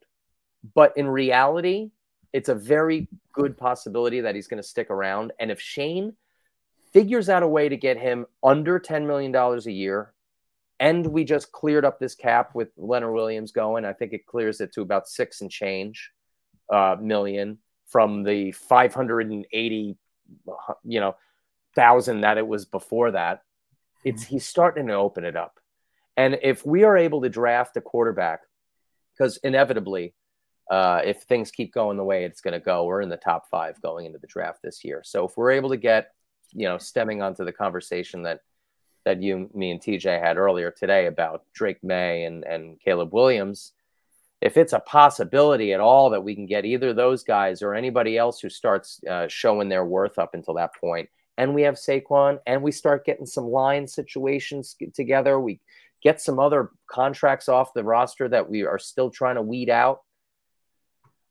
But 0.73 0.95
in 0.97 1.07
reality, 1.07 1.91
it's 2.33 2.49
a 2.49 2.55
very 2.55 3.07
good 3.33 3.57
possibility 3.57 4.21
that 4.21 4.35
he's 4.35 4.47
going 4.47 4.61
to 4.61 4.67
stick 4.67 4.89
around. 4.89 5.31
And 5.39 5.51
if 5.51 5.59
Schoen 5.59 6.15
figures 6.91 7.29
out 7.29 7.43
a 7.43 7.47
way 7.47 7.69
to 7.69 7.77
get 7.77 7.97
him 7.97 8.25
under 8.43 8.79
ten 8.79 9.07
million 9.07 9.31
dollars 9.31 9.67
a 9.67 9.71
year, 9.71 10.13
and 10.79 11.05
we 11.05 11.23
just 11.23 11.51
cleared 11.51 11.85
up 11.85 11.99
this 11.99 12.15
cap 12.15 12.55
with 12.55 12.69
Leonard 12.77 13.13
Williams 13.13 13.51
going, 13.51 13.85
I 13.85 13.93
think 13.93 14.13
it 14.13 14.25
clears 14.25 14.61
it 14.61 14.73
to 14.73 14.81
about 14.81 15.07
six 15.07 15.41
and 15.41 15.51
change 15.51 16.11
uh, 16.69 16.95
million 16.99 17.57
from 17.87 18.23
the 18.23 18.51
580 18.51 19.97
you 20.83 20.99
know 20.99 21.15
thousand 21.75 22.21
that 22.21 22.37
it 22.37 22.47
was 22.47 22.65
before 22.65 23.11
that 23.11 23.41
it's 24.03 24.23
he's 24.23 24.45
starting 24.45 24.87
to 24.87 24.93
open 24.93 25.25
it 25.25 25.35
up 25.35 25.59
and 26.19 26.37
if 26.43 26.65
we 26.65 26.83
are 26.83 26.97
able 26.97 27.21
to 27.21 27.29
draft 27.29 27.77
a 27.77 27.81
quarterback 27.81 28.41
because 29.13 29.37
inevitably 29.37 30.13
uh, 30.69 31.01
if 31.03 31.23
things 31.23 31.49
keep 31.49 31.73
going 31.73 31.97
the 31.97 32.03
way 32.03 32.25
it's 32.25 32.41
going 32.41 32.53
to 32.53 32.59
go 32.59 32.85
we're 32.85 33.01
in 33.01 33.09
the 33.09 33.17
top 33.17 33.49
five 33.49 33.81
going 33.81 34.05
into 34.05 34.19
the 34.19 34.27
draft 34.27 34.59
this 34.61 34.83
year. 34.83 35.01
So 35.03 35.25
if 35.25 35.35
we're 35.37 35.51
able 35.51 35.69
to 35.69 35.77
get 35.77 36.11
you 36.53 36.67
know 36.67 36.77
stemming 36.77 37.21
onto 37.21 37.45
the 37.45 37.53
conversation 37.53 38.23
that 38.23 38.41
that 39.05 39.21
you 39.21 39.49
me 39.53 39.71
and 39.71 39.79
tj 39.79 40.03
had 40.03 40.37
earlier 40.37 40.71
today 40.71 41.05
about 41.05 41.45
Drake 41.53 41.83
Maye 41.83 42.25
and 42.25 42.43
and 42.43 42.79
caleb 42.83 43.13
williams 43.13 43.71
if 44.41 44.55
it's 44.55 44.73
a 44.73 44.79
possibility 44.79 45.73
at 45.73 45.79
all 45.79 46.09
that 46.11 46.23
we 46.23 46.33
can 46.33 46.45
get 46.45 46.65
either 46.65 46.93
those 46.93 47.23
guys 47.23 47.61
or 47.61 47.75
anybody 47.75 48.17
else 48.17 48.39
who 48.39 48.49
starts 48.49 49.01
uh, 49.09 49.27
showing 49.27 49.67
their 49.67 49.85
worth 49.85 50.17
up 50.17 50.33
until 50.33 50.53
that 50.53 50.71
point, 50.79 51.09
and 51.37 51.53
we 51.53 51.63
have 51.63 51.75
Saquon, 51.75 52.39
and 52.47 52.61
we 52.61 52.71
start 52.71 53.05
getting 53.05 53.25
some 53.25 53.45
line 53.45 53.87
situations 53.87 54.75
together, 54.93 55.39
we 55.39 55.59
get 56.01 56.21
some 56.21 56.39
other 56.39 56.71
contracts 56.89 57.49
off 57.49 57.73
the 57.73 57.83
roster 57.83 58.27
that 58.29 58.49
we 58.49 58.63
are 58.63 58.79
still 58.79 59.09
trying 59.09 59.35
to 59.35 59.41
weed 59.41 59.69
out. 59.69 60.01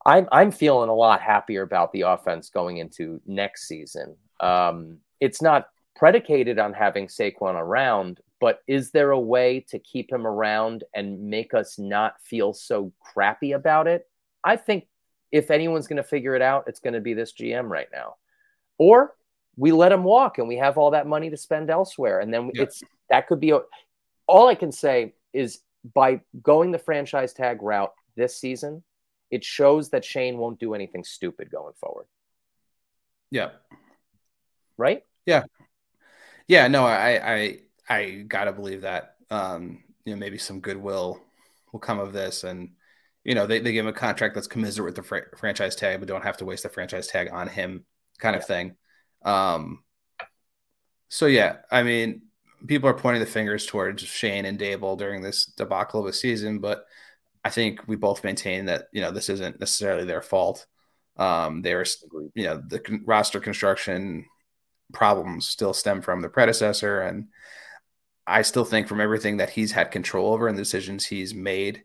I'm 0.07 0.29
I'm 0.33 0.51
feeling 0.51 0.89
a 0.89 0.95
lot 0.95 1.21
happier 1.21 1.63
about 1.63 1.93
the 1.93 2.03
offense 2.03 2.51
going 2.51 2.79
into 2.79 3.21
next 3.27 3.67
season. 3.67 4.17
Um, 4.41 4.99
it's 5.21 5.43
not 5.43 5.69
predicated 5.97 6.59
on 6.59 6.73
having 6.73 7.09
Saquon 7.09 7.55
around, 7.55 8.21
but 8.41 8.61
is 8.69 8.91
there 8.93 9.11
a 9.11 9.21
way 9.21 9.65
to 9.69 9.79
keep 9.79 10.13
him 10.13 10.27
around 10.27 10.85
and 10.95 11.29
make 11.29 11.55
us 11.55 11.79
not 11.79 12.15
feel 12.23 12.53
so 12.53 12.93
crappy 13.01 13.53
about 13.53 13.89
it? 13.89 14.07
I 14.45 14.57
think 14.57 14.87
if 15.33 15.51
anyone's 15.51 15.89
going 15.89 15.97
to 15.99 16.03
figure 16.03 16.35
it 16.37 16.43
out, 16.43 16.65
it's 16.69 16.81
going 16.81 16.95
to 16.95 17.01
be 17.01 17.15
this 17.15 17.33
GM 17.33 17.69
right 17.69 17.89
now. 17.93 18.15
Or 18.79 19.15
we 19.57 19.73
let 19.73 19.93
him 19.93 20.05
walk 20.05 20.39
and 20.39 20.47
we 20.47 20.57
have 20.57 20.79
all 20.79 20.93
that 20.93 21.09
money 21.09 21.31
to 21.31 21.37
spend 21.37 21.69
elsewhere. 21.69 22.21
And 22.21 22.33
then 22.33 22.53
yeah. 22.55 22.63
it's 22.63 22.81
that 23.11 23.27
could 23.27 23.41
be 23.41 23.51
a, 23.51 23.61
all 24.29 24.49
I 24.49 24.55
can 24.55 24.71
say 24.71 25.15
is 25.33 25.61
by 25.95 26.21
going 26.43 26.71
the 26.71 26.79
franchise 26.79 27.33
tag 27.33 27.63
route 27.63 27.93
this 28.17 28.37
season, 28.37 28.85
it 29.31 29.45
shows 29.45 29.91
that 29.91 30.05
Schoen 30.05 30.39
won't 30.39 30.61
do 30.61 30.75
anything 30.75 31.05
stupid 31.05 31.51
going 31.51 31.75
forward. 31.81 32.07
Yeah. 33.31 33.51
Right? 34.77 35.03
Yeah. 35.27 35.45
Yeah, 36.47 36.69
no, 36.69 36.87
I 36.87 37.35
I 37.35 37.59
I 37.89 38.25
gotta 38.27 38.53
believe 38.53 38.83
that. 38.83 39.17
Um, 39.31 39.83
you 40.05 40.15
know, 40.15 40.19
maybe 40.19 40.39
some 40.39 40.61
goodwill 40.61 41.21
will 41.73 41.81
come 41.81 41.99
of 41.99 42.13
this 42.13 42.45
and 42.45 42.71
you 43.25 43.35
know, 43.35 43.47
they, 43.47 43.59
they 43.59 43.73
give 43.73 43.85
him 43.85 43.91
a 43.91 43.93
contract 43.93 44.35
that's 44.35 44.47
commiserate 44.47 44.87
with 44.87 44.95
the 44.95 45.03
fr- 45.03 45.37
franchise 45.37 45.77
tag, 45.77 45.99
but 45.99 46.09
don't 46.09 46.25
have 46.25 46.39
to 46.39 46.47
waste 46.47 46.63
the 46.63 46.71
franchise 46.71 47.09
tag 47.09 47.29
on 47.31 47.47
him, 47.47 47.85
kind 48.19 48.35
yeah. 48.35 48.39
of 48.39 48.47
thing. 48.47 48.77
Um, 49.23 49.85
so 51.11 51.27
yeah, 51.27 51.57
I 51.71 51.83
mean, 51.83 52.23
people 52.67 52.89
are 52.89 52.95
pointing 52.95 53.21
the 53.21 53.27
fingers 53.27 53.67
towards 53.67 54.03
Schoen 54.03 54.45
and 54.45 54.59
Daboll 54.59 54.99
during 54.99 55.23
this 55.23 55.47
debacle 55.47 56.01
of 56.01 56.07
a 56.07 56.13
season, 56.13 56.59
but 56.59 56.87
I 57.45 57.51
think 57.51 57.87
we 57.87 57.97
both 57.97 58.25
maintain 58.25 58.67
that 58.67 58.89
you 58.93 59.01
know 59.01 59.11
this 59.11 59.29
isn't 59.29 59.61
necessarily 59.61 60.05
their 60.05 60.23
fault. 60.23 60.67
Um, 61.17 61.63
there's 61.63 62.05
you 62.35 62.45
know 62.45 62.63
the 62.67 62.81
con- 62.81 63.03
roster 63.05 63.41
construction 63.41 64.27
problems 64.93 65.47
still 65.47 65.73
stem 65.73 66.03
from 66.03 66.21
the 66.21 66.29
predecessor, 66.29 67.01
and 67.01 67.29
I 68.27 68.43
still 68.43 68.65
think 68.65 68.89
from 68.89 69.01
everything 69.01 69.39
that 69.39 69.51
he's 69.51 69.73
had 69.73 69.91
control 69.91 70.33
over 70.33 70.49
and 70.49 70.57
the 70.57 70.63
decisions 70.63 71.07
he's 71.07 71.35
made, 71.35 71.85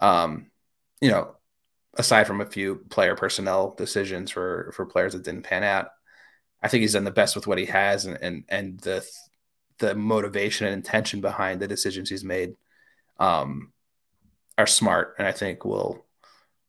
um, 0.00 0.50
you 1.00 1.10
know, 1.10 1.36
aside 1.94 2.26
from 2.26 2.40
a 2.40 2.46
few 2.46 2.76
player 2.88 3.16
personnel 3.16 3.74
decisions 3.76 4.30
for 4.30 4.72
for 4.74 4.86
players 4.86 5.12
that 5.12 5.24
didn't 5.24 5.42
pan 5.42 5.62
out, 5.62 5.88
I 6.62 6.68
think 6.68 6.80
he's 6.80 6.94
done 6.94 7.04
the 7.04 7.10
best 7.10 7.36
with 7.36 7.46
what 7.46 7.58
he 7.58 7.66
has, 7.66 8.06
and 8.06 8.18
and 8.20 8.44
and 8.48 8.80
the 8.80 9.06
the 9.78 9.94
motivation 9.94 10.66
and 10.66 10.74
intention 10.74 11.20
behind 11.20 11.60
the 11.60 11.68
decisions 11.68 12.10
he's 12.10 12.24
made 12.24 12.56
um, 13.18 13.72
are 14.58 14.66
smart, 14.66 15.14
and 15.18 15.26
I 15.26 15.32
think 15.32 15.64
will 15.64 16.04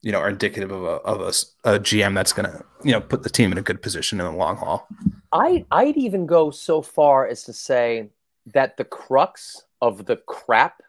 you 0.01 0.11
know 0.11 0.19
are 0.19 0.29
indicative 0.29 0.71
of 0.71 0.83
a 0.83 0.87
of 0.87 1.21
a, 1.21 1.69
a 1.75 1.79
GM 1.79 2.13
that's 2.13 2.33
going 2.33 2.49
to 2.49 2.63
you 2.83 2.91
know 2.91 3.01
put 3.01 3.23
the 3.23 3.29
team 3.29 3.51
in 3.51 3.57
a 3.57 3.61
good 3.61 3.81
position 3.81 4.19
in 4.19 4.25
the 4.25 4.31
long 4.31 4.57
haul. 4.57 4.87
I 5.31 5.65
I'd 5.71 5.97
even 5.97 6.25
go 6.25 6.51
so 6.51 6.81
far 6.81 7.27
as 7.27 7.43
to 7.43 7.53
say 7.53 8.09
that 8.53 8.77
the 8.77 8.85
crux 8.85 9.63
of 9.81 10.05
the 10.05 10.17
crap 10.17 10.81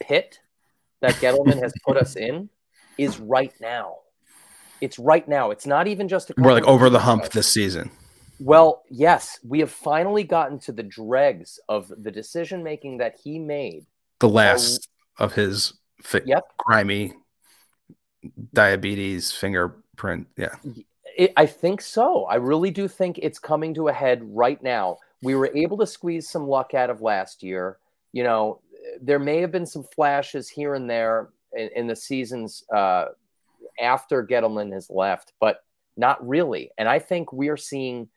pit 0.00 0.40
that 1.00 1.14
Gettleman 1.22 1.62
has 1.62 1.72
put 1.86 1.96
us 1.96 2.16
in 2.16 2.48
is 2.98 3.18
right 3.18 3.52
now. 3.60 3.96
It's 4.80 4.98
right 4.98 5.26
now. 5.26 5.50
It's 5.50 5.66
not 5.66 5.86
even 5.86 6.08
just 6.08 6.30
a. 6.30 6.34
We're 6.36 6.52
like 6.52 6.64
over 6.64 6.90
the 6.90 7.00
hump 7.00 7.30
this 7.30 7.48
season. 7.48 7.90
Well, 8.38 8.82
yes, 8.90 9.38
we 9.42 9.60
have 9.60 9.70
finally 9.70 10.24
gotten 10.24 10.58
to 10.60 10.72
the 10.72 10.82
dregs 10.82 11.58
of 11.68 11.90
the 12.02 12.10
decision 12.10 12.62
making 12.62 12.98
that 12.98 13.16
he 13.22 13.38
made. 13.38 13.86
The 14.18 14.28
last 14.28 14.88
of 15.18 15.32
his 15.32 15.74
fi- 16.02 16.22
yep. 16.26 16.44
grimy 16.58 17.14
diabetes 18.52 19.32
fingerprint. 19.32 20.26
Yeah. 20.36 20.54
It, 21.16 21.32
I 21.36 21.46
think 21.46 21.80
so. 21.80 22.24
I 22.24 22.36
really 22.36 22.70
do 22.70 22.88
think 22.88 23.18
it's 23.18 23.38
coming 23.38 23.74
to 23.74 23.88
a 23.88 23.92
head 23.92 24.20
right 24.22 24.62
now. 24.62 24.98
We 25.22 25.34
were 25.34 25.50
able 25.54 25.78
to 25.78 25.86
squeeze 25.86 26.28
some 26.28 26.46
luck 26.46 26.74
out 26.74 26.90
of 26.90 27.00
last 27.00 27.42
year. 27.42 27.78
You 28.12 28.24
know, 28.24 28.60
there 29.00 29.18
may 29.18 29.40
have 29.40 29.50
been 29.50 29.66
some 29.66 29.82
flashes 29.82 30.48
here 30.48 30.74
and 30.74 30.88
there 30.88 31.30
in, 31.54 31.70
in 31.74 31.86
the 31.86 31.96
seasons 31.96 32.64
uh, 32.74 33.06
after 33.80 34.26
Gettleman 34.26 34.72
has 34.72 34.90
left, 34.90 35.32
but 35.40 35.64
not 35.96 36.26
really. 36.26 36.70
And 36.76 36.88
I 36.88 36.98
think 36.98 37.32
we 37.32 37.48
are 37.48 37.56
seeing 37.56 38.08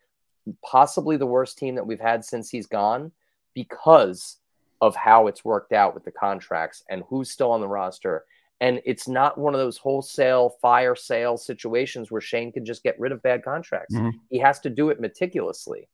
possibly 0.64 1.16
the 1.16 1.26
worst 1.26 1.58
team 1.58 1.74
that 1.74 1.86
we've 1.86 2.00
had 2.00 2.24
since 2.24 2.50
he's 2.50 2.66
gone 2.66 3.12
because 3.54 4.36
of 4.80 4.96
how 4.96 5.26
it's 5.26 5.44
worked 5.44 5.72
out 5.72 5.94
with 5.94 6.04
the 6.04 6.10
contracts 6.10 6.82
and 6.88 7.04
who's 7.08 7.30
still 7.30 7.50
on 7.50 7.60
the 7.60 7.68
roster. 7.68 8.24
And 8.60 8.80
it's 8.84 9.08
not 9.08 9.38
one 9.38 9.54
of 9.54 9.60
those 9.60 9.78
wholesale 9.78 10.56
fire 10.60 10.94
sale 10.94 11.36
situations 11.36 12.10
where 12.10 12.20
Schoen 12.20 12.52
can 12.52 12.64
just 12.64 12.82
get 12.82 12.98
rid 12.98 13.12
of 13.12 13.22
bad 13.22 13.42
contracts. 13.42 13.94
Mm-hmm. 13.94 14.18
He 14.30 14.38
has 14.38 14.60
to 14.60 14.70
do 14.70 14.90
it 14.90 15.00
meticulously. 15.00 15.88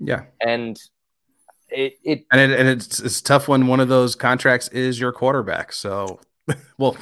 Yeah. 0.00 0.24
And 0.40 0.80
it, 1.70 1.98
it 2.02 2.24
and, 2.32 2.40
it, 2.40 2.58
and 2.58 2.68
it's, 2.68 3.00
it's 3.00 3.20
tough 3.20 3.46
when 3.46 3.66
one 3.66 3.80
of 3.80 3.88
those 3.88 4.14
contracts 4.14 4.68
is 4.68 4.98
your 4.98 5.12
quarterback. 5.12 5.72
So, 5.72 6.20
well, 6.78 6.96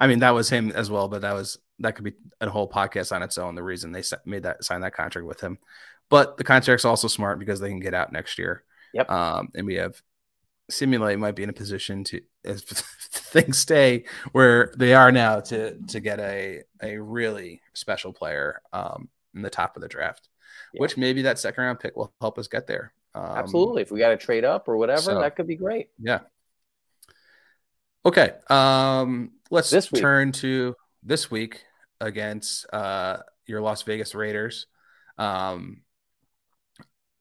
I 0.00 0.06
mean, 0.06 0.20
that 0.20 0.30
was 0.34 0.48
him 0.48 0.70
as 0.72 0.90
well, 0.90 1.08
but 1.08 1.22
that 1.22 1.34
was, 1.34 1.58
that 1.80 1.94
could 1.94 2.04
be 2.04 2.14
a 2.40 2.48
whole 2.48 2.68
podcast 2.68 3.14
on 3.14 3.22
its 3.22 3.36
own. 3.36 3.54
The 3.54 3.62
reason 3.62 3.92
they 3.92 4.02
made 4.24 4.44
that, 4.44 4.64
sign 4.64 4.80
that 4.82 4.94
contract 4.94 5.26
with 5.26 5.40
him. 5.40 5.58
But 6.10 6.36
the 6.36 6.44
contract's 6.44 6.84
also 6.84 7.08
smart 7.08 7.38
because 7.38 7.60
they 7.60 7.68
can 7.68 7.80
get 7.80 7.94
out 7.94 8.12
next 8.12 8.38
year. 8.38 8.62
Yep. 8.92 9.10
Um, 9.10 9.48
and 9.54 9.66
we 9.66 9.74
have 9.74 10.00
Simulate 10.70 11.18
might 11.18 11.34
be 11.34 11.42
in 11.42 11.50
a 11.50 11.54
position 11.54 12.04
to, 12.04 12.20
as 12.44 12.62
things 13.10 13.58
stay 13.58 14.04
where 14.32 14.72
they 14.76 14.94
are 14.94 15.12
now, 15.12 15.40
to 15.40 15.76
to 15.88 16.00
get 16.00 16.20
a 16.20 16.62
a 16.82 16.96
really 16.98 17.60
special 17.74 18.12
player 18.12 18.62
um, 18.72 19.08
in 19.34 19.42
the 19.42 19.50
top 19.50 19.76
of 19.76 19.82
the 19.82 19.88
draft, 19.88 20.28
yeah. 20.72 20.80
which 20.80 20.96
maybe 20.96 21.22
that 21.22 21.38
second 21.38 21.64
round 21.64 21.80
pick 21.80 21.96
will 21.96 22.12
help 22.20 22.38
us 22.38 22.48
get 22.48 22.66
there. 22.66 22.92
Um, 23.14 23.36
Absolutely. 23.36 23.82
If 23.82 23.90
we 23.90 23.98
got 23.98 24.08
to 24.08 24.16
trade 24.16 24.44
up 24.44 24.68
or 24.68 24.76
whatever, 24.76 25.02
so, 25.02 25.20
that 25.20 25.36
could 25.36 25.46
be 25.46 25.56
great. 25.56 25.88
Yeah. 25.98 26.20
Okay. 28.06 28.32
Um, 28.48 29.32
let's 29.50 29.70
this 29.70 29.88
turn 29.88 30.32
to 30.32 30.74
this 31.02 31.30
week 31.30 31.62
against 32.00 32.66
uh, 32.72 33.18
your 33.46 33.60
Las 33.60 33.82
Vegas 33.82 34.14
Raiders. 34.14 34.66
Um, 35.18 35.82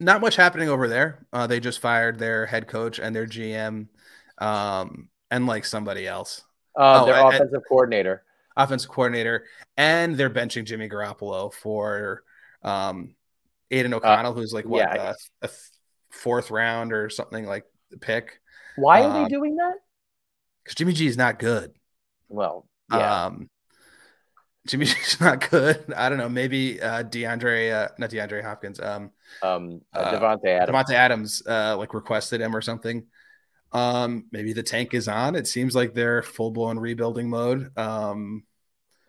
not 0.03 0.21
much 0.21 0.35
happening 0.35 0.69
over 0.69 0.87
there. 0.87 1.25
Uh, 1.31 1.47
they 1.47 1.59
just 1.59 1.79
fired 1.79 2.19
their 2.19 2.45
head 2.45 2.67
coach 2.67 2.99
and 2.99 3.15
their 3.15 3.25
GM, 3.25 3.87
um, 4.37 5.09
and 5.31 5.47
like 5.47 5.65
somebody 5.65 6.07
else. 6.07 6.43
Uh, 6.75 7.01
oh, 7.01 7.05
their 7.05 7.27
offensive 7.27 7.61
coordinator. 7.67 8.23
Offensive 8.55 8.89
coordinator, 8.89 9.45
and 9.77 10.15
they're 10.15 10.29
benching 10.29 10.65
Jimmy 10.65 10.87
Garoppolo 10.87 11.51
for 11.51 12.23
um, 12.61 13.15
Aidan 13.71 13.93
uh, 13.93 13.97
O'Connell, 13.97 14.31
uh, 14.31 14.35
who's 14.35 14.53
like 14.53 14.65
what 14.65 14.79
yeah, 14.79 15.13
a, 15.41 15.47
a, 15.47 15.49
fourth 16.11 16.51
round 16.51 16.93
or 16.93 17.09
something 17.09 17.45
like 17.45 17.65
the 17.89 17.97
pick. 17.97 18.39
Why 18.75 19.01
are 19.01 19.09
um, 19.09 19.23
they 19.23 19.29
doing 19.29 19.55
that? 19.55 19.75
Because 20.63 20.75
Jimmy 20.75 20.93
G 20.93 21.07
is 21.07 21.17
not 21.17 21.39
good. 21.39 21.73
Well, 22.29 22.67
yeah. 22.91 23.25
Um, 23.25 23.49
Jimmy 24.67 24.85
G's 24.87 25.19
not 25.19 25.49
good. 25.49 25.93
I 25.95 26.09
don't 26.09 26.17
know. 26.17 26.29
Maybe 26.29 26.81
uh, 26.81 27.03
DeAndre, 27.03 27.73
uh, 27.73 27.87
not 27.97 28.09
DeAndre 28.09 28.43
Hopkins. 28.43 28.79
Um, 28.79 29.11
um, 29.41 29.81
uh, 29.93 30.12
Davante 30.12 30.45
Adams. 30.45 30.69
Davante 30.69 30.93
Adams, 30.93 31.43
uh, 31.47 31.75
like 31.77 31.93
requested 31.93 32.41
him 32.41 32.55
or 32.55 32.62
something. 32.62 33.05
Um, 33.71 34.25
maybe 34.31 34.53
the 34.53 34.63
tank 34.63 34.93
is 34.93 35.07
on. 35.07 35.36
It 35.36 35.47
seems 35.47 35.75
like 35.75 35.93
they're 35.93 36.21
full 36.21 36.51
blown 36.51 36.77
rebuilding 36.77 37.29
mode. 37.29 37.77
Um, 37.77 38.43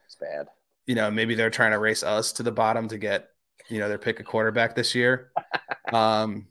it's 0.07 0.17
bad. 0.17 0.49
You 0.87 0.95
know, 0.95 1.11
maybe 1.11 1.35
they're 1.35 1.51
trying 1.51 1.73
to 1.73 1.79
race 1.79 2.03
us 2.03 2.33
to 2.35 2.43
the 2.43 2.53
bottom 2.53 2.89
to 2.89 2.99
get, 2.99 3.29
you 3.69 3.79
know, 3.79 3.89
their 3.89 3.99
pick 3.99 4.21
a 4.21 4.25
quarterback 4.25 4.75
this 4.75 4.95
year. 4.95 5.33
um, 5.93 6.47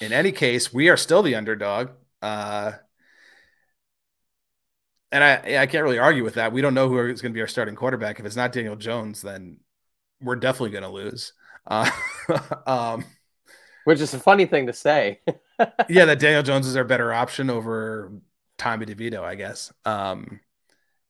in 0.00 0.12
any 0.12 0.32
case, 0.32 0.72
we 0.72 0.88
are 0.88 0.96
still 0.96 1.22
the 1.22 1.34
underdog. 1.34 1.90
Uh, 2.20 2.72
and 5.12 5.22
I 5.22 5.62
I 5.62 5.66
can't 5.66 5.84
really 5.84 5.98
argue 5.98 6.24
with 6.24 6.34
that. 6.34 6.52
We 6.52 6.60
don't 6.60 6.74
know 6.74 6.88
who 6.88 6.98
is 7.06 7.22
going 7.22 7.32
to 7.32 7.36
be 7.36 7.40
our 7.40 7.46
starting 7.46 7.76
quarterback. 7.76 8.18
If 8.18 8.26
it's 8.26 8.36
not 8.36 8.52
Daniel 8.52 8.76
Jones, 8.76 9.22
then 9.22 9.60
we're 10.20 10.36
definitely 10.36 10.70
going 10.70 10.82
to 10.82 10.90
lose. 10.90 11.32
Uh, 11.66 11.90
um, 12.66 13.04
Which 13.84 14.00
is 14.00 14.14
a 14.14 14.18
funny 14.18 14.46
thing 14.46 14.66
to 14.66 14.72
say. 14.72 15.20
yeah, 15.88 16.04
that 16.06 16.18
Daniel 16.18 16.42
Jones 16.42 16.66
is 16.66 16.76
our 16.76 16.84
better 16.84 17.12
option 17.12 17.50
over 17.50 18.12
Tommy 18.58 18.86
DeVito, 18.86 19.22
I 19.22 19.34
guess. 19.34 19.72
Um, 19.84 20.40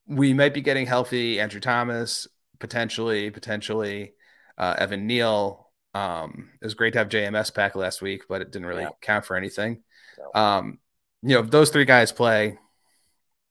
we 0.06 0.34
might 0.34 0.54
be 0.54 0.60
getting 0.60 0.86
healthy. 0.86 1.40
Andrew 1.40 1.60
Thomas 1.60 2.26
potentially, 2.58 3.30
potentially 3.30 4.14
uh, 4.58 4.74
Evan 4.78 5.06
Neal. 5.06 5.70
Um, 5.94 6.50
it 6.60 6.64
was 6.64 6.74
great 6.74 6.92
to 6.94 6.98
have 6.98 7.08
JMS 7.08 7.54
back 7.54 7.76
last 7.76 8.02
week, 8.02 8.22
but 8.28 8.40
it 8.40 8.50
didn't 8.50 8.66
really 8.66 8.82
yeah. 8.82 8.90
count 9.00 9.24
for 9.24 9.36
anything. 9.36 9.82
No. 10.18 10.40
Um, 10.40 10.78
you 11.22 11.34
know, 11.34 11.40
if 11.40 11.50
those 11.50 11.70
three 11.70 11.84
guys 11.84 12.12
play, 12.12 12.58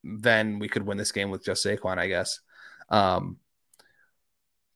then 0.04 0.60
we 0.60 0.68
could 0.68 0.86
win 0.86 0.98
this 0.98 1.12
game 1.12 1.32
with 1.32 1.46
just 1.46 1.66
Saquon, 1.66 1.98
I 1.98 2.08
guess. 2.08 2.40
Um, 2.90 3.38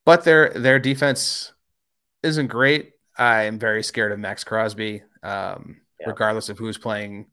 but 0.05 0.23
their 0.23 0.49
their 0.51 0.79
defense 0.79 1.51
isn't 2.23 2.47
great. 2.47 2.93
I 3.17 3.43
am 3.43 3.59
very 3.59 3.83
scared 3.83 4.11
of 4.11 4.19
Maxx 4.19 4.43
Crosby. 4.43 5.03
Um, 5.23 5.77
yeah. 5.99 6.09
Regardless 6.09 6.49
of 6.49 6.57
who's 6.57 6.77
playing 6.77 7.27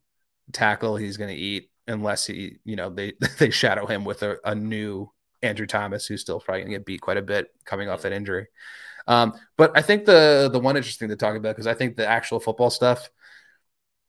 tackle, 0.53 0.97
he's 0.97 1.17
going 1.17 1.35
to 1.35 1.41
eat 1.41 1.71
unless 1.87 2.27
he, 2.27 2.57
you 2.65 2.77
know, 2.77 2.91
they 2.91 3.13
they 3.39 3.51
shadow 3.51 3.87
him 3.87 4.05
with 4.05 4.23
a, 4.23 4.39
a 4.45 4.55
new 4.55 5.11
Andrew 5.43 5.67
Thomas, 5.67 6.07
who's 6.07 6.23
still 6.23 6.41
probably 6.41 6.63
going 6.63 6.73
to 6.73 6.79
get 6.79 6.87
beat 6.87 7.01
quite 7.01 7.19
a 7.19 7.23
bit 7.23 7.49
coming 7.65 7.89
off 7.89 8.03
that 8.03 8.13
injury. 8.13 8.47
Um, 9.07 9.35
but 9.57 9.77
I 9.77 9.83
think 9.83 10.07
the 10.07 10.49
the 10.51 10.59
one 10.59 10.77
interesting 10.77 11.11
to 11.11 11.17
talk 11.17 11.37
about 11.37 11.55
because 11.55 11.67
I 11.67 11.75
think 11.75 11.97
the 11.97 12.07
actual 12.07 12.41
football 12.41 12.71
stuff 12.71 13.11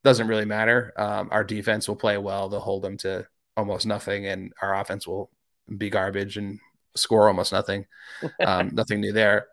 doesn't 0.04 0.28
really 0.28 0.46
matter. 0.46 0.94
Um, 0.98 1.30
our 1.32 1.44
defense 1.44 1.88
will 1.88 1.98
play 1.98 2.18
well; 2.18 2.48
they'll 2.48 2.60
hold 2.62 2.84
them 2.84 2.98
to 2.98 3.28
almost 3.58 3.86
nothing, 3.86 4.26
and 4.26 4.54
our 4.62 4.80
offense 4.80 5.06
will 5.06 5.30
be 5.78 5.90
garbage 5.90 6.38
and 6.38 6.60
score 6.96 7.28
almost 7.28 7.52
nothing. 7.52 7.86
Um, 8.40 8.70
nothing 8.74 9.02
new 9.02 9.12
there. 9.12 9.48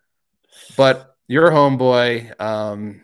But 0.77 1.12
your 1.29 1.51
homeboy, 1.51 2.41
um, 2.41 3.03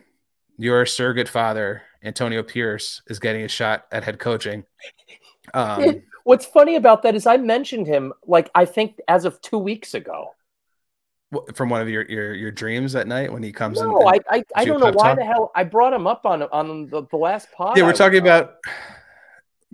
your 0.57 0.85
surrogate 0.85 1.29
father, 1.29 1.83
Antonio 2.03 2.43
Pierce, 2.43 3.01
is 3.07 3.19
getting 3.19 3.43
a 3.43 3.47
shot 3.47 3.85
at 3.91 4.03
head 4.03 4.19
coaching. 4.19 4.65
Um, 5.53 6.03
What's 6.23 6.45
funny 6.45 6.75
about 6.75 7.01
that 7.03 7.15
is 7.15 7.25
I 7.25 7.37
mentioned 7.37 7.87
him 7.87 8.13
like 8.27 8.51
I 8.53 8.65
think 8.65 8.99
as 9.07 9.25
of 9.25 9.41
two 9.41 9.57
weeks 9.57 9.93
ago. 9.93 10.35
From 11.55 11.69
one 11.69 11.81
of 11.81 11.89
your 11.89 12.05
your, 12.05 12.33
your 12.33 12.51
dreams 12.51 12.95
at 12.95 13.07
night 13.07 13.31
when 13.31 13.41
he 13.41 13.51
comes 13.51 13.79
no, 13.79 14.01
in. 14.01 14.07
I 14.07 14.19
I, 14.29 14.43
I 14.55 14.65
don't 14.65 14.79
know 14.79 14.91
why 14.91 15.15
the 15.15 15.23
hell 15.23 15.51
I 15.55 15.63
brought 15.63 15.93
him 15.93 16.07
up 16.07 16.25
on 16.25 16.43
on 16.43 16.87
the, 16.89 17.05
the 17.09 17.17
last 17.17 17.51
pod. 17.51 17.77
Yeah, 17.77 17.83
we're 17.83 17.93
talking 17.93 18.19
about 18.19 18.57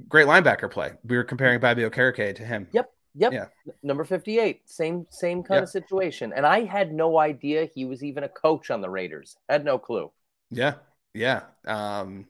great 0.08 0.28
linebacker 0.28 0.70
play. 0.70 0.94
We 1.04 1.18
were 1.18 1.24
comparing 1.24 1.60
Bobby 1.60 1.84
Okereke 1.84 2.36
to 2.36 2.46
him. 2.46 2.68
Yep. 2.72 2.92
Yep. 3.16 3.34
Yeah. 3.34 3.46
Number 3.82 4.04
58. 4.04 4.70
Same 4.70 5.06
same 5.10 5.44
kind 5.44 5.58
yep. 5.58 5.64
of 5.64 5.70
situation. 5.70 6.34
And 6.36 6.46
I 6.46 6.66
had 6.66 6.94
no 6.94 7.18
idea 7.18 7.70
he 7.74 7.86
was 7.86 8.04
even 8.04 8.24
a 8.24 8.30
coach 8.30 8.70
on 8.70 8.82
the 8.82 8.90
Raiders. 8.90 9.38
Had 9.48 9.64
no 9.64 9.78
clue. 9.78 10.12
Yeah. 10.52 10.76
Yeah. 11.14 11.44
Um 11.66 12.28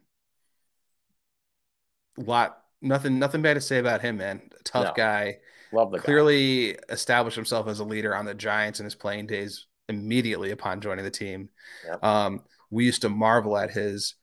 lot 2.18 2.62
nothing 2.82 3.20
nothing 3.20 3.42
bad 3.42 3.56
to 3.56 3.62
say 3.62 3.80
about 3.80 4.02
him, 4.02 4.18
man. 4.18 4.42
Tough 4.64 4.86
no. 4.86 4.94
guy. 4.96 5.38
Love 5.74 5.92
the 5.92 6.00
clearly 6.00 6.74
guy. 6.74 6.80
established 6.90 7.36
himself 7.36 7.68
as 7.68 7.80
a 7.80 7.84
leader 7.84 8.16
on 8.16 8.26
the 8.26 8.36
Giants 8.36 8.80
in 8.80 8.86
his 8.86 8.96
playing 8.96 9.28
days 9.28 9.66
immediately 9.90 10.52
upon 10.52 10.82
joining 10.82 11.04
the 11.04 11.12
team. 11.12 11.50
Yep. 11.88 12.04
Um, 12.04 12.44
we 12.70 12.86
used 12.86 13.02
to 13.02 13.10
marvel 13.10 13.58
at 13.58 13.72
his 13.72 14.16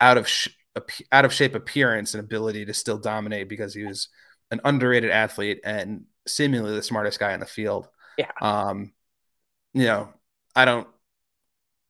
out 0.00 0.18
of 0.18 0.28
sh- 0.28 0.48
out 1.12 1.24
of 1.24 1.32
shape 1.32 1.54
appearance 1.54 2.14
and 2.14 2.22
ability 2.22 2.64
to 2.64 2.74
still 2.74 2.98
dominate 2.98 3.48
because 3.48 3.74
he 3.74 3.84
was 3.84 4.08
an 4.50 4.60
underrated 4.64 5.10
athlete 5.10 5.60
and 5.64 6.04
seemingly 6.26 6.74
the 6.74 6.82
smartest 6.82 7.18
guy 7.18 7.32
in 7.32 7.40
the 7.40 7.46
field. 7.46 7.88
Yeah. 8.18 8.30
Um, 8.40 8.92
you 9.74 9.84
know, 9.84 10.12
I 10.54 10.64
don't 10.64 10.88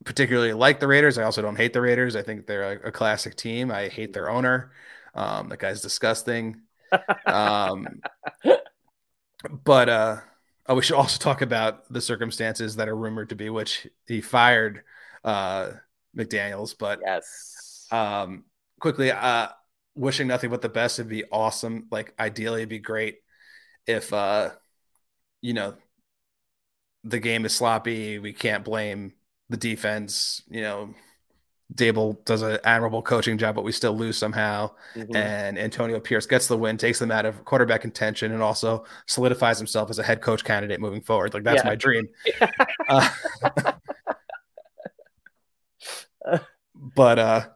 particularly 0.05 0.53
like 0.53 0.81
the 0.81 0.87
Raiders. 0.87 1.19
I 1.19 1.25
also 1.25 1.43
don't 1.43 1.57
hate 1.57 1.73
the 1.73 1.81
Raiders. 1.81 2.17
I 2.17 2.23
think 2.23 2.47
they're 2.47 2.81
a, 2.83 2.89
a 2.89 2.93
classic 2.93 3.37
team. 3.37 3.71
I 3.71 3.89
hate 3.89 4.13
their 4.13 4.31
owner. 4.31 4.73
Um, 5.15 5.49
that 5.49 5.59
guy's 5.59 5.81
disgusting. 5.81 6.63
um, 7.27 8.01
but 9.65 9.89
uh, 9.89 10.17
oh, 10.67 10.75
we 10.75 10.83
should 10.83 10.97
also 10.97 11.19
talk 11.19 11.43
about 11.43 11.91
the 11.93 12.01
circumstances 12.01 12.77
that 12.77 12.89
are 12.89 12.97
rumored 12.97 13.31
to 13.31 13.35
be 13.37 13.51
which 13.51 13.87
he 14.07 14.21
fired 14.21 14.83
uh, 15.25 15.71
McDaniels. 16.17 16.75
But 16.79 17.01
yes, 17.05 17.87
um, 17.91 18.45
quickly, 18.81 19.11
uh, 19.11 19.49
wishing 19.97 20.29
nothing 20.29 20.51
but 20.51 20.63
the 20.63 20.69
best. 20.69 20.99
It'd 20.99 21.11
be 21.11 21.25
awesome. 21.33 21.89
Like 21.91 22.15
ideally, 22.19 22.61
it'd 22.61 22.69
be 22.69 22.79
great 22.79 23.17
if 23.87 24.13
uh, 24.13 24.51
you 25.41 25.55
know 25.55 25.75
the 27.05 27.19
game 27.19 27.45
is 27.45 27.55
sloppy. 27.55 28.19
We 28.19 28.33
can't 28.33 28.65
blame 28.65 29.15
the 29.49 29.57
defense. 29.57 30.43
You 30.49 30.61
know, 30.63 30.95
Daboll 31.75 32.25
does 32.25 32.43
an 32.43 32.59
admirable 32.65 33.03
coaching 33.03 33.39
job, 33.39 33.55
but 33.55 33.65
we 33.65 33.73
still 33.73 33.97
lose 33.97 34.17
somehow. 34.17 34.71
Mm-hmm. 34.95 35.17
And 35.17 35.59
Antonio 35.59 35.99
Pierce 35.99 36.27
gets 36.27 36.47
the 36.47 36.57
win, 36.57 36.77
takes 36.77 36.99
them 36.99 37.11
out 37.11 37.27
of 37.27 37.45
quarterback 37.45 37.81
contention, 37.81 38.33
and 38.33 38.43
also 38.43 38.85
solidifies 39.07 39.59
himself 39.59 39.91
as 39.91 39.99
a 39.99 40.03
head 40.03 40.21
coach 40.21 40.45
candidate 40.45 40.81
moving 40.81 41.01
forward. 41.01 41.35
Like 41.35 41.45
that's 41.45 41.63
yeah. 41.65 41.71
my 41.71 41.75
dream. 41.75 42.09
uh, 42.89 43.09
but 46.95 47.19
uh, 47.19 47.47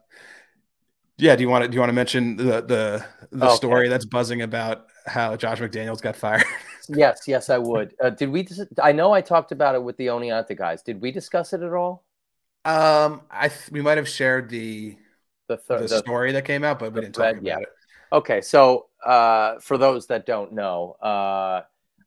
yeah, 1.21 1.37
do 1.37 1.43
you 1.43 1.49
want 1.49 1.65
to 1.65 1.69
do 1.69 1.75
you 1.75 1.81
want 1.81 1.91
to 1.91 1.95
mention 1.95 2.37
the 2.37 2.63
the 2.63 3.05
the 3.31 3.47
okay. 3.47 3.55
story 3.55 3.89
that's 3.89 4.05
buzzing 4.05 4.43
about 4.43 4.87
how 5.07 5.37
Josh 5.37 5.59
McDaniels 5.59 6.01
got 6.01 6.17
fired? 6.17 6.45
yes, 6.89 7.23
yes, 7.27 7.51
I 7.51 7.59
would. 7.59 7.95
Uh, 8.03 8.11
did 8.11 8.31
we? 8.31 8.47
I 8.83 8.93
know 8.93 9.13
I 9.13 9.21
talked 9.21 9.53
about 9.53 9.75
it 9.75 9.83
with 9.83 9.97
the 9.97 10.07
Oneonta 10.07 10.57
guys. 10.57 10.83
Did 10.83 11.01
we 11.01 11.13
discuss 11.13 11.53
it 11.53 11.63
at 11.63 11.73
all? 11.73 12.05
Um, 12.65 13.23
I 13.31 13.49
th- 13.49 13.71
we 13.71 13.81
might 13.81 13.99
have 13.99 14.09
shared 14.09 14.49
the 14.49 14.97
the, 15.49 15.57
th- 15.57 15.81
the, 15.81 15.87
the 15.87 15.99
story 15.99 16.33
that 16.33 16.45
came 16.45 16.65
out, 16.65 16.79
but 16.79 16.93
we 16.93 17.01
didn't 17.01 17.15
talk 17.15 17.33
about 17.33 17.43
yeah. 17.43 17.59
it. 17.59 17.69
Okay, 18.13 18.41
so 18.41 18.87
uh, 19.05 19.59
for 19.61 19.79
those 19.79 20.07
that 20.09 20.27
don't 20.27 20.53
know, 20.53 20.93
uh, 21.01 21.63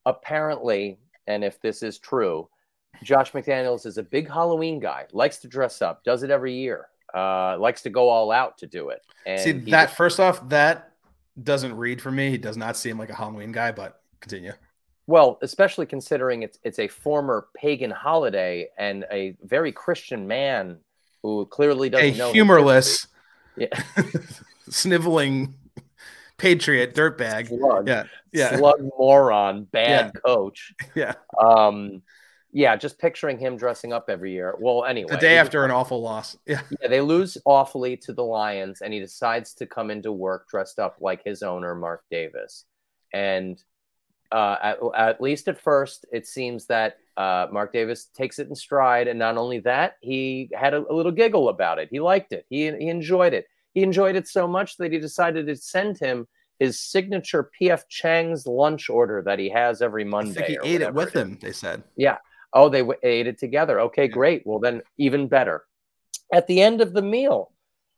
apparently, 0.06 1.00
and 1.28 1.44
if 1.44 1.62
this 1.62 1.82
is 1.82 1.98
true, 1.98 2.50
Josh 3.04 3.32
McDaniels 3.32 3.86
is 3.86 3.98
a 3.98 4.04
big 4.04 4.30
Halloween 4.30 4.80
guy. 4.80 5.06
Likes 5.14 5.38
to 5.40 5.48
dress 5.48 5.82
up. 5.82 6.04
Does 6.04 6.24
it 6.24 6.30
every 6.30 6.54
year. 6.54 6.90
Uh, 7.14 7.58
likes 7.60 7.84
to 7.84 7.90
go 7.90 8.10
all 8.10 8.32
out 8.32 8.58
to 8.58 8.68
do 8.68 8.90
it. 8.90 9.02
And 9.26 9.40
See 9.40 9.52
that 9.72 9.96
first 9.96 10.20
off, 10.20 10.50
that 10.50 10.94
doesn't 11.42 11.76
read 11.76 12.02
for 12.02 12.12
me. 12.12 12.30
He 12.30 12.38
does 12.38 12.58
not 12.58 12.76
seem 12.78 12.98
like 12.98 13.10
a 13.10 13.16
Halloween 13.16 13.52
guy, 13.52 13.72
but 13.72 14.02
continue. 14.20 14.54
Well, 15.06 15.38
especially 15.42 15.86
considering 15.86 16.44
it's 16.44 16.58
it's 16.64 16.80
a 16.80 16.88
former 16.88 17.48
pagan 17.56 17.92
holiday 17.92 18.70
and 18.78 19.06
a 19.12 19.36
very 19.44 19.72
Christian 19.72 20.28
man 20.28 20.78
who 21.22 21.46
clearly 21.46 21.90
doesn't 21.90 22.16
a 22.16 22.18
know 22.18 22.32
humorless, 22.32 23.08
yeah, 23.58 23.68
sniveling 24.70 25.56
patriot 26.38 26.96
dirtbag. 26.96 27.50
Slug, 27.50 27.88
yeah, 27.88 28.04
yeah, 28.32 28.56
slug 28.56 28.82
moron, 28.98 29.66
bad 29.66 30.12
yeah. 30.14 30.22
coach. 30.26 30.74
Yeah. 30.96 31.14
Um, 31.40 32.02
yeah, 32.56 32.76
just 32.76 33.00
picturing 33.00 33.40
him 33.40 33.58
dressing 33.58 33.92
up 33.92 34.10
every 34.10 34.32
year. 34.32 34.56
Well, 34.60 34.86
anyway, 34.86 35.10
the 35.10 35.18
day 35.18 35.38
after 35.38 35.66
an 35.66 35.72
awful 35.72 36.02
loss. 36.02 36.38
Yeah. 36.46 36.62
Yeah, 36.82 36.88
they 36.88 37.02
lose 37.02 37.38
awfully 37.46 37.98
to 37.98 38.14
the 38.14 38.24
Lions, 38.24 38.82
and 38.82 38.94
he 38.94 39.00
decides 39.00 39.54
to 39.56 39.66
come 39.66 39.90
into 39.90 40.12
work 40.12 40.48
dressed 40.50 40.78
up 40.78 40.98
like 41.00 41.24
his 41.26 41.42
owner, 41.42 41.74
Mark 41.74 42.04
Davis. 42.12 42.66
And 43.12 43.62
uh, 44.32 44.58
at, 44.62 44.78
at, 44.96 45.22
least 45.22 45.48
at 45.48 45.60
first, 45.60 46.06
it 46.12 46.28
seems 46.28 46.68
that 46.68 46.98
uh, 47.18 47.48
Mark 47.52 47.74
Davis 47.74 48.06
takes 48.06 48.38
it 48.40 48.50
in 48.50 48.56
stride, 48.56 49.08
and 49.08 49.18
not 49.18 49.38
only 49.38 49.60
that, 49.60 49.98
he 50.02 50.50
had 50.54 50.74
a, 50.74 50.86
a, 50.88 50.94
little 50.94 51.12
giggle 51.12 51.50
about 51.50 51.80
it. 51.80 51.88
He 51.92 52.00
liked 52.00 52.34
it. 52.34 52.46
He 52.50 52.72
he 52.72 52.90
enjoyed 52.90 53.34
it. 53.34 53.48
He 53.74 53.82
enjoyed 53.82 54.16
it 54.16 54.28
so 54.28 54.48
much 54.48 54.78
that 54.78 54.92
he 54.92 55.00
decided 55.00 55.48
to 55.48 55.56
send 55.56 55.98
him 55.98 56.28
his 56.60 56.80
signature 56.80 57.50
PF 57.60 57.88
Chang's 57.90 58.46
lunch 58.46 58.90
order 58.90 59.24
that 59.26 59.40
he 59.40 59.50
has 59.50 59.82
every 59.82 60.04
Monday. 60.04 60.58
he 60.64 60.76
ate 60.76 60.82
it 60.82 60.94
with 60.94 61.14
him. 61.14 61.40
They 61.42 61.52
said. 61.52 61.84
Yeah. 61.96 62.18
Oh, 62.54 62.70
they 62.70 62.84
ate 63.04 63.28
it 63.28 63.40
together. 63.40 63.80
Okay, 63.82 64.08
great. 64.08 64.44
Well, 64.46 64.60
then 64.60 64.82
even 64.98 65.28
better. 65.28 65.64
At 66.32 66.48
the 66.48 66.62
end 66.62 66.82
of 66.82 66.94
the 66.94 67.02
meal, 67.02 67.52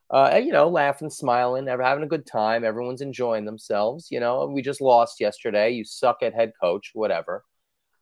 uh, 0.09 0.39
you 0.43 0.51
know, 0.51 0.69
laughing, 0.69 1.09
smiling, 1.09 1.67
having 1.67 2.03
a 2.03 2.07
good 2.07 2.25
time. 2.25 2.63
Everyone's 2.63 3.01
enjoying 3.01 3.45
themselves. 3.45 4.07
You 4.11 4.19
know, 4.19 4.45
we 4.45 4.61
just 4.61 4.81
lost 4.81 5.19
yesterday. 5.19 5.71
You 5.71 5.83
suck 5.83 6.21
at 6.21 6.33
head 6.33 6.53
coach, 6.61 6.91
whatever. 6.93 7.43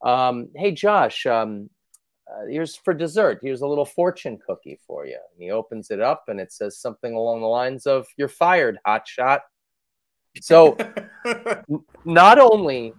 Um, 0.04 0.50
hey, 0.56 0.72
Josh, 0.72 1.26
um, 1.26 1.70
uh, 2.30 2.46
here's 2.50 2.76
for 2.76 2.94
dessert. 2.94 3.40
Here's 3.42 3.62
a 3.62 3.68
little 3.68 3.86
fortune 3.86 4.38
cookie 4.46 4.80
for 4.86 5.06
you. 5.06 5.18
And 5.34 5.44
he 5.44 5.52
opens 5.52 5.92
it 5.92 6.02
up 6.02 6.26
and 6.28 6.40
it 6.40 6.52
says 6.52 6.78
something 6.78 7.14
along 7.14 7.42
the 7.42 7.48
lines 7.48 7.86
of, 7.86 8.06
You're 8.18 8.28
fired, 8.28 8.78
hot 8.86 9.08
shot. 9.08 9.42
So, 10.42 10.78
not 12.06 12.40
only 12.40 12.94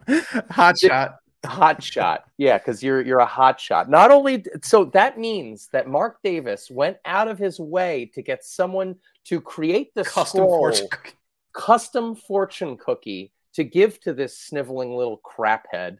hot 0.51 0.79
shot, 0.79 1.17
hot 1.45 1.83
shot. 1.83 2.25
Yeah 2.39 2.59
because 2.59 2.83
you're 2.83 3.01
you're 3.03 3.21
a 3.21 3.27
hot 3.27 3.61
shot. 3.61 3.89
Not 3.89 4.11
only 4.11 4.45
so 4.63 4.87
that 4.87 5.19
means 5.19 5.69
that 5.73 5.89
mark 5.89 6.19
davis 6.23 6.71
went 6.71 6.99
out 7.05 7.29
of 7.29 7.39
his 7.39 7.59
way 7.59 8.11
to 8.15 8.23
get 8.23 8.45
someone 8.45 8.97
to 9.25 9.41
create 9.41 9.95
the 9.95 10.05
custom 10.05 10.39
scroll, 10.39 10.59
fortune 10.59 10.89
cookie. 10.91 11.13
custom 11.53 12.15
fortune 12.15 12.77
cookie 12.77 13.33
to 13.55 13.65
give 13.65 14.01
to 14.01 14.13
this 14.13 14.39
sniveling 14.39 14.97
little 14.97 15.21
craphead 15.25 15.99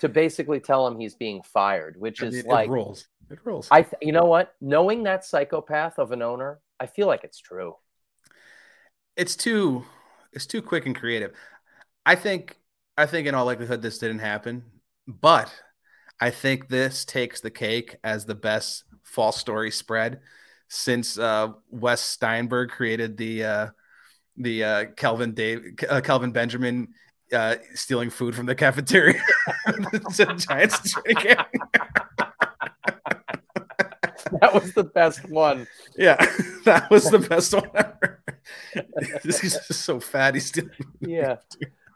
to 0.00 0.08
basically 0.08 0.60
tell 0.60 0.86
him 0.86 0.98
he's 0.98 1.14
being 1.14 1.42
fired 1.42 1.96
which 1.98 2.22
is 2.22 2.36
it, 2.36 2.46
like 2.46 2.68
it 2.68 2.72
rules. 2.72 3.08
It 3.28 3.40
rules. 3.44 3.66
I 3.72 3.82
th- 3.82 3.94
you 4.00 4.12
know 4.12 4.26
what? 4.26 4.54
Knowing 4.60 5.02
that 5.02 5.24
psychopath 5.24 5.98
of 5.98 6.12
an 6.12 6.22
owner 6.22 6.60
i 6.78 6.86
feel 6.86 7.06
like 7.06 7.24
it's 7.24 7.40
true. 7.40 7.76
It's 9.16 9.34
too 9.36 9.84
it's 10.32 10.46
too 10.46 10.60
quick 10.62 10.86
and 10.86 10.94
creative. 10.94 11.32
I 12.04 12.14
think 12.14 12.58
I 12.96 13.06
think 13.06 13.26
in 13.26 13.34
all 13.34 13.44
likelihood 13.44 13.82
this 13.82 13.98
didn't 13.98 14.20
happen, 14.20 14.64
but 15.06 15.52
I 16.20 16.30
think 16.30 16.68
this 16.68 17.04
takes 17.04 17.40
the 17.40 17.50
cake 17.50 17.96
as 18.02 18.24
the 18.24 18.34
best 18.34 18.84
false 19.02 19.36
story 19.36 19.70
spread 19.70 20.20
since 20.68 21.18
uh, 21.18 21.48
Wes 21.70 22.00
Steinberg 22.00 22.70
created 22.70 23.16
the 23.16 23.44
uh, 23.44 23.66
the 24.36 24.64
uh, 24.64 24.84
Kelvin 24.96 25.34
Dave 25.34 25.74
uh, 25.88 26.00
Kelvin 26.00 26.32
Benjamin 26.32 26.88
uh, 27.32 27.56
stealing 27.74 28.10
food 28.10 28.34
from 28.34 28.46
the 28.46 28.54
cafeteria. 28.54 29.20
the 29.66 30.44
Giants 30.48 30.94
that 34.40 34.52
was 34.54 34.72
the 34.72 34.84
best 34.84 35.28
one. 35.28 35.66
Yeah, 35.96 36.16
that 36.64 36.90
was 36.90 37.10
the 37.10 37.18
best 37.18 37.54
one 37.54 37.70
ever. 37.74 38.22
He's 39.22 39.40
just 39.40 39.72
so 39.72 40.00
fat. 40.00 40.34
He's 40.34 40.46
still 40.46 40.68
yeah. 41.00 41.36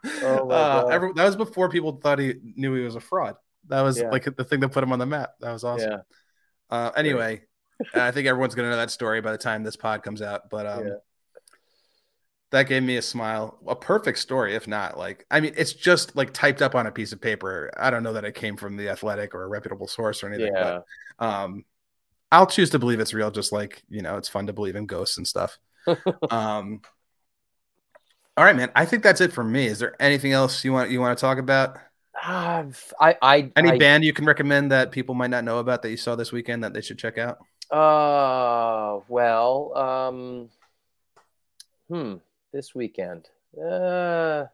Oh 0.05 0.49
Uh, 0.49 0.87
every- 0.91 1.13
that 1.13 1.25
was 1.25 1.35
before 1.35 1.69
people 1.69 1.93
thought 2.01 2.19
he 2.19 2.35
knew 2.55 2.73
he 2.73 2.83
was 2.83 2.95
a 2.95 2.99
fraud. 2.99 3.35
That 3.67 3.81
was 3.81 3.99
Yeah. 3.99 4.09
like 4.09 4.23
the 4.35 4.43
thing 4.43 4.59
that 4.61 4.69
put 4.69 4.83
him 4.83 4.91
on 4.91 4.99
the 4.99 5.05
map. 5.05 5.33
That 5.39 5.51
was 5.53 5.63
awesome. 5.63 5.91
Yeah. 5.91 5.99
Uh, 6.69 6.91
anyway, 6.95 7.43
I 7.93 8.11
think 8.11 8.27
everyone's 8.27 8.55
gonna 8.55 8.69
know 8.71 8.77
that 8.77 8.91
story 8.91 9.21
by 9.21 9.31
the 9.31 9.37
time 9.37 9.63
this 9.63 9.75
pod 9.75 10.03
comes 10.03 10.21
out. 10.21 10.49
But 10.49 10.65
um, 10.65 10.87
Yeah. 10.87 10.93
that 12.51 12.63
gave 12.67 12.83
me 12.83 12.97
a 12.97 13.01
smile. 13.01 13.59
A 13.67 13.75
perfect 13.75 14.17
story, 14.19 14.55
if 14.55 14.67
not 14.67 14.97
like 14.97 15.25
I 15.31 15.39
mean, 15.39 15.53
it's 15.55 15.73
just 15.73 16.15
like 16.15 16.33
typed 16.33 16.61
up 16.61 16.75
on 16.75 16.87
a 16.87 16.91
piece 16.91 17.13
of 17.13 17.21
paper. 17.21 17.71
I 17.77 17.89
don't 17.89 18.03
know 18.03 18.13
that 18.13 18.25
it 18.25 18.33
came 18.35 18.57
from 18.57 18.77
the 18.77 18.89
Athletic 18.89 19.33
or 19.35 19.43
a 19.43 19.47
reputable 19.47 19.87
source 19.87 20.23
or 20.23 20.27
anything. 20.27 20.53
Yeah. 20.55 20.79
But 21.19 21.25
um, 21.25 21.65
I'll 22.31 22.47
choose 22.47 22.69
to 22.71 22.79
believe 22.79 22.99
it's 22.99 23.13
real. 23.13 23.29
Just 23.31 23.51
like 23.51 23.83
you 23.89 24.01
know, 24.01 24.17
it's 24.17 24.29
fun 24.29 24.47
to 24.47 24.53
believe 24.53 24.75
in 24.75 24.85
ghosts 24.85 25.17
and 25.17 25.27
stuff. 25.27 25.57
um. 26.31 26.81
All 28.37 28.45
right, 28.45 28.55
man. 28.55 28.71
I 28.75 28.85
think 28.85 29.03
that's 29.03 29.21
it 29.21 29.33
for 29.33 29.43
me. 29.43 29.65
Is 29.65 29.79
there 29.79 29.95
anything 30.01 30.31
else 30.31 30.63
you 30.63 30.71
want 30.71 30.89
you 30.89 31.01
want 31.01 31.17
to 31.17 31.21
talk 31.21 31.37
about? 31.37 31.77
Ah, 32.15 32.63
I, 32.99 33.15
I, 33.21 33.51
Any 33.55 33.71
I, 33.71 33.77
band 33.77 34.03
you 34.03 34.13
can 34.13 34.25
recommend 34.25 34.71
that 34.71 34.91
people 34.91 35.15
might 35.15 35.29
not 35.29 35.43
know 35.43 35.59
about 35.59 35.81
that 35.81 35.89
you 35.89 35.97
saw 35.97 36.15
this 36.15 36.31
weekend 36.31 36.63
that 36.63 36.73
they 36.73 36.81
should 36.81 36.97
check 36.99 37.17
out? 37.17 37.39
Uh, 37.71 38.99
well, 39.07 39.75
um, 39.75 40.49
hmm, 41.89 42.15
this 42.53 42.75
weekend. 42.75 43.29
Uh, 43.57 44.45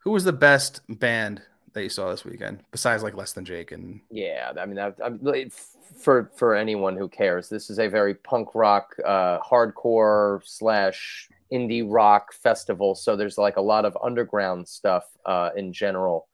Who 0.00 0.10
was 0.10 0.24
the 0.24 0.32
best 0.32 0.80
band 0.88 1.42
that 1.72 1.82
you 1.82 1.88
saw 1.88 2.10
this 2.10 2.24
weekend 2.24 2.62
besides 2.70 3.02
like 3.02 3.16
Less 3.16 3.32
Than 3.32 3.44
Jake 3.44 3.72
and 3.72 4.00
yeah, 4.10 4.52
I 4.58 4.66
mean, 4.66 4.76
that, 4.76 4.96
I'm, 5.02 5.50
for 5.98 6.30
for 6.36 6.54
anyone 6.54 6.96
who 6.96 7.08
cares, 7.08 7.48
this 7.48 7.70
is 7.70 7.78
a 7.78 7.88
very 7.88 8.14
punk 8.14 8.54
rock, 8.54 8.94
uh, 9.04 9.38
hardcore 9.40 10.40
slash 10.44 11.28
indie 11.52 11.84
rock 11.86 12.32
festival. 12.32 12.94
So 12.94 13.16
there's 13.16 13.38
like 13.38 13.56
a 13.56 13.60
lot 13.60 13.84
of 13.84 13.96
underground 14.02 14.66
stuff, 14.68 15.04
uh, 15.26 15.50
in 15.56 15.72
general, 15.72 16.28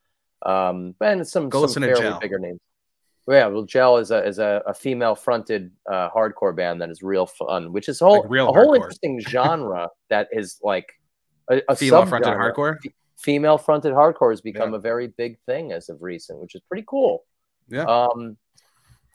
um, 0.46 0.94
and 1.00 1.26
some 1.26 1.48
Go 1.48 1.66
some 1.66 1.82
fairly 1.82 2.18
bigger 2.20 2.38
names. 2.38 2.60
Well, 3.26 3.36
yeah, 3.38 3.46
well, 3.48 3.64
Gel 3.64 3.98
is 3.98 4.10
a 4.10 4.24
is 4.26 4.38
a, 4.38 4.62
a 4.66 4.72
female 4.72 5.14
fronted 5.14 5.70
uh, 5.90 6.08
hardcore 6.08 6.56
band 6.56 6.80
that 6.80 6.88
is 6.88 7.02
real 7.02 7.26
fun, 7.26 7.72
which 7.72 7.88
is 7.90 8.00
a 8.00 8.06
whole 8.06 8.26
Like 8.26 8.40
a 8.40 8.46
whole 8.46 8.72
interesting 8.72 9.20
genre 9.20 9.88
that 10.08 10.28
is 10.32 10.58
like 10.62 10.90
a, 11.50 11.60
a 11.68 11.76
female 11.76 12.06
fronted 12.06 12.32
hardcore? 12.32 12.76
Female 13.18 13.58
fronted 13.58 13.92
hardcore 13.92 14.30
has 14.30 14.40
become 14.40 14.70
Yeah. 14.70 14.78
a 14.78 14.80
very 14.80 15.08
big 15.08 15.38
thing 15.40 15.72
as 15.72 15.90
of 15.90 16.02
recent, 16.02 16.38
which 16.38 16.54
is 16.54 16.62
pretty 16.68 16.84
cool. 16.88 17.24
Yeah. 17.68 17.84
Um, 17.84 18.38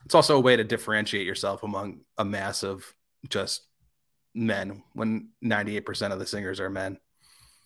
It's 0.06 0.14
also 0.14 0.38
a 0.38 0.39
way 0.39 0.58
to 0.58 0.64
differentiate 0.64 1.26
yourself 1.26 1.64
among 1.64 2.01
a 2.18 2.26
mass 2.26 2.64
of 2.64 2.93
just 3.30 3.64
men 4.34 4.84
when 4.93 5.29
98% 5.43 6.11
of 6.11 6.19
the 6.19 6.25
singers 6.25 6.59
are 6.59 6.69
men. 6.69 6.97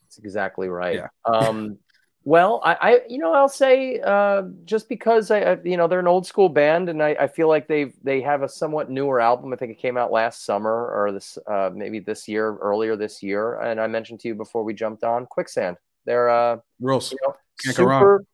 That's 0.03 0.17
exactly 0.17 0.69
right. 0.69 0.95
Yeah. 0.95 1.07
Um, 1.25 1.79
well, 2.27 2.59
I, 2.61 2.73
I, 2.73 2.99
you 3.07 3.19
know, 3.19 3.33
I'll 3.33 3.47
say 3.47 4.01
uh, 4.01 4.43
just 4.65 4.89
because 4.89 5.31
I, 5.31 5.39
I, 5.39 5.57
you 5.63 5.77
know, 5.77 5.87
they're 5.87 6.01
an 6.01 6.09
old 6.09 6.27
school 6.27 6.49
band, 6.49 6.89
and 6.89 7.01
I, 7.01 7.15
I 7.17 7.27
feel 7.27 7.47
like 7.47 7.69
they've 7.69 7.93
they 8.03 8.19
have 8.19 8.41
a 8.41 8.49
somewhat 8.49 8.89
newer 8.89 9.21
album. 9.21 9.53
I 9.53 9.55
think 9.55 9.71
it 9.71 9.79
came 9.79 9.95
out 9.95 10.11
last 10.11 10.43
summer 10.43 10.91
or 10.93 11.13
this, 11.13 11.37
uh, 11.47 11.69
maybe 11.73 12.01
this 12.01 12.27
year, 12.27 12.57
earlier 12.57 12.97
this 12.97 13.23
year. 13.23 13.61
And 13.61 13.79
I 13.79 13.87
mentioned 13.87 14.19
to 14.21 14.27
you 14.27 14.35
before 14.35 14.65
we 14.65 14.73
jumped 14.73 15.05
on 15.05 15.25
Quicksand. 15.25 15.77
They're 16.03 16.29
uh, 16.29 16.57
Rules. 16.81 17.13
you 17.13 17.17
know, 17.25 17.33
super, 17.59 18.25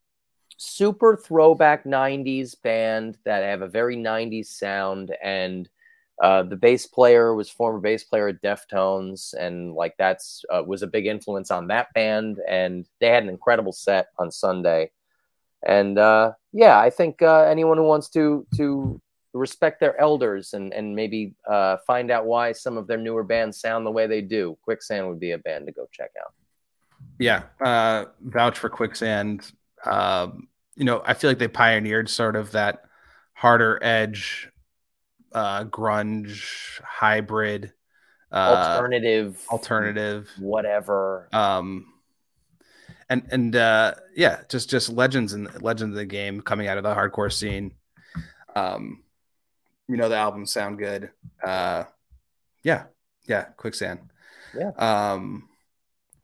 super 0.57 1.15
throwback 1.15 1.83
'90s 1.83 2.59
band 2.59 3.19
that 3.25 3.43
have 3.43 3.61
a 3.61 3.67
very 3.67 3.95
'90s 3.95 4.47
sound, 4.47 5.15
and 5.21 5.69
uh, 6.21 6.43
the 6.43 6.55
bass 6.55 6.85
player 6.85 7.33
was 7.33 7.49
former 7.49 7.79
bass 7.79 8.03
player 8.03 8.27
at 8.27 8.41
Deftones, 8.41 9.33
and 9.33 9.73
like 9.73 9.95
that's 9.97 10.43
uh, 10.51 10.63
was 10.65 10.83
a 10.83 10.87
big 10.87 11.05
influence 11.05 11.51
on 11.51 11.67
that 11.67 11.93
band. 11.93 12.39
And 12.47 12.85
they 12.99 13.07
had 13.07 13.23
an 13.23 13.29
incredible 13.29 13.73
set 13.73 14.07
on 14.19 14.31
Sunday, 14.31 14.91
and 15.65 15.97
uh, 15.97 16.33
yeah, 16.51 16.79
I 16.79 16.89
think 16.89 17.21
uh, 17.21 17.43
anyone 17.43 17.77
who 17.77 17.83
wants 17.83 18.09
to 18.09 18.45
to 18.57 19.01
respect 19.33 19.79
their 19.79 19.99
elders 19.99 20.53
and 20.53 20.73
and 20.73 20.95
maybe 20.95 21.33
uh, 21.49 21.77
find 21.87 22.11
out 22.11 22.25
why 22.25 22.51
some 22.51 22.77
of 22.77 22.87
their 22.87 22.97
newer 22.97 23.23
bands 23.23 23.59
sound 23.59 23.85
the 23.85 23.91
way 23.91 24.07
they 24.07 24.21
do, 24.21 24.57
Quicksand 24.63 25.07
would 25.07 25.19
be 25.19 25.31
a 25.31 25.37
band 25.39 25.65
to 25.65 25.71
go 25.71 25.87
check 25.91 26.11
out. 26.21 26.33
Yeah. 27.19 27.43
Uh, 27.63 28.05
vouch 28.21 28.57
for 28.57 28.69
Quicksand. 28.69 29.51
Um, 29.85 30.47
you 30.75 30.85
know, 30.85 31.01
I 31.05 31.13
feel 31.13 31.29
like 31.29 31.39
they 31.39 31.47
pioneered 31.47 32.09
sort 32.09 32.35
of 32.35 32.51
that 32.51 32.83
harder 33.33 33.79
edge, 33.81 34.49
uh, 35.33 35.63
grunge, 35.65 36.79
hybrid, 36.81 37.73
uh, 38.31 38.35
Alternative, 38.75 39.39
alternative. 39.51 40.29
whatever. 40.39 41.27
um 41.33 41.85
and 43.09 43.27
and 43.31 43.55
uh 43.55 43.93
yeah 44.15 44.41
just 44.49 44.69
just 44.69 44.89
legends 44.89 45.33
and 45.33 45.47
legends 45.61 45.91
of 45.93 45.97
the 45.97 46.05
game 46.05 46.41
coming 46.41 46.67
out 46.67 46.77
of 46.77 46.83
the 46.83 46.93
hardcore 46.95 47.31
scene 47.31 47.71
um 48.55 49.03
you 49.89 49.97
know 49.97 50.07
the 50.09 50.15
albums 50.15 50.51
sound 50.53 50.77
good 50.77 51.11
uh 51.45 51.83
yeah 52.63 52.85
yeah 53.27 53.43
quicksand 53.57 53.99
Yeah. 54.57 54.69
um 54.77 55.49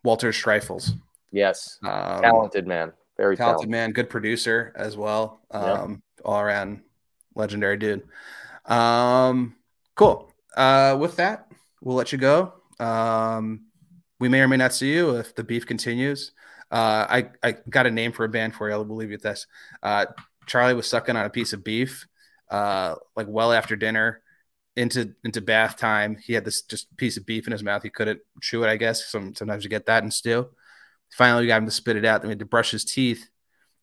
walter 0.03 0.29
schreifels 0.31 0.91
Yes, 1.31 1.77
um 1.83 2.21
talented 2.21 2.65
man, 2.65 2.93
very 3.17 3.35
talented 3.37 3.69
talented. 3.69 3.69
man 3.69 3.91
good 3.91 4.09
producer 4.09 4.71
as 4.75 4.95
well 4.97 5.41
Yeah. 5.53 5.81
um 5.83 6.01
all 6.25 6.39
around 6.39 6.81
legendary 7.35 7.77
dude 7.77 8.03
um 8.69 9.55
cool. 9.95 10.31
Uh 10.55 10.97
with 10.99 11.17
that 11.17 11.51
we'll 11.81 11.95
let 11.95 12.11
you 12.11 12.17
go. 12.17 12.53
Um 12.79 13.65
we 14.19 14.29
may 14.29 14.41
or 14.41 14.47
may 14.47 14.57
not 14.57 14.73
see 14.73 14.93
you 14.93 15.15
if 15.17 15.35
the 15.35 15.43
beef 15.43 15.65
continues. 15.65 16.31
Uh 16.71 17.05
i 17.09 17.29
i 17.43 17.55
got 17.69 17.87
a 17.87 17.91
name 17.91 18.11
for 18.11 18.25
a 18.25 18.29
band 18.29 18.55
for 18.55 18.69
you. 18.69 18.75
I'll 18.75 18.85
leave 18.85 19.09
you 19.09 19.15
with 19.15 19.23
this. 19.23 19.47
Uh 19.83 20.05
charlie 20.45 20.73
was 20.73 20.87
sucking 20.87 21.15
on 21.15 21.25
a 21.25 21.29
piece 21.29 21.53
of 21.53 21.63
beef 21.63 22.07
uh 22.49 22.95
like 23.15 23.27
well 23.29 23.51
after 23.51 23.75
dinner 23.75 24.21
into 24.75 25.13
into 25.23 25.41
bath 25.41 25.77
time. 25.77 26.17
He 26.23 26.33
had 26.33 26.45
this 26.45 26.61
just 26.61 26.95
piece 26.95 27.17
of 27.17 27.25
beef 27.25 27.47
in 27.47 27.51
his 27.51 27.63
mouth. 27.63 27.83
He 27.83 27.89
couldn't 27.89 28.21
chew 28.41 28.63
it 28.63 28.69
i 28.69 28.77
guess. 28.77 29.05
Some, 29.07 29.35
sometimes 29.35 29.63
you 29.63 29.69
get 29.69 29.87
that 29.87 30.03
in 30.03 30.11
stew. 30.11 30.47
Finally 31.11 31.43
we 31.43 31.47
got 31.47 31.57
him 31.57 31.65
to 31.65 31.71
spit 31.71 31.97
it 31.97 32.05
out. 32.05 32.21
Then 32.21 32.29
we 32.29 32.33
had 32.33 32.39
to 32.39 32.45
brush 32.45 32.71
his 32.71 32.85
teeth 32.85 33.27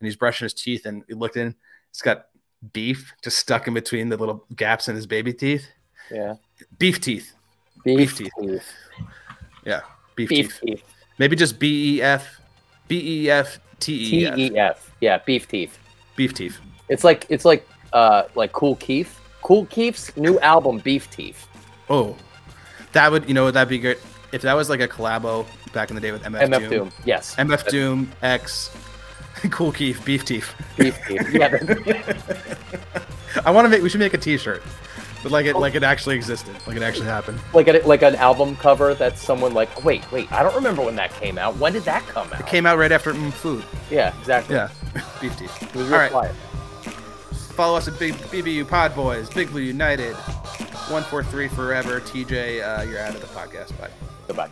and 0.01 0.07
he's 0.07 0.17
brushing 0.17 0.47
his 0.47 0.55
teeth 0.55 0.87
and 0.87 1.03
he 1.09 1.15
looked 1.15 1.37
in. 1.37 1.55
It's 1.91 2.03
got 2.03 2.27
beef 2.73 3.13
just 3.23 3.39
stuck 3.39 3.67
in 3.69 3.75
between 3.75 4.09
the 4.09 4.17
little 4.17 4.45
gaps 4.57 4.89
in 4.89 4.97
his 4.97 5.07
baby 5.07 5.33
teeth 5.33 5.67
Yeah, 6.11 6.35
beef 6.79 7.01
teeth 7.01 7.33
beef, 7.85 7.97
Beef 7.99 8.17
teeth. 8.17 8.33
teeth. 8.41 8.73
yeah 9.65 9.81
beef, 10.17 10.29
beef 10.29 10.49
teeth 10.49 10.61
teeth, 10.63 10.83
maybe 11.19 11.37
just 11.37 11.59
b-e-f 11.59 12.41
b-e-f 12.89 13.61
T 13.79 14.09
t-e-f 14.11 14.39
E 14.39 14.57
F. 14.59 14.91
Yeah, 15.01 15.19
beef 15.27 15.47
teeth. 15.49 15.79
beef 16.17 16.33
teeth 16.33 16.59
It's 16.89 17.05
like 17.05 17.27
it's 17.29 17.45
like 17.45 17.69
uh 17.93 18.25
like 18.35 18.53
Kool 18.53 18.77
Keith. 18.77 19.21
Kool 19.43 19.67
Keith's 19.67 20.17
new 20.17 20.39
album, 20.41 20.79
Beef 20.79 21.09
Teeth. 21.11 21.47
oh 21.91 22.17
that 22.93 23.13
would 23.13 23.29
you 23.29 23.35
know 23.35 23.51
that'd 23.51 23.69
be 23.69 23.79
good 23.79 23.99
if 24.33 24.43
that 24.43 24.55
was 24.55 24.69
like 24.71 24.81
a 24.81 24.89
collabo 24.89 25.47
back 25.73 25.91
in 25.91 25.95
the 25.95 26.01
day 26.01 26.11
with 26.11 26.23
mf, 26.25 26.49
MF 26.49 26.59
doom. 26.61 26.71
Doom. 26.71 26.93
Yes, 27.05 27.37
mf 27.37 27.69
doom 27.69 28.11
x 28.23 28.71
kool 29.51 29.73
keith 29.73 30.05
beef 30.05 30.25
teeth 30.25 30.55
Beef 30.77 30.99
Teeth. 31.07 31.33
Yeah, 31.33 31.57
i 33.45 33.51
want 33.51 33.65
to 33.65 33.69
make 33.69 33.83
we 33.83 33.89
should 33.89 34.01
make 34.01 34.15
a 34.15 34.19
t-shirt 34.19 34.63
but 35.23 35.33
like 35.33 35.47
it 35.47 35.57
like 35.57 35.75
it 35.75 35.83
actually 35.83 36.15
existed 36.15 36.55
like 36.67 36.77
it 36.77 36.83
actually 36.83 37.07
happened 37.07 37.39
like 37.53 37.67
a, 37.69 37.79
like 37.87 38.03
an 38.03 38.15
album 38.17 38.55
cover 38.57 38.95
that's 38.95 39.21
someone 39.21 39.53
like, 39.55 39.85
wait, 39.85 40.11
wait, 40.13 40.31
I 40.31 40.43
don't 40.43 40.55
remember 40.55 40.83
when 40.85 40.95
that 40.97 41.13
came 41.15 41.37
out. 41.37 41.57
When 41.57 41.73
did 41.73 41.83
that 41.83 42.07
come 42.07 42.33
out? 42.33 42.41
It 42.41 42.47
came 42.47 42.65
out 42.65 42.79
right 42.79 42.93
after 42.93 43.13
mm, 43.13 43.33
food 43.33 43.65
yeah, 43.91 44.17
exactly. 44.21 44.55
yeah 44.55 44.71
beef 45.21 45.37
teeth 45.37 45.63
It 45.63 45.75
was 45.75 45.89
real 45.89 45.99
right 45.99 46.11
quiet. 46.11 46.35
Follow 47.57 47.77
us 47.79 47.89
at 47.89 47.99
Big 47.99 48.13
BBU 48.15 48.69
Pod 48.69 48.95
Boys, 48.95 49.31
Big 49.31 49.49
Blue 49.49 49.63
United, 49.63 50.15
one 50.91 51.03
four 51.05 51.25
three 51.25 51.49
forever. 51.49 52.01
TJ, 52.01 52.63
uh, 52.63 52.83
you're 52.83 53.01
out 53.01 53.15
of 53.15 53.21
the 53.23 53.27
podcast. 53.29 53.77
Bye. 53.81 53.89
Goodbye. 54.27 54.51